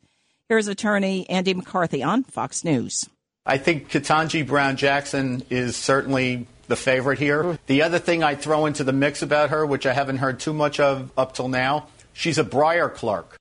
Here's 0.48 0.68
attorney 0.68 1.28
Andy 1.28 1.52
McCarthy 1.52 2.02
on 2.02 2.24
Fox 2.24 2.64
News. 2.64 3.06
I 3.46 3.58
think 3.58 3.88
Ketanji 3.88 4.46
Brown 4.46 4.76
Jackson 4.76 5.42
is 5.50 5.76
certainly 5.76 6.46
the 6.66 6.76
favorite 6.76 7.20
here. 7.20 7.58
The 7.66 7.82
other 7.82 8.00
thing 8.00 8.24
I 8.24 8.34
throw 8.34 8.66
into 8.66 8.82
the 8.82 8.92
mix 8.92 9.22
about 9.22 9.50
her, 9.50 9.64
which 9.64 9.86
I 9.86 9.92
haven't 9.92 10.18
heard 10.18 10.40
too 10.40 10.52
much 10.52 10.80
of 10.80 11.12
up 11.16 11.34
till 11.34 11.48
now, 11.48 11.86
she's 12.12 12.38
a 12.38 12.44
Breyer 12.44 12.92
clerk. 12.92 13.36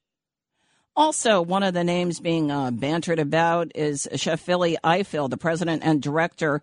Also, 0.96 1.42
one 1.42 1.64
of 1.64 1.74
the 1.74 1.84
names 1.84 2.20
being 2.20 2.52
uh, 2.52 2.72
bantered 2.72 3.20
about 3.20 3.72
is 3.76 4.08
Sherrilyn 4.14 4.78
Ifill, 4.84 5.30
the 5.30 5.38
president 5.38 5.84
and 5.84 6.02
director 6.02 6.62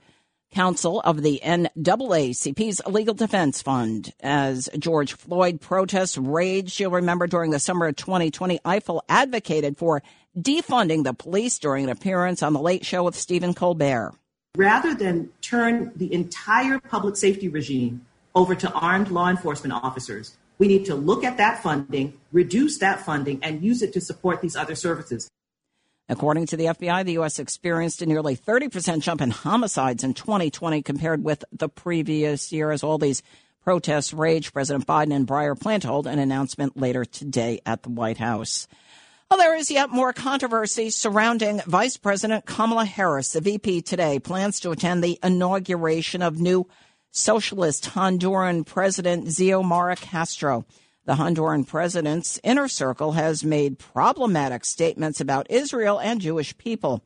counsel 0.53 1.01
of 1.01 1.23
the 1.23 1.41
NAACP's 1.45 2.81
Legal 2.87 3.15
Defense 3.15 3.61
Fund. 3.61 4.13
As 4.21 4.71
George 4.79 5.15
Floyd 5.15 5.61
protests 5.61 6.17
raged, 6.17 6.79
you'll 6.79 6.93
remember 6.93 7.27
during 7.27 7.51
the 7.51 7.59
summer 7.59 7.87
of 7.87 7.97
2020, 7.97 8.61
Ifill 8.65 9.01
advocated 9.09 9.77
for 9.77 10.03
defunding 10.39 11.05
the 11.05 11.15
police 11.15 11.59
during 11.59 11.85
an 11.85 11.91
appearance 11.91 12.43
on 12.43 12.53
The 12.53 12.61
Late 12.61 12.85
Show 12.85 13.05
with 13.05 13.15
Stephen 13.15 13.55
Colbert. 13.55 14.15
Rather 14.57 14.95
than 14.95 15.31
turn 15.41 15.93
the 15.97 16.13
entire 16.13 16.79
public 16.79 17.17
safety 17.17 17.49
regime 17.49 18.05
over 18.35 18.55
to 18.55 18.71
armed 18.73 19.11
law 19.11 19.29
enforcement 19.29 19.73
officers, 19.73 20.37
we 20.59 20.69
need 20.69 20.85
to 20.87 20.95
look 20.95 21.25
at 21.25 21.39
that 21.39 21.63
funding, 21.63 22.15
reduce 22.33 22.79
that 22.79 23.01
funding, 23.01 23.41
and 23.43 23.63
use 23.63 23.83
it 23.83 23.93
to 23.95 24.01
support 24.01 24.41
these 24.43 24.57
other 24.57 24.75
services. 24.75 25.29
According 26.09 26.47
to 26.47 26.57
the 26.57 26.67
FBI, 26.67 27.05
the 27.05 27.13
U.S. 27.13 27.39
experienced 27.39 28.03
a 28.03 28.07
nearly 28.07 28.37
30% 28.37 29.01
jump 29.01 29.21
in 29.21 29.31
homicides 29.31 30.05
in 30.05 30.15
2020 30.15 30.83
compared 30.83 31.25
with 31.25 31.45
the 31.53 31.69
previous 31.69 32.53
year 32.53 32.71
as 32.71 32.83
all 32.83 32.99
these 32.99 33.23
protests 33.65 34.13
rage. 34.13 34.53
President 34.53 34.87
Biden 34.87 35.15
and 35.15 35.27
Breyer 35.27 35.59
plan 35.59 35.81
to 35.81 35.89
hold 35.89 36.07
an 36.07 36.19
announcement 36.19 36.77
later 36.77 37.05
today 37.05 37.61
at 37.65 37.83
the 37.83 37.89
White 37.89 38.19
House. 38.19 38.69
Well, 39.33 39.39
there 39.39 39.57
is 39.57 39.71
yet 39.71 39.89
more 39.89 40.13
controversy 40.13 40.91
surrounding 40.91 41.63
Vice 41.67 41.97
President 41.97 42.45
Kamala 42.45 42.85
Harris. 42.85 43.33
The 43.33 43.41
VP 43.41 43.81
today 43.81 44.19
plans 44.19 44.61
to 44.61 44.73
attend 44.73 45.03
the 45.03 45.19
inauguration 45.23 46.21
of 46.21 46.39
new 46.39 46.69
socialist 47.13 47.85
Honduran 47.95 48.67
President 48.67 49.29
Xiomara 49.29 49.97
Castro. 49.97 50.67
The 51.07 51.15
Honduran 51.15 51.67
president's 51.67 52.39
inner 52.45 52.69
circle 52.69 53.13
has 53.13 53.43
made 53.43 53.79
problematic 53.79 54.67
statements 54.67 55.19
about 55.19 55.51
Israel 55.51 55.99
and 55.99 56.21
Jewish 56.21 56.55
people. 56.59 57.03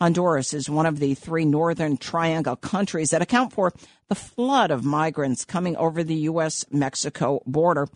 Honduras 0.00 0.52
is 0.52 0.68
one 0.68 0.86
of 0.86 0.98
the 0.98 1.14
three 1.14 1.44
Northern 1.44 1.98
Triangle 1.98 2.56
countries 2.56 3.10
that 3.10 3.22
account 3.22 3.52
for 3.52 3.72
the 4.08 4.16
flood 4.16 4.72
of 4.72 4.84
migrants 4.84 5.44
coming 5.44 5.76
over 5.76 6.02
the 6.02 6.16
U.S. 6.16 6.64
Mexico 6.72 7.42
border. 7.46 7.86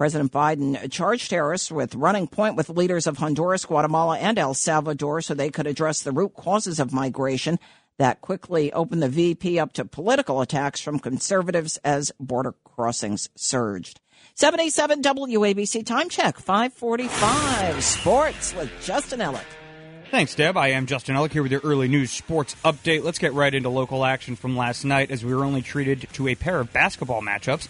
President 0.00 0.32
Biden 0.32 0.90
charged 0.90 1.30
Harris 1.30 1.70
with 1.70 1.94
running 1.94 2.26
point 2.26 2.56
with 2.56 2.70
leaders 2.70 3.06
of 3.06 3.18
Honduras, 3.18 3.66
Guatemala, 3.66 4.16
and 4.16 4.38
El 4.38 4.54
Salvador 4.54 5.20
so 5.20 5.34
they 5.34 5.50
could 5.50 5.66
address 5.66 6.00
the 6.00 6.10
root 6.10 6.32
causes 6.32 6.80
of 6.80 6.90
migration 6.90 7.58
that 7.98 8.22
quickly 8.22 8.72
opened 8.72 9.02
the 9.02 9.10
VP 9.10 9.58
up 9.58 9.74
to 9.74 9.84
political 9.84 10.40
attacks 10.40 10.80
from 10.80 11.00
conservatives 11.00 11.78
as 11.84 12.12
border 12.18 12.54
crossings 12.64 13.28
surged. 13.36 14.00
77 14.36 15.02
WABC 15.02 15.84
time 15.84 16.08
check, 16.08 16.38
545 16.38 17.84
sports 17.84 18.54
with 18.54 18.70
Justin 18.80 19.20
Ellick. 19.20 19.44
Thanks, 20.10 20.34
Deb. 20.34 20.56
I 20.56 20.68
am 20.68 20.86
Justin 20.86 21.14
Ellick 21.14 21.32
here 21.32 21.42
with 21.42 21.52
your 21.52 21.60
early 21.62 21.88
news 21.88 22.10
sports 22.10 22.56
update. 22.64 23.04
Let's 23.04 23.18
get 23.18 23.34
right 23.34 23.54
into 23.54 23.68
local 23.68 24.06
action 24.06 24.34
from 24.34 24.56
last 24.56 24.82
night 24.86 25.10
as 25.10 25.22
we 25.22 25.34
were 25.34 25.44
only 25.44 25.60
treated 25.60 26.08
to 26.14 26.26
a 26.26 26.34
pair 26.34 26.58
of 26.58 26.72
basketball 26.72 27.20
matchups. 27.20 27.68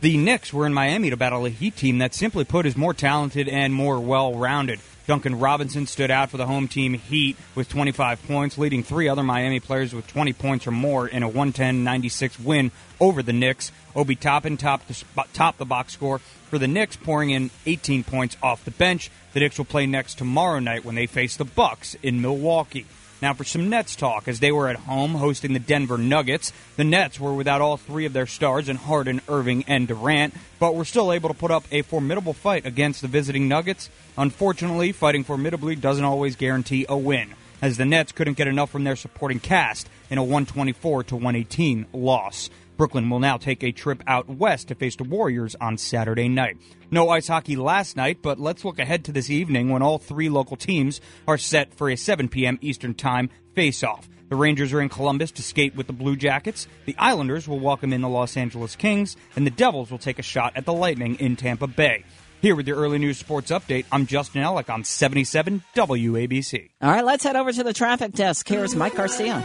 The 0.00 0.16
Knicks 0.16 0.50
were 0.50 0.64
in 0.64 0.72
Miami 0.72 1.10
to 1.10 1.16
battle 1.18 1.44
a 1.44 1.50
Heat 1.50 1.76
team 1.76 1.98
that, 1.98 2.14
simply 2.14 2.46
put, 2.46 2.64
is 2.64 2.74
more 2.74 2.94
talented 2.94 3.48
and 3.48 3.74
more 3.74 4.00
well 4.00 4.32
rounded. 4.32 4.80
Duncan 5.06 5.38
Robinson 5.38 5.86
stood 5.86 6.10
out 6.10 6.30
for 6.30 6.38
the 6.38 6.46
home 6.46 6.68
team 6.68 6.94
Heat 6.94 7.36
with 7.54 7.68
25 7.68 8.26
points, 8.26 8.56
leading 8.56 8.82
three 8.82 9.08
other 9.08 9.22
Miami 9.22 9.60
players 9.60 9.92
with 9.92 10.06
20 10.06 10.32
points 10.32 10.66
or 10.66 10.70
more 10.70 11.06
in 11.06 11.22
a 11.22 11.28
110 11.28 11.84
96 11.84 12.40
win 12.40 12.70
over 12.98 13.22
the 13.22 13.34
Knicks. 13.34 13.72
Obi 13.94 14.16
Toppin 14.16 14.56
topped 14.56 14.88
the, 14.88 15.04
top 15.34 15.58
the 15.58 15.66
box 15.66 15.92
score 15.92 16.18
for 16.18 16.56
the 16.56 16.68
Knicks, 16.68 16.96
pouring 16.96 17.28
in 17.28 17.50
18 17.66 18.02
points 18.02 18.38
off 18.42 18.64
the 18.64 18.70
bench. 18.70 19.10
The 19.34 19.40
Knicks 19.40 19.58
will 19.58 19.66
play 19.66 19.84
next 19.84 20.16
tomorrow 20.16 20.60
night 20.60 20.82
when 20.82 20.94
they 20.94 21.06
face 21.06 21.36
the 21.36 21.44
Bucks 21.44 21.94
in 22.02 22.22
Milwaukee. 22.22 22.86
Now 23.22 23.34
for 23.34 23.44
some 23.44 23.68
Nets 23.68 23.96
talk, 23.96 24.28
as 24.28 24.40
they 24.40 24.50
were 24.50 24.68
at 24.68 24.76
home 24.76 25.12
hosting 25.12 25.52
the 25.52 25.58
Denver 25.58 25.98
Nuggets. 25.98 26.52
The 26.76 26.84
Nets 26.84 27.20
were 27.20 27.34
without 27.34 27.60
all 27.60 27.76
three 27.76 28.06
of 28.06 28.14
their 28.14 28.26
stars 28.26 28.68
in 28.68 28.76
Harden, 28.76 29.20
Irving, 29.28 29.64
and 29.66 29.86
Durant, 29.86 30.34
but 30.58 30.74
were 30.74 30.86
still 30.86 31.12
able 31.12 31.28
to 31.28 31.34
put 31.34 31.50
up 31.50 31.64
a 31.70 31.82
formidable 31.82 32.32
fight 32.32 32.64
against 32.64 33.02
the 33.02 33.08
visiting 33.08 33.46
Nuggets. 33.46 33.90
Unfortunately, 34.16 34.92
fighting 34.92 35.24
formidably 35.24 35.76
doesn't 35.76 36.04
always 36.04 36.34
guarantee 36.34 36.86
a 36.88 36.96
win, 36.96 37.34
as 37.60 37.76
the 37.76 37.84
Nets 37.84 38.12
couldn't 38.12 38.38
get 38.38 38.48
enough 38.48 38.70
from 38.70 38.84
their 38.84 38.96
supporting 38.96 39.38
cast 39.38 39.88
in 40.08 40.16
a 40.16 40.22
124 40.22 41.04
to 41.04 41.14
118 41.14 41.86
loss. 41.92 42.48
Brooklyn 42.80 43.10
will 43.10 43.20
now 43.20 43.36
take 43.36 43.62
a 43.62 43.72
trip 43.72 44.02
out 44.06 44.26
west 44.26 44.68
to 44.68 44.74
face 44.74 44.96
the 44.96 45.04
Warriors 45.04 45.54
on 45.60 45.76
Saturday 45.76 46.30
night. 46.30 46.56
No 46.90 47.10
ice 47.10 47.28
hockey 47.28 47.54
last 47.54 47.94
night, 47.94 48.22
but 48.22 48.40
let's 48.40 48.64
look 48.64 48.78
ahead 48.78 49.04
to 49.04 49.12
this 49.12 49.28
evening 49.28 49.68
when 49.68 49.82
all 49.82 49.98
three 49.98 50.30
local 50.30 50.56
teams 50.56 50.98
are 51.28 51.36
set 51.36 51.74
for 51.74 51.90
a 51.90 51.96
7 51.96 52.30
p.m. 52.30 52.58
Eastern 52.62 52.94
Time 52.94 53.28
face-off. 53.54 54.08
The 54.30 54.36
Rangers 54.36 54.72
are 54.72 54.80
in 54.80 54.88
Columbus 54.88 55.30
to 55.32 55.42
skate 55.42 55.76
with 55.76 55.88
the 55.88 55.92
Blue 55.92 56.16
Jackets. 56.16 56.66
The 56.86 56.96
Islanders 56.98 57.46
will 57.46 57.60
welcome 57.60 57.92
in 57.92 58.00
the 58.00 58.08
Los 58.08 58.34
Angeles 58.34 58.76
Kings, 58.76 59.14
and 59.36 59.46
the 59.46 59.50
Devils 59.50 59.90
will 59.90 59.98
take 59.98 60.18
a 60.18 60.22
shot 60.22 60.54
at 60.56 60.64
the 60.64 60.72
Lightning 60.72 61.16
in 61.16 61.36
Tampa 61.36 61.66
Bay. 61.66 62.04
Here 62.40 62.56
with 62.56 62.66
your 62.66 62.78
early 62.78 62.98
news 62.98 63.18
sports 63.18 63.50
update, 63.50 63.84
I'm 63.92 64.06
Justin 64.06 64.42
Ellick 64.42 64.70
on 64.70 64.84
77 64.84 65.62
WABC. 65.76 66.70
All 66.80 66.90
right, 66.90 67.04
let's 67.04 67.24
head 67.24 67.36
over 67.36 67.52
to 67.52 67.62
the 67.62 67.74
traffic 67.74 68.12
desk. 68.12 68.48
Here's 68.48 68.74
Mike 68.74 68.94
Garcia. 68.94 69.44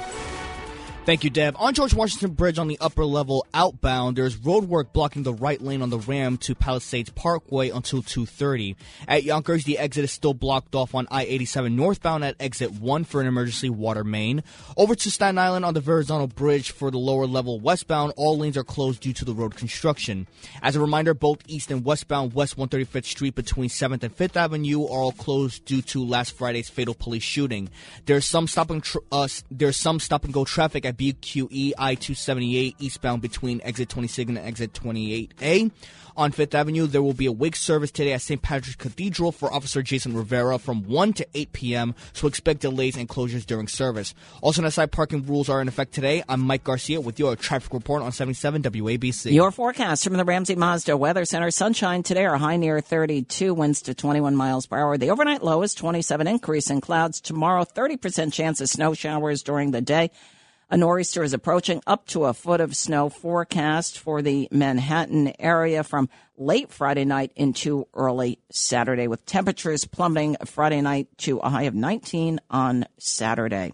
Thank 1.05 1.23
you, 1.23 1.29
Deb. 1.29 1.55
On 1.59 1.71
George 1.71 1.93
Washington 1.93 2.31
Bridge 2.31 2.57
on 2.57 2.67
the 2.67 2.79
upper 2.81 3.05
level 3.05 3.45
outbound, 3.53 4.17
there's 4.17 4.37
roadwork 4.37 4.91
blocking 4.91 5.21
the 5.21 5.35
right 5.35 5.61
lane 5.61 5.83
on 5.83 5.91
the 5.91 5.99
ram 5.99 6.35
to 6.37 6.55
Palisades 6.55 7.11
Parkway 7.11 7.69
until 7.69 8.01
2.30. 8.01 8.75
At 9.07 9.23
Yonkers, 9.23 9.65
the 9.65 9.77
exit 9.77 10.03
is 10.03 10.11
still 10.11 10.33
blocked 10.33 10.73
off 10.73 10.95
on 10.95 11.07
I-87 11.11 11.73
northbound 11.73 12.23
at 12.23 12.35
exit 12.39 12.71
1 12.71 13.03
for 13.03 13.21
an 13.21 13.27
emergency 13.27 13.69
water 13.69 14.03
main. 14.03 14.41
Over 14.77 14.95
to 14.95 15.11
Staten 15.11 15.37
Island 15.37 15.63
on 15.63 15.75
the 15.75 15.79
Verrazano 15.79 16.25
Bridge 16.25 16.71
for 16.71 16.89
the 16.89 16.97
lower 16.97 17.27
level 17.27 17.59
westbound, 17.59 18.13
all 18.17 18.39
lanes 18.39 18.57
are 18.57 18.63
closed 18.63 19.01
due 19.01 19.13
to 19.13 19.25
the 19.25 19.35
road 19.35 19.55
construction. 19.55 20.25
As 20.63 20.75
a 20.75 20.81
reminder, 20.81 21.13
both 21.13 21.37
east 21.45 21.69
and 21.69 21.85
westbound 21.85 22.33
West 22.33 22.57
135th 22.57 23.05
Street 23.05 23.35
between 23.35 23.69
7th 23.69 24.01
and 24.01 24.17
5th 24.17 24.37
Avenue 24.37 24.81
are 24.85 25.01
all 25.01 25.11
closed 25.11 25.65
due 25.65 25.83
to 25.83 26.03
last 26.03 26.35
Friday's 26.35 26.67
fatal 26.67 26.95
police 26.95 27.21
shooting. 27.21 27.69
There's 28.07 28.25
some 28.25 28.47
stop 28.47 28.71
and, 28.71 28.83
tr- 28.83 28.97
uh, 29.11 29.27
there's 29.51 29.77
some 29.77 29.99
stop 29.99 30.23
and 30.23 30.33
go 30.33 30.45
traffic 30.45 30.83
at 30.83 30.94
BQE 30.97 31.73
I 31.77 31.95
278 31.95 32.75
eastbound 32.79 33.21
between 33.21 33.61
exit 33.63 33.89
26 33.89 34.29
and 34.29 34.37
exit 34.37 34.73
28A. 34.73 35.71
On 36.17 36.31
Fifth 36.31 36.55
Avenue, 36.55 36.87
there 36.87 37.03
will 37.03 37.13
be 37.13 37.25
a 37.25 37.31
wake 37.31 37.57
service 37.57 37.91
today 37.91 38.13
at 38.13 38.21
St. 38.21 38.41
Patrick's 38.41 38.77
Cathedral 38.77 39.33
for 39.33 39.53
Officer 39.53 39.81
Jason 39.81 40.15
Rivera 40.15 40.57
from 40.57 40.87
1 40.87 41.11
to 41.13 41.27
8 41.33 41.51
p.m., 41.51 41.95
so 42.13 42.27
expect 42.27 42.61
delays 42.61 42.95
and 42.95 43.09
closures 43.09 43.45
during 43.45 43.67
service. 43.67 44.15
Also, 44.41 44.67
side 44.69 44.93
parking 44.93 45.25
rules 45.25 45.49
are 45.49 45.59
in 45.59 45.67
effect 45.67 45.93
today. 45.93 46.23
I'm 46.29 46.39
Mike 46.39 46.63
Garcia 46.63 47.01
with 47.01 47.19
your 47.19 47.35
traffic 47.35 47.73
report 47.73 48.01
on 48.01 48.13
77 48.13 48.63
WABC. 48.63 49.33
Your 49.33 49.51
forecast 49.51 50.05
from 50.05 50.13
the 50.13 50.23
Ramsey 50.23 50.55
Mazda 50.55 50.95
Weather 50.95 51.25
Center. 51.25 51.51
Sunshine 51.51 52.01
today, 52.01 52.23
our 52.23 52.37
high 52.37 52.55
near 52.55 52.79
32, 52.79 53.53
winds 53.53 53.81
to 53.81 53.93
21 53.93 54.37
miles 54.37 54.67
per 54.67 54.77
hour. 54.77 54.97
The 54.97 55.09
overnight 55.09 55.43
low 55.43 55.63
is 55.63 55.73
27, 55.73 56.27
increase 56.27 56.69
in 56.69 56.79
clouds. 56.79 57.19
Tomorrow, 57.19 57.65
30% 57.65 58.31
chance 58.31 58.61
of 58.61 58.69
snow 58.69 58.93
showers 58.93 59.43
during 59.43 59.71
the 59.71 59.81
day. 59.81 60.11
A 60.68 60.78
nor'easter 60.78 61.22
is 61.22 61.34
approaching 61.34 61.82
up 61.86 62.07
to 62.07 62.26
a 62.26 62.34
foot 62.34 62.59
of 62.59 62.76
snow 62.76 63.09
forecast 63.09 63.99
for 63.99 64.24
the 64.24 64.47
Manhattan 64.51 65.32
area 65.39 65.84
from 65.84 66.09
late 66.38 66.72
Friday 66.72 67.05
night 67.05 67.32
into 67.36 67.88
early 67.93 68.39
Saturday, 68.51 69.07
with 69.07 69.28
temperatures 69.28 69.86
plummeting 69.86 70.38
Friday 70.45 70.82
night 70.82 71.07
to 71.20 71.38
a 71.38 71.49
high 71.49 71.63
of 71.63 71.76
19 71.76 72.39
on 72.49 72.86
Saturday. 72.97 73.74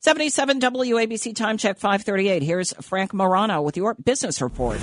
77 0.00 0.60
WABC 0.60 1.34
time 1.34 1.56
check 1.56 1.78
538. 1.78 2.42
Here's 2.42 2.74
Frank 2.74 3.14
Morano 3.14 3.62
with 3.62 3.78
your 3.78 3.94
business 3.94 4.42
report. 4.42 4.78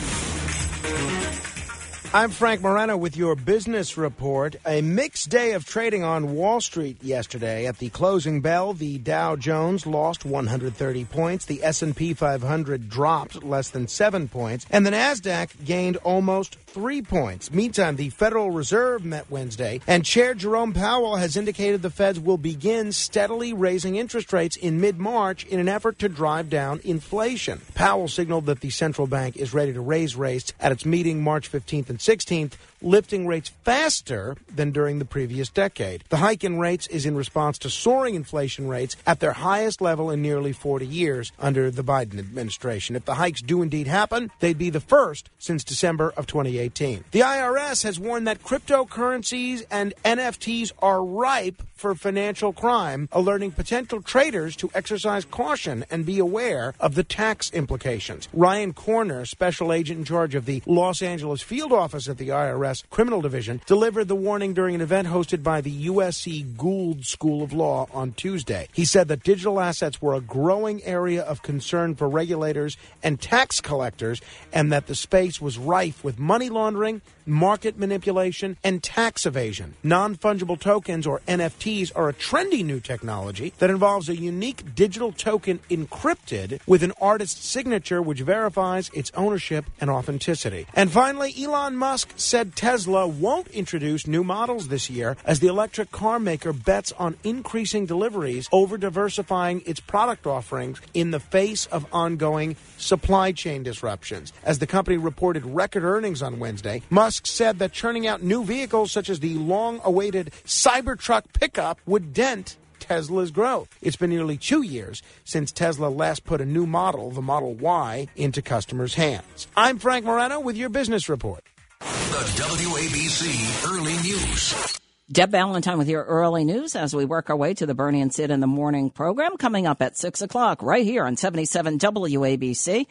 I'm 2.16 2.30
Frank 2.30 2.61
Morano 2.61 2.95
with 2.95 3.18
your 3.18 3.36
business 3.36 3.97
report. 3.97 4.55
A 4.68 4.84
mixed 4.84 5.30
day 5.30 5.53
of 5.53 5.66
trading 5.66 6.03
on 6.03 6.36
Wall 6.36 6.61
Street 6.61 7.03
yesterday. 7.03 7.66
At 7.66 7.80
the 7.80 7.89
closing 7.89 8.39
bell, 8.39 8.74
the 8.74 8.99
Dow 8.99 9.36
Jones 9.36 9.88
lost 9.88 10.24
130 10.24 11.05
points, 11.05 11.45
the 11.45 11.64
S&P 11.64 12.14
500 12.14 12.88
dropped 12.88 13.43
less 13.43 13.72
than 13.72 13.88
7 13.88 14.28
points, 14.28 14.68
and 14.70 14.86
the 14.86 14.91
Nasdaq 14.91 15.66
gained 15.66 15.97
almost 15.97 16.57
3 16.68 17.01
points. 17.01 17.51
Meantime, 17.51 17.95
the 17.95 18.09
Federal 18.09 18.51
Reserve 18.51 19.03
met 19.03 19.32
Wednesday, 19.32 19.82
and 19.88 20.05
Chair 20.05 20.36
Jerome 20.36 20.74
Powell 20.74 21.16
has 21.16 21.36
indicated 21.36 21.82
the 21.82 21.89
Feds 21.89 22.20
will 22.20 22.38
begin 22.38 22.91
steadily 22.91 23.53
raising 23.53 23.95
interest 23.95 24.32
rates 24.32 24.55
in 24.55 24.80
mid-March 24.80 25.47
in 25.47 25.59
an 25.59 25.68
effort 25.68 25.97
to 25.97 26.09
drive 26.09 26.47
down 26.47 26.80
inflation. 26.84 27.59
Powell 27.74 28.07
signaled 28.07 28.45
that 28.45 28.59
the 28.59 28.70
central 28.70 29.07
bank 29.07 29.36
is 29.36 29.51
ready 29.51 29.74
to 29.74 29.82
raise 29.82 30.16
rates 30.16 30.53
at 30.59 30.72
its 30.72 30.86
meeting 30.86 31.24
March 31.24 31.51
15th 31.51 31.89
and 31.89 32.02
16th, 32.03 32.53
lifting 32.84 33.25
rates 33.25 33.49
faster 33.63 34.36
than 34.53 34.71
during 34.71 34.99
the 34.99 35.05
previous 35.05 35.49
decade. 35.49 36.03
The 36.09 36.17
hike 36.17 36.43
in 36.43 36.59
rates 36.59 36.88
is 36.88 37.05
in 37.05 37.15
response 37.15 37.57
to 37.59 37.69
soaring 37.69 38.15
inflation 38.15 38.67
rates 38.67 38.95
at 39.07 39.19
their 39.19 39.34
highest 39.34 39.81
level 39.81 40.11
in 40.11 40.21
nearly 40.21 40.51
40 40.51 40.86
years 40.86 41.31
under 41.39 41.71
the 41.71 41.84
Biden 41.84 42.19
administration. 42.19 42.95
If 42.95 43.05
the 43.05 43.15
hikes 43.15 43.41
do 43.41 43.61
indeed 43.61 43.88
happen, 43.88 44.31
they'd 44.39 44.57
be 44.57 44.69
the 44.69 44.79
first 44.79 45.29
since 45.39 45.63
December 45.63 46.13
of 46.15 46.27
2018. 46.27 47.05
The 47.11 47.21
IRS 47.21 47.84
has 47.84 47.99
warned 47.99 48.27
that 48.27 48.43
cryptocurrencies 48.43 49.65
and 49.71 49.93
NFTs 50.03 50.71
are 50.79 51.03
ripe 51.03 51.63
for 51.84 51.95
financial 51.95 52.53
crime, 52.53 53.09
alerting 53.11 53.51
potential 53.51 54.01
traders 54.01 54.55
to 54.55 54.71
exercise 54.73 55.25
caution 55.25 55.84
and 55.91 56.05
be 56.05 56.17
aware 56.17 56.73
of 56.79 56.95
the 56.95 57.03
tax 57.03 57.51
implications. 57.51 58.29
Ryan 58.31 58.73
Korner, 58.73 59.27
special 59.27 59.73
agent 59.73 59.99
in 59.99 60.05
charge 60.05 60.34
of 60.34 60.45
the 60.45 60.63
Los 60.65 61.01
Angeles 61.01 61.41
field 61.41 61.73
office 61.73 62.07
at 62.07 62.17
the 62.17 62.29
IRS, 62.29 62.72
Criminal 62.89 63.21
Division 63.21 63.61
delivered 63.65 64.07
the 64.07 64.15
warning 64.15 64.53
during 64.53 64.74
an 64.74 64.82
event 64.82 65.07
hosted 65.07 65.43
by 65.43 65.61
the 65.61 65.88
USC 65.88 66.57
Gould 66.57 67.05
School 67.05 67.43
of 67.43 67.53
Law 67.53 67.88
on 67.93 68.13
Tuesday. 68.13 68.67
He 68.74 68.86
said 68.86 69.07
that 69.09 69.24
digital 69.24 69.59
assets 69.59 70.01
were 70.01 70.15
a 70.15 70.21
growing 70.21 70.84
area 70.84 71.21
of 71.21 71.43
concern 71.43 71.95
for 71.95 72.09
regulators 72.09 72.78
and 73.03 73.21
tax 73.21 73.61
collectors, 73.61 74.21
and 74.51 74.71
that 74.71 74.88
the 74.88 74.95
space 74.95 75.41
was 75.41 75.57
rife 75.57 76.03
with 76.03 76.17
money 76.17 76.49
laundering, 76.49 77.01
market 77.26 77.78
manipulation, 77.78 78.57
and 78.63 78.82
tax 78.82 79.26
evasion. 79.26 79.76
Non 79.84 80.15
fungible 80.15 80.59
tokens, 80.59 81.05
or 81.05 81.21
NFTs, 81.28 81.91
are 81.95 82.09
a 82.09 82.13
trendy 82.13 82.63
new 82.63 82.80
technology 82.80 83.53
that 83.59 83.69
involves 83.69 84.09
a 84.09 84.15
unique 84.15 84.76
digital 84.76 85.11
token 85.11 85.59
encrypted 85.69 86.59
with 86.67 86.84
an 86.84 86.93
artist's 87.01 87.47
signature 87.47 88.01
which 88.01 88.21
verifies 88.21 88.89
its 88.93 89.11
ownership 89.15 89.65
and 89.80 89.89
authenticity. 89.89 90.65
And 90.74 90.91
finally, 90.91 91.34
Elon 91.38 91.76
Musk 91.76 92.13
said 92.15 92.55
Tesla 92.55 93.07
won't 93.07 93.47
introduce 93.49 94.07
new 94.07 94.24
models 94.24 94.67
this 94.67 94.89
year 94.89 95.17
as 95.26 95.39
the 95.39 95.47
electric 95.47 95.91
car 95.91 96.19
maker 96.19 96.53
bets 96.53 96.91
on 96.93 97.17
increasing 97.24 97.86
deliveries 97.86 98.49
over 98.51 98.78
diversifying 98.78 99.61
its 99.65 99.80
product 99.80 100.26
offerings 100.26 100.82
in 100.93 101.11
the 101.11 101.19
face 101.19 101.65
of 101.67 101.86
ongoing 101.93 102.55
supply 102.78 103.32
chain 103.32 103.63
disruptions. 103.63 104.34
As 104.43 104.59
the 104.59 104.67
company 104.67 104.97
reported 104.97 105.45
record 105.45 105.84
earnings 105.84 106.21
on 106.21 106.39
Wednesday, 106.39 106.82
Musk 106.89 107.12
said 107.24 107.59
that 107.59 107.72
churning 107.72 108.07
out 108.07 108.24
new 108.24 108.43
vehicles 108.43 108.91
such 108.91 109.09
as 109.09 109.20
the 109.20 109.36
long 109.36 109.82
awaited 109.84 110.32
Cybertruck 110.45 111.26
pickup 111.34 111.80
would 111.86 112.14
dent 112.14 112.57
Tesla's 112.80 113.32
growth. 113.32 113.70
It's 113.82 113.95
been 113.95 114.09
nearly 114.09 114.38
two 114.38 114.61
years 114.61 115.01
since 115.24 115.51
Tesla 115.51 115.88
last 115.88 116.26
put 116.26 116.41
a 116.41 116.45
new 116.45 116.66
model, 116.66 117.11
the 117.11 117.22
Model 117.22 117.53
Y, 117.53 118.07
into 118.16 118.41
customers' 118.41 118.95
hands. 118.95 119.47
I'm 119.55 119.80
Frank 119.80 120.05
Morano 120.05 120.39
with 120.39 120.57
your 120.57 120.70
business 120.70 121.07
report. 121.07 121.43
The 121.80 121.86
WABC 121.86 123.72
Early 123.72 123.93
News. 124.03 124.80
Deb 125.11 125.32
Valentine 125.32 125.78
with 125.78 125.89
your 125.89 126.03
early 126.03 126.43
news 126.43 126.76
as 126.76 126.95
we 126.95 127.05
work 127.05 127.30
our 127.30 127.36
way 127.36 127.53
to 127.53 127.66
the 127.66 127.74
Bernie 127.74 128.01
and 128.01 128.14
Sid 128.14 128.32
in 128.32 128.39
the 128.39 128.47
morning 128.47 128.89
program 128.89 129.38
coming 129.38 129.68
up 129.68 129.82
at 129.82 129.97
6 129.97 130.22
o'clock 130.22 130.64
right 130.64 130.86
here 130.86 131.05
on 131.05 131.18
77 131.18 131.78
WABC. 131.78 132.88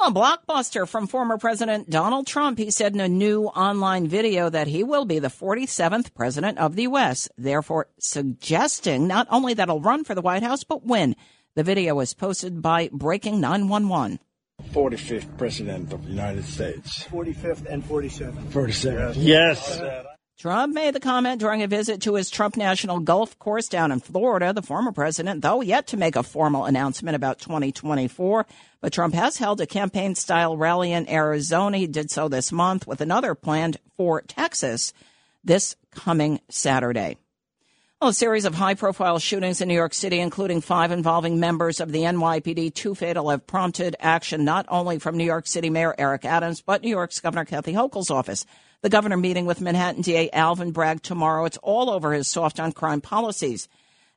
A 0.00 0.12
blockbuster 0.12 0.86
from 0.86 1.08
former 1.08 1.38
President 1.38 1.90
Donald 1.90 2.28
Trump. 2.28 2.56
He 2.56 2.70
said 2.70 2.94
in 2.94 3.00
a 3.00 3.08
new 3.08 3.46
online 3.46 4.06
video 4.06 4.48
that 4.48 4.68
he 4.68 4.84
will 4.84 5.04
be 5.04 5.18
the 5.18 5.26
47th 5.26 6.14
president 6.14 6.56
of 6.58 6.76
the 6.76 6.82
U.S., 6.82 7.28
therefore 7.36 7.88
suggesting 7.98 9.08
not 9.08 9.26
only 9.28 9.54
that 9.54 9.68
he'll 9.68 9.80
run 9.80 10.04
for 10.04 10.14
the 10.14 10.20
White 10.20 10.44
House, 10.44 10.62
but 10.62 10.86
win. 10.86 11.16
The 11.56 11.64
video 11.64 11.96
was 11.96 12.14
posted 12.14 12.62
by 12.62 12.90
Breaking 12.92 13.40
911. 13.40 14.20
45th 14.70 15.36
president 15.36 15.92
of 15.92 16.04
the 16.04 16.10
United 16.10 16.44
States. 16.44 17.02
45th 17.04 17.66
and 17.66 17.82
47th. 17.82 18.50
47th. 18.52 19.14
Yes. 19.16 19.80
Trump 20.38 20.72
made 20.72 20.94
the 20.94 21.00
comment 21.00 21.40
during 21.40 21.64
a 21.64 21.66
visit 21.66 22.02
to 22.02 22.14
his 22.14 22.30
Trump 22.30 22.56
National 22.56 23.00
Golf 23.00 23.36
Course 23.40 23.66
down 23.66 23.90
in 23.90 23.98
Florida. 23.98 24.52
The 24.52 24.62
former 24.62 24.92
president, 24.92 25.42
though, 25.42 25.60
yet 25.60 25.88
to 25.88 25.96
make 25.96 26.14
a 26.14 26.22
formal 26.22 26.66
announcement 26.66 27.16
about 27.16 27.40
2024. 27.40 28.46
But 28.80 28.92
Trump 28.92 29.14
has 29.14 29.38
held 29.38 29.60
a 29.60 29.66
campaign 29.66 30.14
style 30.14 30.56
rally 30.56 30.92
in 30.92 31.08
Arizona. 31.08 31.78
He 31.78 31.86
did 31.86 32.10
so 32.10 32.28
this 32.28 32.52
month 32.52 32.86
with 32.86 33.00
another 33.00 33.34
planned 33.34 33.78
for 33.96 34.22
Texas 34.22 34.92
this 35.44 35.76
coming 35.90 36.40
Saturday. 36.48 37.16
Well, 38.00 38.10
a 38.10 38.14
series 38.14 38.44
of 38.44 38.54
high 38.54 38.74
profile 38.74 39.18
shootings 39.18 39.60
in 39.60 39.66
New 39.66 39.74
York 39.74 39.92
City, 39.92 40.20
including 40.20 40.60
five 40.60 40.92
involving 40.92 41.40
members 41.40 41.80
of 41.80 41.90
the 41.90 42.02
NYPD, 42.02 42.72
two 42.72 42.94
fatal, 42.94 43.30
have 43.30 43.44
prompted 43.44 43.96
action 43.98 44.44
not 44.44 44.66
only 44.68 45.00
from 45.00 45.16
New 45.16 45.24
York 45.24 45.48
City 45.48 45.68
Mayor 45.68 45.96
Eric 45.98 46.24
Adams, 46.24 46.60
but 46.60 46.82
New 46.82 46.90
York's 46.90 47.18
Governor 47.18 47.44
Kathy 47.44 47.72
Hochul's 47.72 48.10
office. 48.10 48.46
The 48.82 48.88
governor 48.88 49.16
meeting 49.16 49.46
with 49.46 49.60
Manhattan 49.60 50.02
DA 50.02 50.30
Alvin 50.30 50.70
Bragg 50.70 51.02
tomorrow. 51.02 51.44
It's 51.44 51.58
all 51.60 51.90
over 51.90 52.12
his 52.12 52.28
soft 52.28 52.60
on 52.60 52.70
crime 52.70 53.00
policies. 53.00 53.68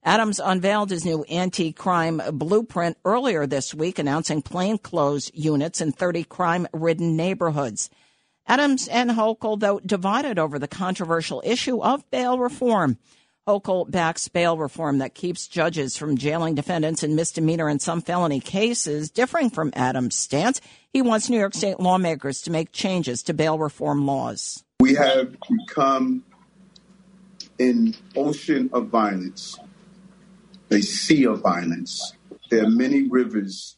Adams 0.04 0.40
unveiled 0.44 0.90
his 0.90 1.06
new 1.06 1.24
anti 1.24 1.72
crime 1.72 2.22
blueprint 2.34 2.98
earlier 3.06 3.46
this 3.46 3.74
week, 3.74 4.00
announcing 4.00 4.42
plainclothes 4.42 5.30
units 5.34 5.80
in 5.80 5.92
30 5.92 6.24
crime 6.24 6.68
ridden 6.74 7.16
neighborhoods. 7.16 7.90
Adams 8.48 8.88
and 8.88 9.12
Hochul, 9.12 9.60
though, 9.60 9.80
divided 9.80 10.40
over 10.40 10.58
the 10.58 10.68
controversial 10.68 11.42
issue 11.46 11.82
of 11.82 12.10
bail 12.10 12.40
reform. 12.40 12.98
Hochul 13.48 13.90
backs 13.90 14.28
bail 14.28 14.58
reform 14.58 14.98
that 15.00 15.14
keeps 15.14 15.48
judges 15.48 15.98
from 15.98 16.18
jailing 16.18 16.56
defendants 16.56 17.04
in 17.04 17.16
misdemeanor 17.16 17.68
and 17.68 17.82
some 17.82 18.02
felony 18.02 18.40
cases, 18.40 19.12
differing 19.12 19.50
from 19.50 19.72
Adams' 19.76 20.16
stance. 20.16 20.62
He 20.92 21.02
wants 21.02 21.30
New 21.30 21.40
York 21.40 21.54
State 21.54 21.80
lawmakers 21.80 22.42
to 22.44 22.52
make 22.52 22.72
changes 22.72 23.24
to 23.24 23.34
bail 23.34 23.58
reform 23.58 24.06
laws. 24.06 24.64
We 24.80 24.96
have 24.96 25.36
become 25.68 26.24
an 27.60 27.96
ocean 28.16 28.70
of 28.74 28.88
violence, 28.88 29.58
a 30.72 30.82
sea 30.82 31.26
of 31.26 31.42
violence. 31.42 32.14
There 32.50 32.64
are 32.64 32.70
many 32.70 33.08
rivers 33.08 33.78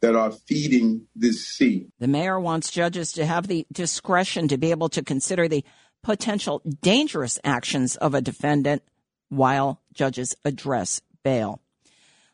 that 0.00 0.14
are 0.14 0.30
feeding 0.30 1.06
this 1.14 1.46
sea. 1.46 1.88
The 1.98 2.08
mayor 2.08 2.38
wants 2.38 2.70
judges 2.70 3.12
to 3.14 3.26
have 3.26 3.46
the 3.46 3.66
discretion 3.72 4.48
to 4.48 4.58
be 4.58 4.70
able 4.70 4.88
to 4.90 5.02
consider 5.02 5.48
the 5.48 5.64
potential 6.02 6.62
dangerous 6.80 7.38
actions 7.44 7.96
of 7.96 8.14
a 8.14 8.20
defendant 8.20 8.82
while 9.28 9.82
judges 9.92 10.34
address 10.44 11.00
bail. 11.22 11.60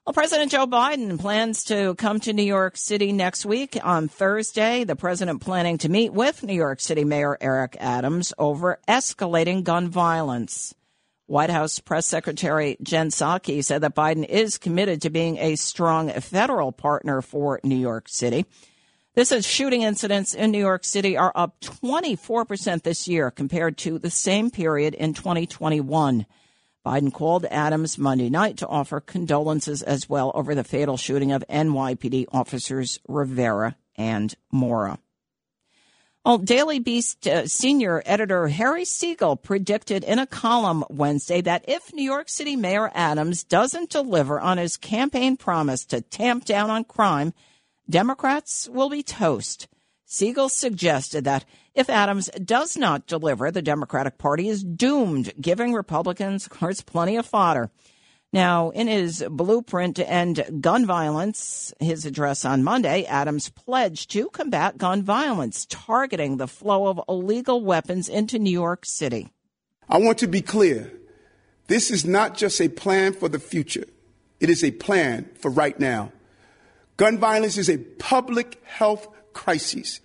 Well, 0.06 0.12
President 0.12 0.50
Joe 0.50 0.66
Biden 0.66 1.18
plans 1.18 1.64
to 1.64 1.94
come 1.94 2.20
to 2.20 2.34
New 2.34 2.42
York 2.42 2.76
City 2.76 3.10
next 3.10 3.46
week 3.46 3.78
on 3.82 4.06
Thursday. 4.06 4.84
The 4.84 4.96
president 4.96 5.40
planning 5.40 5.78
to 5.78 5.88
meet 5.88 6.12
with 6.12 6.42
New 6.42 6.54
York 6.54 6.80
City 6.80 7.04
Mayor 7.04 7.38
Eric 7.40 7.78
Adams 7.80 8.34
over 8.36 8.78
escalating 8.86 9.64
gun 9.64 9.88
violence. 9.88 10.74
White 11.26 11.50
House 11.50 11.78
Press 11.78 12.06
Secretary 12.06 12.76
Jen 12.82 13.08
Psaki 13.08 13.64
said 13.64 13.80
that 13.80 13.94
Biden 13.94 14.26
is 14.28 14.58
committed 14.58 15.00
to 15.02 15.10
being 15.10 15.38
a 15.38 15.56
strong 15.56 16.10
federal 16.10 16.70
partner 16.70 17.22
for 17.22 17.60
New 17.64 17.76
York 17.76 18.08
City. 18.08 18.44
This 19.14 19.32
is 19.32 19.46
shooting 19.46 19.82
incidents 19.82 20.34
in 20.34 20.50
New 20.50 20.58
York 20.58 20.84
City 20.84 21.16
are 21.16 21.32
up 21.34 21.60
24% 21.60 22.82
this 22.82 23.08
year 23.08 23.30
compared 23.30 23.78
to 23.78 23.98
the 23.98 24.10
same 24.10 24.50
period 24.50 24.92
in 24.92 25.14
2021. 25.14 26.26
Biden 26.84 27.12
called 27.12 27.46
Adams 27.46 27.96
Monday 27.96 28.28
night 28.28 28.58
to 28.58 28.68
offer 28.68 29.00
condolences 29.00 29.82
as 29.82 30.08
well 30.08 30.30
over 30.34 30.54
the 30.54 30.64
fatal 30.64 30.98
shooting 30.98 31.32
of 31.32 31.42
NYPD 31.48 32.26
officers 32.32 32.98
Rivera 33.08 33.76
and 33.96 34.34
Mora. 34.52 34.98
Well, 36.24 36.38
Daily 36.38 36.78
Beast 36.78 37.26
uh, 37.26 37.46
senior 37.46 38.02
editor 38.06 38.48
Harry 38.48 38.86
Siegel 38.86 39.36
predicted 39.36 40.02
in 40.04 40.18
a 40.18 40.26
column 40.26 40.82
Wednesday 40.88 41.42
that 41.42 41.66
if 41.68 41.92
New 41.92 42.02
York 42.02 42.30
City 42.30 42.56
Mayor 42.56 42.90
Adams 42.94 43.44
doesn't 43.44 43.90
deliver 43.90 44.40
on 44.40 44.56
his 44.56 44.78
campaign 44.78 45.36
promise 45.36 45.84
to 45.84 46.00
tamp 46.00 46.46
down 46.46 46.70
on 46.70 46.84
crime, 46.84 47.34
Democrats 47.90 48.70
will 48.70 48.88
be 48.88 49.02
toast. 49.02 49.68
Siegel 50.06 50.48
suggested 50.48 51.24
that 51.24 51.44
if 51.74 51.90
Adams 51.90 52.30
does 52.42 52.74
not 52.74 53.06
deliver, 53.06 53.50
the 53.50 53.60
Democratic 53.60 54.16
Party 54.16 54.48
is 54.48 54.64
doomed, 54.64 55.30
giving 55.38 55.74
Republicans, 55.74 56.46
of 56.46 56.52
course, 56.52 56.80
plenty 56.80 57.16
of 57.16 57.26
fodder. 57.26 57.70
Now, 58.34 58.70
in 58.70 58.88
his 58.88 59.24
blueprint 59.30 59.94
to 59.94 60.10
end 60.10 60.44
gun 60.60 60.86
violence, 60.86 61.72
his 61.78 62.04
address 62.04 62.44
on 62.44 62.64
Monday, 62.64 63.04
Adams 63.04 63.48
pledged 63.48 64.10
to 64.10 64.28
combat 64.30 64.76
gun 64.76 65.04
violence, 65.04 65.68
targeting 65.70 66.36
the 66.36 66.48
flow 66.48 66.88
of 66.88 67.00
illegal 67.08 67.60
weapons 67.62 68.08
into 68.08 68.40
New 68.40 68.50
York 68.50 68.86
City. 68.86 69.28
I 69.88 69.98
want 69.98 70.18
to 70.18 70.26
be 70.26 70.42
clear. 70.42 70.92
This 71.68 71.92
is 71.92 72.04
not 72.04 72.36
just 72.36 72.60
a 72.60 72.68
plan 72.68 73.12
for 73.12 73.28
the 73.28 73.38
future. 73.38 73.84
It 74.40 74.50
is 74.50 74.64
a 74.64 74.72
plan 74.72 75.30
for 75.38 75.48
right 75.48 75.78
now. 75.78 76.10
Gun 76.96 77.18
violence 77.18 77.56
is 77.56 77.70
a 77.70 77.78
public 77.78 78.60
health 78.64 79.06
crisis. 79.32 80.00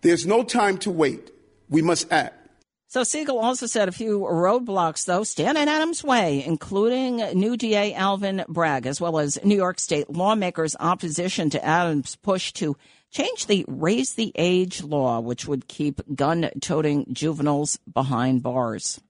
There's 0.00 0.24
no 0.24 0.44
time 0.44 0.78
to 0.78 0.90
wait. 0.90 1.30
We 1.68 1.82
must 1.82 2.10
act. 2.10 2.45
So 2.88 3.02
Siegel 3.02 3.40
also 3.40 3.66
said 3.66 3.88
a 3.88 3.92
few 3.92 4.20
roadblocks, 4.20 5.06
though, 5.06 5.24
stand 5.24 5.58
in 5.58 5.66
Adams' 5.66 6.04
way, 6.04 6.44
including 6.44 7.16
new 7.34 7.56
DA 7.56 7.92
Alvin 7.94 8.44
Bragg, 8.46 8.86
as 8.86 9.00
well 9.00 9.18
as 9.18 9.44
New 9.44 9.56
York 9.56 9.80
State 9.80 10.08
lawmakers' 10.08 10.76
opposition 10.78 11.50
to 11.50 11.64
Adams' 11.64 12.14
push 12.14 12.52
to 12.54 12.76
change 13.10 13.46
the 13.46 13.64
raise 13.66 14.14
the 14.14 14.30
age 14.36 14.84
law, 14.84 15.18
which 15.18 15.48
would 15.48 15.66
keep 15.66 16.00
gun 16.14 16.48
toting 16.60 17.06
juveniles 17.12 17.76
behind 17.92 18.44
bars. 18.44 19.00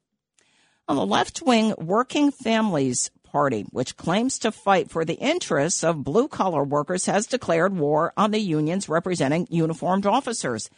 On 0.89 0.97
the 0.97 1.05
left 1.05 1.43
wing 1.43 1.75
Working 1.77 2.31
Families 2.31 3.11
Party, 3.25 3.67
which 3.73 3.99
claims 3.99 4.39
to 4.39 4.53
fight 4.53 4.91
for 4.91 5.05
the 5.05 5.15
interests 5.15 5.85
of 5.85 6.03
blue 6.03 6.29
collar 6.29 6.65
workers, 6.65 7.05
has 7.05 7.27
declared 7.27 7.77
war 7.77 8.15
on 8.17 8.31
the 8.31 8.39
unions 8.39 8.89
representing 8.89 9.47
uniformed 9.51 10.07
officers. 10.07 10.71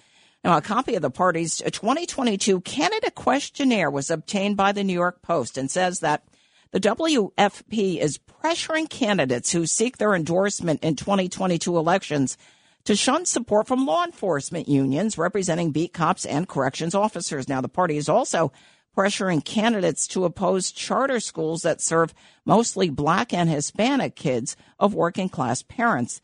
Now, 0.45 0.57
a 0.57 0.63
copy 0.63 0.95
of 0.95 1.03
the 1.03 1.11
party's 1.11 1.59
2022 1.59 2.61
candidate 2.61 3.15
questionnaire 3.15 3.91
was 3.91 4.11
obtained 4.11 4.57
by 4.57 4.73
the 4.73 4.85
New 4.85 4.93
York 4.93 5.21
Post 5.21 5.59
and 5.59 5.71
says 5.71 6.01
that 6.01 6.23
the 6.71 6.81
WFP 6.81 7.99
is 7.99 8.19
pressuring 8.19 8.89
candidates 8.89 9.53
who 9.53 9.67
seek 9.67 9.99
their 9.99 10.15
endorsement 10.15 10.85
in 10.85 10.97
2022 10.97 11.77
elections 11.77 12.37
to 12.85 12.95
shun 12.95 13.27
support 13.27 13.67
from 13.67 13.85
law 13.85 14.05
enforcement 14.05 14.69
unions 14.69 15.19
representing 15.19 15.73
beat 15.73 15.93
cops 15.93 16.25
and 16.25 16.49
corrections 16.49 16.95
officers. 16.95 17.49
Now, 17.49 17.61
the 17.61 17.69
party 17.69 17.97
is 17.97 18.09
also 18.09 18.53
pressuring 18.97 19.45
candidates 19.45 20.07
to 20.09 20.25
oppose 20.25 20.71
charter 20.71 21.21
schools 21.21 21.63
that 21.63 21.81
serve 21.81 22.15
mostly 22.45 22.91
black 22.91 23.33
and 23.33 23.49
Hispanic 23.49 24.15
kids 24.15 24.57
of 24.79 24.95
working 24.95 25.29
class 25.29 25.63
parents. 25.63 26.21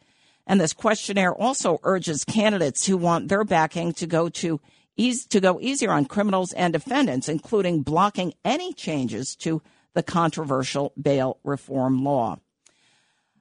And 0.46 0.60
this 0.60 0.72
questionnaire 0.72 1.34
also 1.34 1.80
urges 1.82 2.24
candidates 2.24 2.86
who 2.86 2.96
want 2.96 3.28
their 3.28 3.44
backing 3.44 3.92
to 3.94 4.06
go 4.06 4.28
to 4.28 4.60
ease, 4.96 5.26
to 5.26 5.40
go 5.40 5.58
easier 5.60 5.90
on 5.90 6.04
criminals 6.04 6.52
and 6.52 6.72
defendants, 6.72 7.28
including 7.28 7.82
blocking 7.82 8.34
any 8.44 8.72
changes 8.72 9.34
to 9.36 9.62
the 9.94 10.02
controversial 10.02 10.92
bail 11.00 11.38
reform 11.44 12.04
law. 12.04 12.38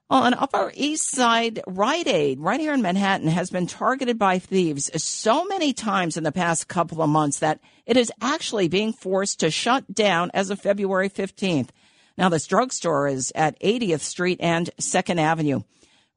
On 0.10 0.34
Upper 0.34 0.72
East 0.76 1.10
Side 1.10 1.62
Rite 1.66 2.08
Aid 2.08 2.40
right 2.40 2.60
here 2.60 2.74
in 2.74 2.84
Manhattan 2.84 3.30
has 3.30 3.50
been 3.50 3.66
targeted 3.66 4.20
by 4.20 4.38
thieves 4.38 4.92
so 5.02 5.44
many 5.46 5.74
times 5.74 6.18
in 6.18 6.24
the 6.24 6.32
past 6.32 6.68
couple 6.68 7.02
of 7.02 7.10
months 7.10 7.40
that 7.40 7.60
it 7.86 7.98
is 7.98 8.12
actually 8.22 8.68
being 8.68 8.94
forced 8.94 9.40
to 9.40 9.50
shut 9.50 9.92
down 9.92 10.30
as 10.34 10.52
of 10.52 10.60
February 10.60 11.10
15th. 11.10 11.70
Now, 12.16 12.30
this 12.30 12.46
drugstore 12.46 13.08
is 13.08 13.32
at 13.34 13.60
80th 13.60 14.02
Street 14.02 14.40
and 14.40 14.70
2nd 14.80 15.18
Avenue. 15.18 15.62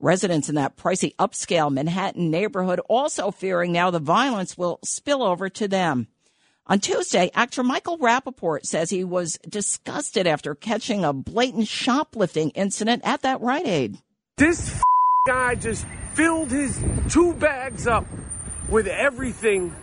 Residents 0.07 0.49
in 0.49 0.55
that 0.55 0.77
pricey 0.77 1.17
upscale 1.17 1.69
Manhattan 1.69 2.31
neighborhood 2.31 2.79
also 2.89 3.33
fearing 3.33 3.73
now 3.73 3.91
the 3.91 3.99
violence 3.99 4.57
will 4.57 4.79
spill 4.85 5.21
over 5.21 5.49
to 5.49 5.67
them. 5.67 6.07
On 6.69 6.79
Tuesday, 6.79 7.29
actor 7.35 7.65
Michael 7.65 7.99
Rapaport 7.99 8.67
says 8.67 8.89
he 8.89 9.03
was 9.03 9.37
disgusted 9.49 10.29
after 10.29 10.55
catching 10.55 11.05
a 11.05 11.13
blatant 11.13 11.67
shoplifting 11.67 12.51
incident 12.51 13.03
at 13.05 13.23
that 13.23 13.41
Rite 13.41 13.67
Aid. 13.67 13.99
This 14.37 14.77
f- 14.77 14.83
guy 15.27 15.57
just 15.57 15.85
filled 16.15 16.53
his 16.53 16.81
two 17.11 17.33
bags 17.33 17.89
up 17.89 18.07
with 18.69 18.87
everything 18.87 19.75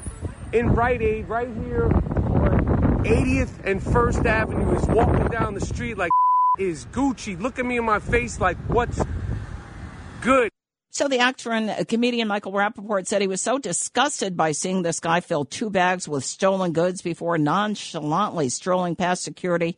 in 0.54 0.70
Rite 0.70 1.02
Aid 1.02 1.28
right 1.28 1.50
here 1.66 1.84
on 1.84 3.04
80th 3.04 3.66
and 3.66 3.82
1st 3.82 4.26
Avenue. 4.26 4.74
Is 4.78 4.88
walking 4.88 5.28
down 5.28 5.54
the 5.54 5.66
street 5.66 5.98
like 5.98 6.12
is 6.58 6.86
Gucci. 6.94 7.38
Look 7.38 7.60
at 7.60 7.66
me 7.66 7.76
in 7.76 7.84
my 7.84 8.00
face 8.00 8.40
like 8.40 8.56
what's 8.70 9.02
good. 10.24 10.50
So 10.90 11.08
the 11.08 11.20
actor 11.20 11.52
and 11.52 11.88
comedian 11.88 12.28
Michael 12.28 12.52
Rapaport 12.52 13.08
said 13.08 13.22
he 13.22 13.28
was 13.28 13.42
so 13.42 13.58
disgusted 13.58 14.38
by 14.38 14.52
seeing 14.52 14.84
this 14.84 15.00
guy 15.00 15.22
fill 15.22 15.44
two 15.44 15.70
bags 15.70 16.08
with 16.08 16.24
stolen 16.24 16.72
goods 16.72 17.02
before 17.02 17.38
nonchalantly 17.38 18.50
strolling 18.50 18.96
past 18.96 19.24
security 19.24 19.78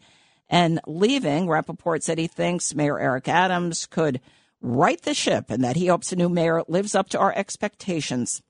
and 0.49 0.81
leaving. 0.85 1.47
Rapaport 1.47 2.03
said 2.03 2.17
he 2.17 2.27
thinks 2.27 2.75
Mayor 2.75 2.99
Eric 2.99 3.29
Adams 3.29 3.85
could 3.85 4.19
right 4.61 5.01
the 5.01 5.13
ship 5.13 5.45
and 5.49 5.63
that 5.63 5.77
he 5.77 5.87
hopes 5.87 6.09
the 6.09 6.15
new 6.15 6.29
mayor 6.29 6.63
lives 6.67 6.95
up 6.95 7.09
to 7.09 7.19
our 7.19 7.33
expectations. 7.33 8.41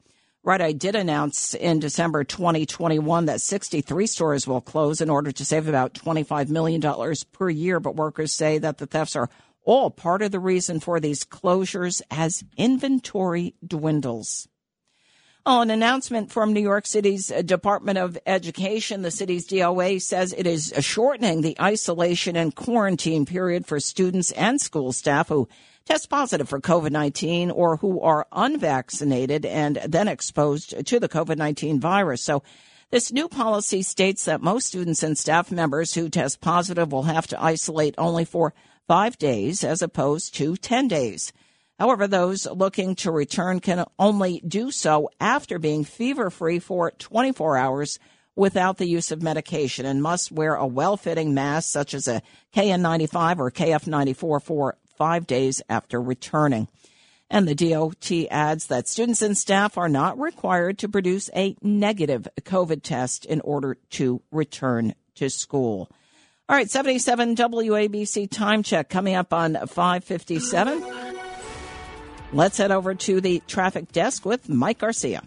Rite 0.44 0.62
Aid 0.62 0.80
did 0.80 0.96
announce 0.96 1.56
in 1.56 1.80
December 1.80 2.24
2021 2.24 3.26
that 3.26 3.42
63 3.42 4.06
stores 4.06 4.48
will 4.48 4.62
close 4.62 5.02
in 5.02 5.10
order 5.10 5.32
to 5.32 5.46
save 5.46 5.68
about 5.68 5.94
$25 5.96 6.50
million 6.50 6.82
per 7.32 7.50
year, 7.50 7.80
but 7.80 7.96
workers 7.96 8.32
say 8.32 8.60
that 8.60 8.78
the 8.78 8.86
thefts 8.86 9.16
are 9.16 9.30
all 9.66 9.92
part 9.92 10.22
of 10.22 10.32
the 10.32 10.40
reason 10.40 10.80
for 10.80 11.00
these 11.00 11.24
closures 11.24 12.02
as 12.10 12.44
inventory 12.58 13.56
dwindles. 13.66 14.48
Oh, 15.48 15.62
an 15.62 15.70
announcement 15.70 16.32
from 16.32 16.54
New 16.54 16.62
York 16.62 16.88
City's 16.88 17.28
Department 17.28 18.00
of 18.00 18.18
Education. 18.26 19.04
The 19.04 19.12
city's 19.12 19.48
DOA 19.48 20.02
says 20.02 20.34
it 20.36 20.48
is 20.48 20.74
shortening 20.80 21.42
the 21.42 21.56
isolation 21.62 22.36
and 22.36 22.56
quarantine 22.56 23.28
period 23.28 23.68
for 23.68 23.80
students 23.80 24.32
and 24.32 24.60
school 24.60 24.92
staff 24.92 25.30
who 25.30 25.48
test 25.86 26.10
positive 26.10 26.50
for 26.50 26.60
COVID 26.60 26.90
19 26.90 27.52
or 27.52 27.78
who 27.78 28.02
are 28.02 28.26
unvaccinated 28.32 29.46
and 29.46 29.76
then 29.88 30.08
exposed 30.08 30.84
to 30.84 31.00
the 31.00 31.10
COVID 31.10 31.38
19 31.38 31.80
virus. 31.80 32.24
So, 32.24 32.42
this 32.90 33.12
new 33.12 33.28
policy 33.28 33.84
states 33.84 34.26
that 34.26 34.42
most 34.42 34.66
students 34.66 35.04
and 35.04 35.16
staff 35.16 35.52
members 35.52 35.94
who 35.94 36.10
test 36.10 36.42
positive 36.42 36.92
will 36.92 37.04
have 37.04 37.28
to 37.28 37.44
isolate 37.44 37.94
only 38.00 38.26
for 38.26 38.56
five 38.88 39.18
days 39.18 39.64
as 39.64 39.82
opposed 39.82 40.36
to 40.36 40.56
10 40.56 40.88
days. 40.88 41.34
However, 41.80 42.08
those 42.08 42.46
looking 42.46 42.96
to 42.96 43.12
return 43.12 43.60
can 43.60 43.86
only 44.00 44.42
do 44.48 44.72
so 44.72 45.10
after 45.20 45.60
being 45.60 45.84
fever 45.84 46.30
free 46.30 46.60
for 46.60 46.92
24 46.92 47.58
hours 47.58 48.00
without 48.36 48.78
the 48.78 48.88
use 48.88 49.12
of 49.12 49.22
medication 49.22 49.86
and 49.86 50.02
must 50.02 50.32
wear 50.32 50.56
a 50.56 50.68
well 50.68 50.98
fitting 50.98 51.34
mask 51.34 51.70
such 51.70 51.94
as 51.94 52.08
a 52.08 52.22
KN95 52.56 53.40
or 53.40 53.52
KF94 53.52 54.42
for 54.42 54.78
five 54.98 55.28
days 55.28 55.62
after 55.70 56.02
returning. 56.02 56.68
And 57.30 57.48
the 57.48 57.56
DOT 57.56 58.12
adds 58.30 58.68
that 58.68 58.88
students 58.88 59.22
and 59.22 59.38
staff 59.38 59.78
are 59.78 59.90
not 59.90 60.20
required 60.20 60.78
to 60.80 60.90
produce 60.90 61.30
a 61.36 61.56
negative 61.62 62.28
COVID 62.42 62.84
test 62.84 63.26
in 63.26 63.42
order 63.42 63.78
to 63.92 64.22
return 64.32 64.94
to 65.16 65.30
school. 65.30 65.90
All 66.48 66.56
right, 66.56 66.70
77 66.70 67.36
WABC 67.36 68.30
time 68.30 68.62
check 68.62 68.88
coming 68.88 69.16
up 69.16 69.34
on 69.34 69.56
557. 69.56 70.84
Let's 72.34 72.58
head 72.60 72.70
over 72.70 72.94
to 72.94 73.20
the 73.20 73.42
traffic 73.48 73.92
desk 73.92 74.28
with 74.28 74.48
Mike 74.48 74.78
Garcia. 74.78 75.24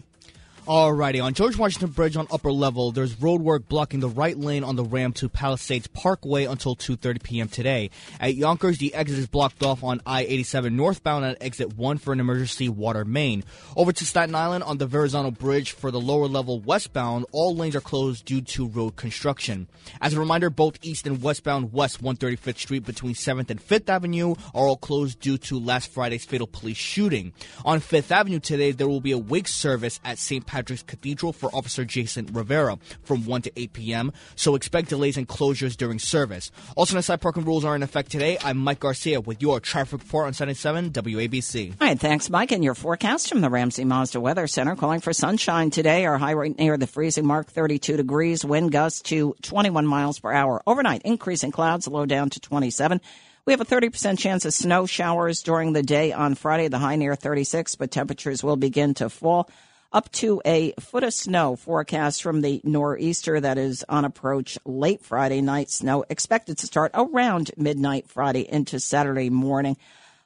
Alrighty, 0.69 1.23
on 1.23 1.33
George 1.33 1.57
Washington 1.57 1.89
Bridge 1.89 2.15
on 2.15 2.27
upper 2.29 2.51
level, 2.51 2.91
there's 2.91 3.19
road 3.19 3.41
work 3.41 3.67
blocking 3.67 4.01
the 4.01 4.07
right 4.07 4.37
lane 4.37 4.63
on 4.63 4.75
the 4.75 4.83
ramp 4.83 5.15
to 5.15 5.27
Palisades 5.27 5.87
Parkway 5.87 6.45
until 6.45 6.75
2:30 6.75 7.23
p.m. 7.23 7.47
today. 7.47 7.89
At 8.19 8.35
Yonkers, 8.35 8.77
the 8.77 8.93
exit 8.93 9.17
is 9.17 9.25
blocked 9.25 9.63
off 9.63 9.83
on 9.83 9.99
I-87 10.05 10.73
northbound 10.73 11.25
at 11.25 11.41
exit 11.41 11.75
1 11.75 11.97
for 11.97 12.13
an 12.13 12.19
emergency 12.19 12.69
water 12.69 13.03
main. 13.03 13.43
Over 13.75 13.91
to 13.91 14.05
Staten 14.05 14.35
Island 14.35 14.63
on 14.63 14.77
the 14.77 14.85
Verrazano 14.85 15.31
Bridge 15.31 15.71
for 15.71 15.89
the 15.89 15.99
lower 15.99 16.27
level 16.27 16.59
westbound, 16.59 17.25
all 17.31 17.55
lanes 17.55 17.75
are 17.75 17.81
closed 17.81 18.25
due 18.25 18.41
to 18.41 18.67
road 18.67 18.95
construction. 18.95 19.67
As 19.99 20.13
a 20.13 20.19
reminder, 20.19 20.51
both 20.51 20.77
east 20.83 21.07
and 21.07 21.23
westbound 21.23 21.73
West 21.73 22.03
135th 22.03 22.59
Street 22.59 22.85
between 22.85 23.15
7th 23.15 23.49
and 23.49 23.59
5th 23.59 23.89
Avenue 23.89 24.35
are 24.53 24.67
all 24.67 24.77
closed 24.77 25.19
due 25.19 25.39
to 25.39 25.59
last 25.59 25.91
Friday's 25.91 26.25
fatal 26.25 26.45
police 26.45 26.77
shooting. 26.77 27.33
On 27.65 27.79
5th 27.79 28.11
Avenue 28.11 28.39
today, 28.39 28.71
there 28.71 28.87
will 28.87 29.01
be 29.01 29.13
a 29.13 29.17
wake 29.17 29.47
service 29.47 29.99
at 30.05 30.19
St. 30.19 30.45
Patrick's 30.45 30.58
Patrick's 30.59 30.83
Cathedral 30.83 31.31
for 31.31 31.49
Officer 31.55 31.85
Jason 31.85 32.27
Rivera 32.33 32.77
from 33.03 33.25
1 33.25 33.43
to 33.43 33.51
8 33.55 33.71
p.m., 33.71 34.11
so 34.35 34.55
expect 34.55 34.89
delays 34.89 35.15
and 35.15 35.25
closures 35.25 35.77
during 35.77 35.99
service. 35.99 36.51
Also, 36.75 36.99
side 36.99 37.21
parking 37.21 37.45
rules 37.45 37.63
are 37.63 37.77
in 37.77 37.81
effect 37.81 38.11
today. 38.11 38.37
I'm 38.43 38.57
Mike 38.57 38.81
Garcia 38.81 39.21
with 39.21 39.41
your 39.41 39.61
traffic 39.61 40.01
report 40.01 40.27
on 40.27 40.33
77 40.33 40.89
WABC. 40.89 41.69
All 41.79 41.87
right, 41.87 41.97
thanks, 41.97 42.29
Mike. 42.29 42.51
And 42.51 42.61
your 42.61 42.73
forecast 42.73 43.29
from 43.29 43.39
the 43.39 43.49
Ramsey 43.49 43.85
Mazda 43.85 44.19
Weather 44.19 44.47
Center 44.47 44.75
calling 44.75 44.99
for 44.99 45.13
sunshine 45.13 45.69
today. 45.69 46.05
Our 46.05 46.17
high 46.17 46.31
rate 46.31 46.59
near 46.59 46.75
the 46.75 46.87
freezing 46.87 47.25
mark, 47.25 47.47
32 47.47 47.95
degrees, 47.95 48.43
wind 48.43 48.73
gusts 48.73 49.01
to 49.03 49.37
21 49.41 49.87
miles 49.87 50.19
per 50.19 50.33
hour. 50.33 50.61
Overnight, 50.67 51.03
increasing 51.03 51.51
clouds, 51.51 51.87
low 51.87 52.05
down 52.05 52.31
to 52.31 52.41
27. 52.41 52.99
We 53.45 53.53
have 53.53 53.61
a 53.61 53.65
30% 53.65 54.19
chance 54.19 54.43
of 54.43 54.53
snow 54.53 54.85
showers 54.85 55.41
during 55.41 55.71
the 55.71 55.83
day 55.83 56.11
on 56.11 56.35
Friday, 56.35 56.67
the 56.67 56.79
high 56.79 56.97
near 56.97 57.15
36, 57.15 57.75
but 57.77 57.91
temperatures 57.91 58.43
will 58.43 58.57
begin 58.57 58.93
to 58.95 59.09
fall 59.09 59.49
up 59.91 60.11
to 60.11 60.41
a 60.45 60.73
foot 60.79 61.03
of 61.03 61.13
snow 61.13 61.55
forecast 61.55 62.21
from 62.21 62.41
the 62.41 62.61
nor'easter 62.63 63.39
that 63.39 63.57
is 63.57 63.83
on 63.89 64.05
approach 64.05 64.57
late 64.65 65.03
Friday 65.03 65.41
night. 65.41 65.69
Snow 65.69 66.05
expected 66.09 66.57
to 66.59 66.67
start 66.67 66.91
around 66.93 67.51
midnight 67.57 68.07
Friday 68.07 68.47
into 68.47 68.79
Saturday 68.79 69.29
morning. 69.29 69.77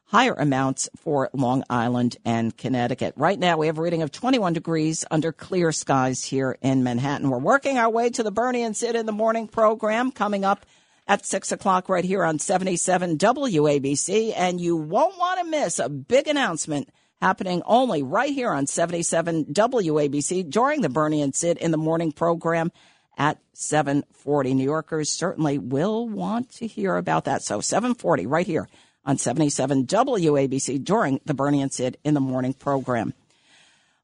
Higher 0.05 0.33
amounts 0.33 0.89
for 0.97 1.29
Long 1.33 1.63
Island 1.69 2.17
and 2.25 2.55
Connecticut. 2.55 3.13
Right 3.15 3.39
now, 3.39 3.57
we 3.57 3.67
have 3.67 3.79
a 3.79 3.81
reading 3.81 4.03
of 4.03 4.11
21 4.11 4.53
degrees 4.53 5.05
under 5.09 5.31
clear 5.31 5.71
skies 5.71 6.23
here 6.23 6.57
in 6.61 6.83
Manhattan. 6.83 7.29
We're 7.29 7.39
working 7.39 7.77
our 7.77 7.89
way 7.89 8.09
to 8.11 8.21
the 8.21 8.31
Bernie 8.31 8.63
and 8.63 8.77
Sid 8.77 8.95
in 8.95 9.05
the 9.05 9.11
morning 9.11 9.47
program 9.47 10.11
coming 10.11 10.45
up 10.45 10.65
at 11.07 11.25
6 11.25 11.51
o'clock 11.51 11.89
right 11.89 12.05
here 12.05 12.23
on 12.23 12.37
77 12.37 13.17
WABC. 13.17 14.33
And 14.35 14.61
you 14.61 14.75
won't 14.75 15.17
want 15.17 15.39
to 15.39 15.45
miss 15.45 15.79
a 15.79 15.89
big 15.89 16.27
announcement 16.27 16.89
happening 17.23 17.61
only 17.65 18.03
right 18.03 18.33
here 18.33 18.51
on 18.51 18.67
77 18.67 19.45
WABC 19.45 20.49
during 20.49 20.81
the 20.81 20.89
Bernie 20.89 21.21
and 21.21 21.33
Sid 21.33 21.57
in 21.57 21.71
the 21.71 21.77
morning 21.77 22.11
program 22.11 22.69
at 23.17 23.39
740. 23.53 24.53
New 24.53 24.63
Yorkers 24.65 25.09
certainly 25.09 25.57
will 25.57 26.07
want 26.07 26.51
to 26.55 26.67
hear 26.67 26.97
about 26.97 27.23
that. 27.23 27.41
So 27.41 27.61
740 27.61 28.27
right 28.27 28.45
here 28.45 28.67
on 29.05 29.17
77 29.17 29.85
WABC 29.85 30.83
during 30.83 31.21
the 31.23 31.33
Bernie 31.33 31.61
and 31.61 31.71
Sid 31.71 31.97
in 32.03 32.13
the 32.13 32.19
morning 32.19 32.51
program. 32.53 33.13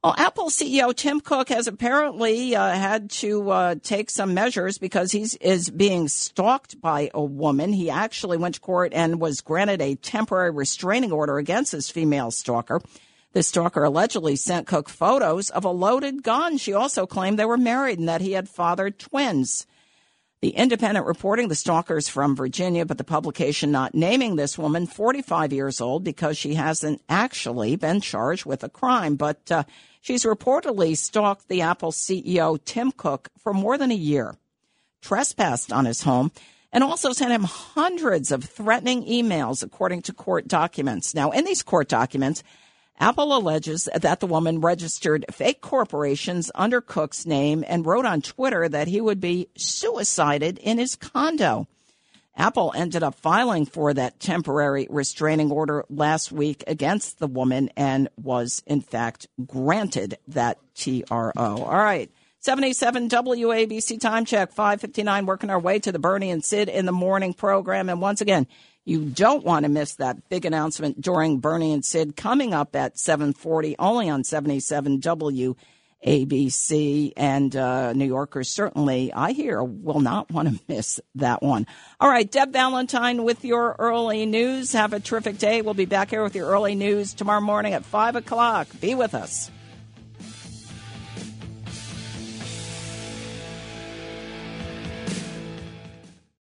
Well, 0.02 0.16
Apple 0.18 0.50
CEO 0.50 0.96
Tim 0.96 1.20
Cook 1.20 1.50
has 1.50 1.68
apparently 1.68 2.56
uh, 2.56 2.70
had 2.70 3.10
to 3.10 3.50
uh, 3.52 3.76
take 3.84 4.10
some 4.10 4.34
measures 4.34 4.78
because 4.78 5.12
he 5.12 5.28
is 5.42 5.70
being 5.70 6.08
stalked 6.08 6.80
by 6.80 7.12
a 7.14 7.22
woman. 7.22 7.74
He 7.74 7.90
actually 7.90 8.38
went 8.38 8.56
to 8.56 8.62
court 8.62 8.94
and 8.94 9.20
was 9.20 9.42
granted 9.42 9.82
a 9.82 9.96
temporary 9.96 10.52
restraining 10.52 11.12
order 11.12 11.38
against 11.38 11.74
his 11.74 11.90
female 11.90 12.32
stalker. 12.32 12.82
The 13.34 13.44
stalker 13.44 13.84
allegedly 13.84 14.36
sent 14.36 14.66
Cook 14.66 14.90
photos 14.90 15.52
of 15.52 15.64
a 15.64 15.70
loaded 15.70 16.24
gun. 16.24 16.58
She 16.58 16.74
also 16.74 17.06
claimed 17.06 17.38
they 17.38 17.46
were 17.46 17.58
married 17.58 18.00
and 18.00 18.10
that 18.10 18.22
he 18.22 18.32
had 18.32 18.50
fathered 18.50 18.98
twins. 18.98 19.68
The 20.42 20.50
Independent 20.52 21.06
reporting 21.06 21.50
the 21.50 21.56
stalkers 21.56 22.08
from 22.08 22.36
Virginia, 22.36 22.86
but 22.86 22.98
the 22.98 23.04
publication 23.04 23.72
not 23.72 23.94
naming 23.94 24.36
this 24.36 24.58
woman, 24.58 24.88
45 24.88 25.52
years 25.52 25.82
old, 25.82 26.04
because 26.04 26.38
she 26.38 26.54
hasn't 26.54 27.02
actually 27.10 27.76
been 27.76 28.00
charged 28.00 28.46
with 28.46 28.64
a 28.64 28.70
crime. 28.70 29.16
But 29.16 29.52
uh, 29.52 29.64
she's 30.00 30.24
reportedly 30.24 30.98
stalked 30.98 31.50
the 31.50 31.62
Apple 31.62 31.92
CEO, 31.92 32.58
Tim 32.64 32.94
Cook, 32.94 33.30
for 33.38 33.54
more 33.54 33.78
than 33.78 33.92
a 33.92 33.96
year, 33.96 34.38
trespassed 35.02 35.74
on 35.74 35.84
his 35.84 36.04
home, 36.04 36.32
and 36.72 36.86
also 36.86 37.12
sent 37.12 37.34
him 37.34 37.44
hundreds 37.44 38.32
of 38.32 38.46
threatening 38.46 39.04
emails, 39.06 39.62
according 39.62 40.04
to 40.04 40.14
court 40.14 40.48
documents. 40.48 41.14
Now, 41.14 41.32
in 41.32 41.44
these 41.44 41.64
court 41.64 41.90
documents, 41.90 42.44
Apple 43.00 43.36
alleges 43.36 43.88
that 43.96 44.20
the 44.20 44.28
woman 44.28 44.60
registered 44.60 45.26
fake 45.32 45.62
corporations 45.62 46.52
under 46.54 46.82
Cook's 46.82 47.26
name 47.26 47.64
and 47.68 47.86
wrote 47.86 48.06
on 48.06 48.22
Twitter 48.22 48.68
that 48.68 48.90
he 48.90 49.00
would 49.00 49.22
be 49.22 49.48
suicided 49.58 50.58
in 50.58 50.78
his 50.78 50.96
condo. 50.96 51.68
Apple 52.36 52.74
ended 52.76 53.04
up 53.04 53.16
filing 53.16 53.66
for 53.66 53.94
that 53.94 54.20
temporary 54.20 54.88
restraining 54.90 55.52
order 55.52 55.86
last 55.90 56.32
week 56.32 56.64
against 56.68 57.20
the 57.20 57.28
woman 57.28 57.70
and 57.76 58.10
was, 58.18 58.64
in 58.66 58.82
fact, 58.82 59.28
granted 59.46 60.18
that 60.28 60.58
TRO. 60.76 61.32
All 61.36 61.66
right. 61.66 62.10
77 62.42 63.10
WABC 63.10 64.00
time 64.00 64.24
check, 64.24 64.54
559, 64.54 65.26
working 65.26 65.50
our 65.50 65.60
way 65.60 65.80
to 65.80 65.92
the 65.92 66.00
Bernie 66.00 66.32
and 66.32 66.44
Sid 66.44 66.70
in 66.70 66.86
the 66.86 66.94
morning 66.94 67.34
program. 67.34 67.90
And 67.90 68.00
once 68.00 68.22
again, 68.22 68.48
you 68.90 69.06
don't 69.06 69.46
want 69.46 69.66
to 69.66 69.70
miss 69.70 69.96
that 69.96 70.30
big 70.30 70.46
announcement 70.46 71.00
during 71.00 71.38
Bernie 71.38 71.74
and 71.74 71.86
Sid 71.86 72.16
coming 72.16 72.56
up 72.56 72.76
at 72.76 72.98
740, 72.98 73.76
only 73.78 74.10
on 74.10 74.24
77 74.24 75.00
WABC. 75.00 77.14
And 77.16 77.56
uh, 77.56 77.94
New 77.94 78.08
Yorkers 78.08 78.50
certainly, 78.50 79.14
I 79.14 79.34
hear, 79.34 79.64
will 79.64 80.00
not 80.00 80.32
want 80.32 80.50
to 80.50 80.60
miss 80.68 81.00
that 81.16 81.44
one. 81.44 81.68
All 82.00 82.10
right, 82.10 82.30
Deb 82.30 82.52
Valentine 82.52 83.24
with 83.24 83.46
your 83.46 83.76
early 83.78 84.26
news. 84.26 84.74
Have 84.74 84.94
a 84.94 85.00
terrific 85.00 85.38
day. 85.38 85.62
We'll 85.62 85.76
be 85.76 85.86
back 85.86 86.10
here 86.10 86.24
with 86.24 86.36
your 86.36 86.48
early 86.48 86.74
news 86.74 87.14
tomorrow 87.14 87.42
morning 87.42 87.74
at 87.74 87.86
5 87.86 88.16
o'clock. 88.16 88.68
Be 88.82 88.96
with 88.96 89.14
us. 89.14 89.52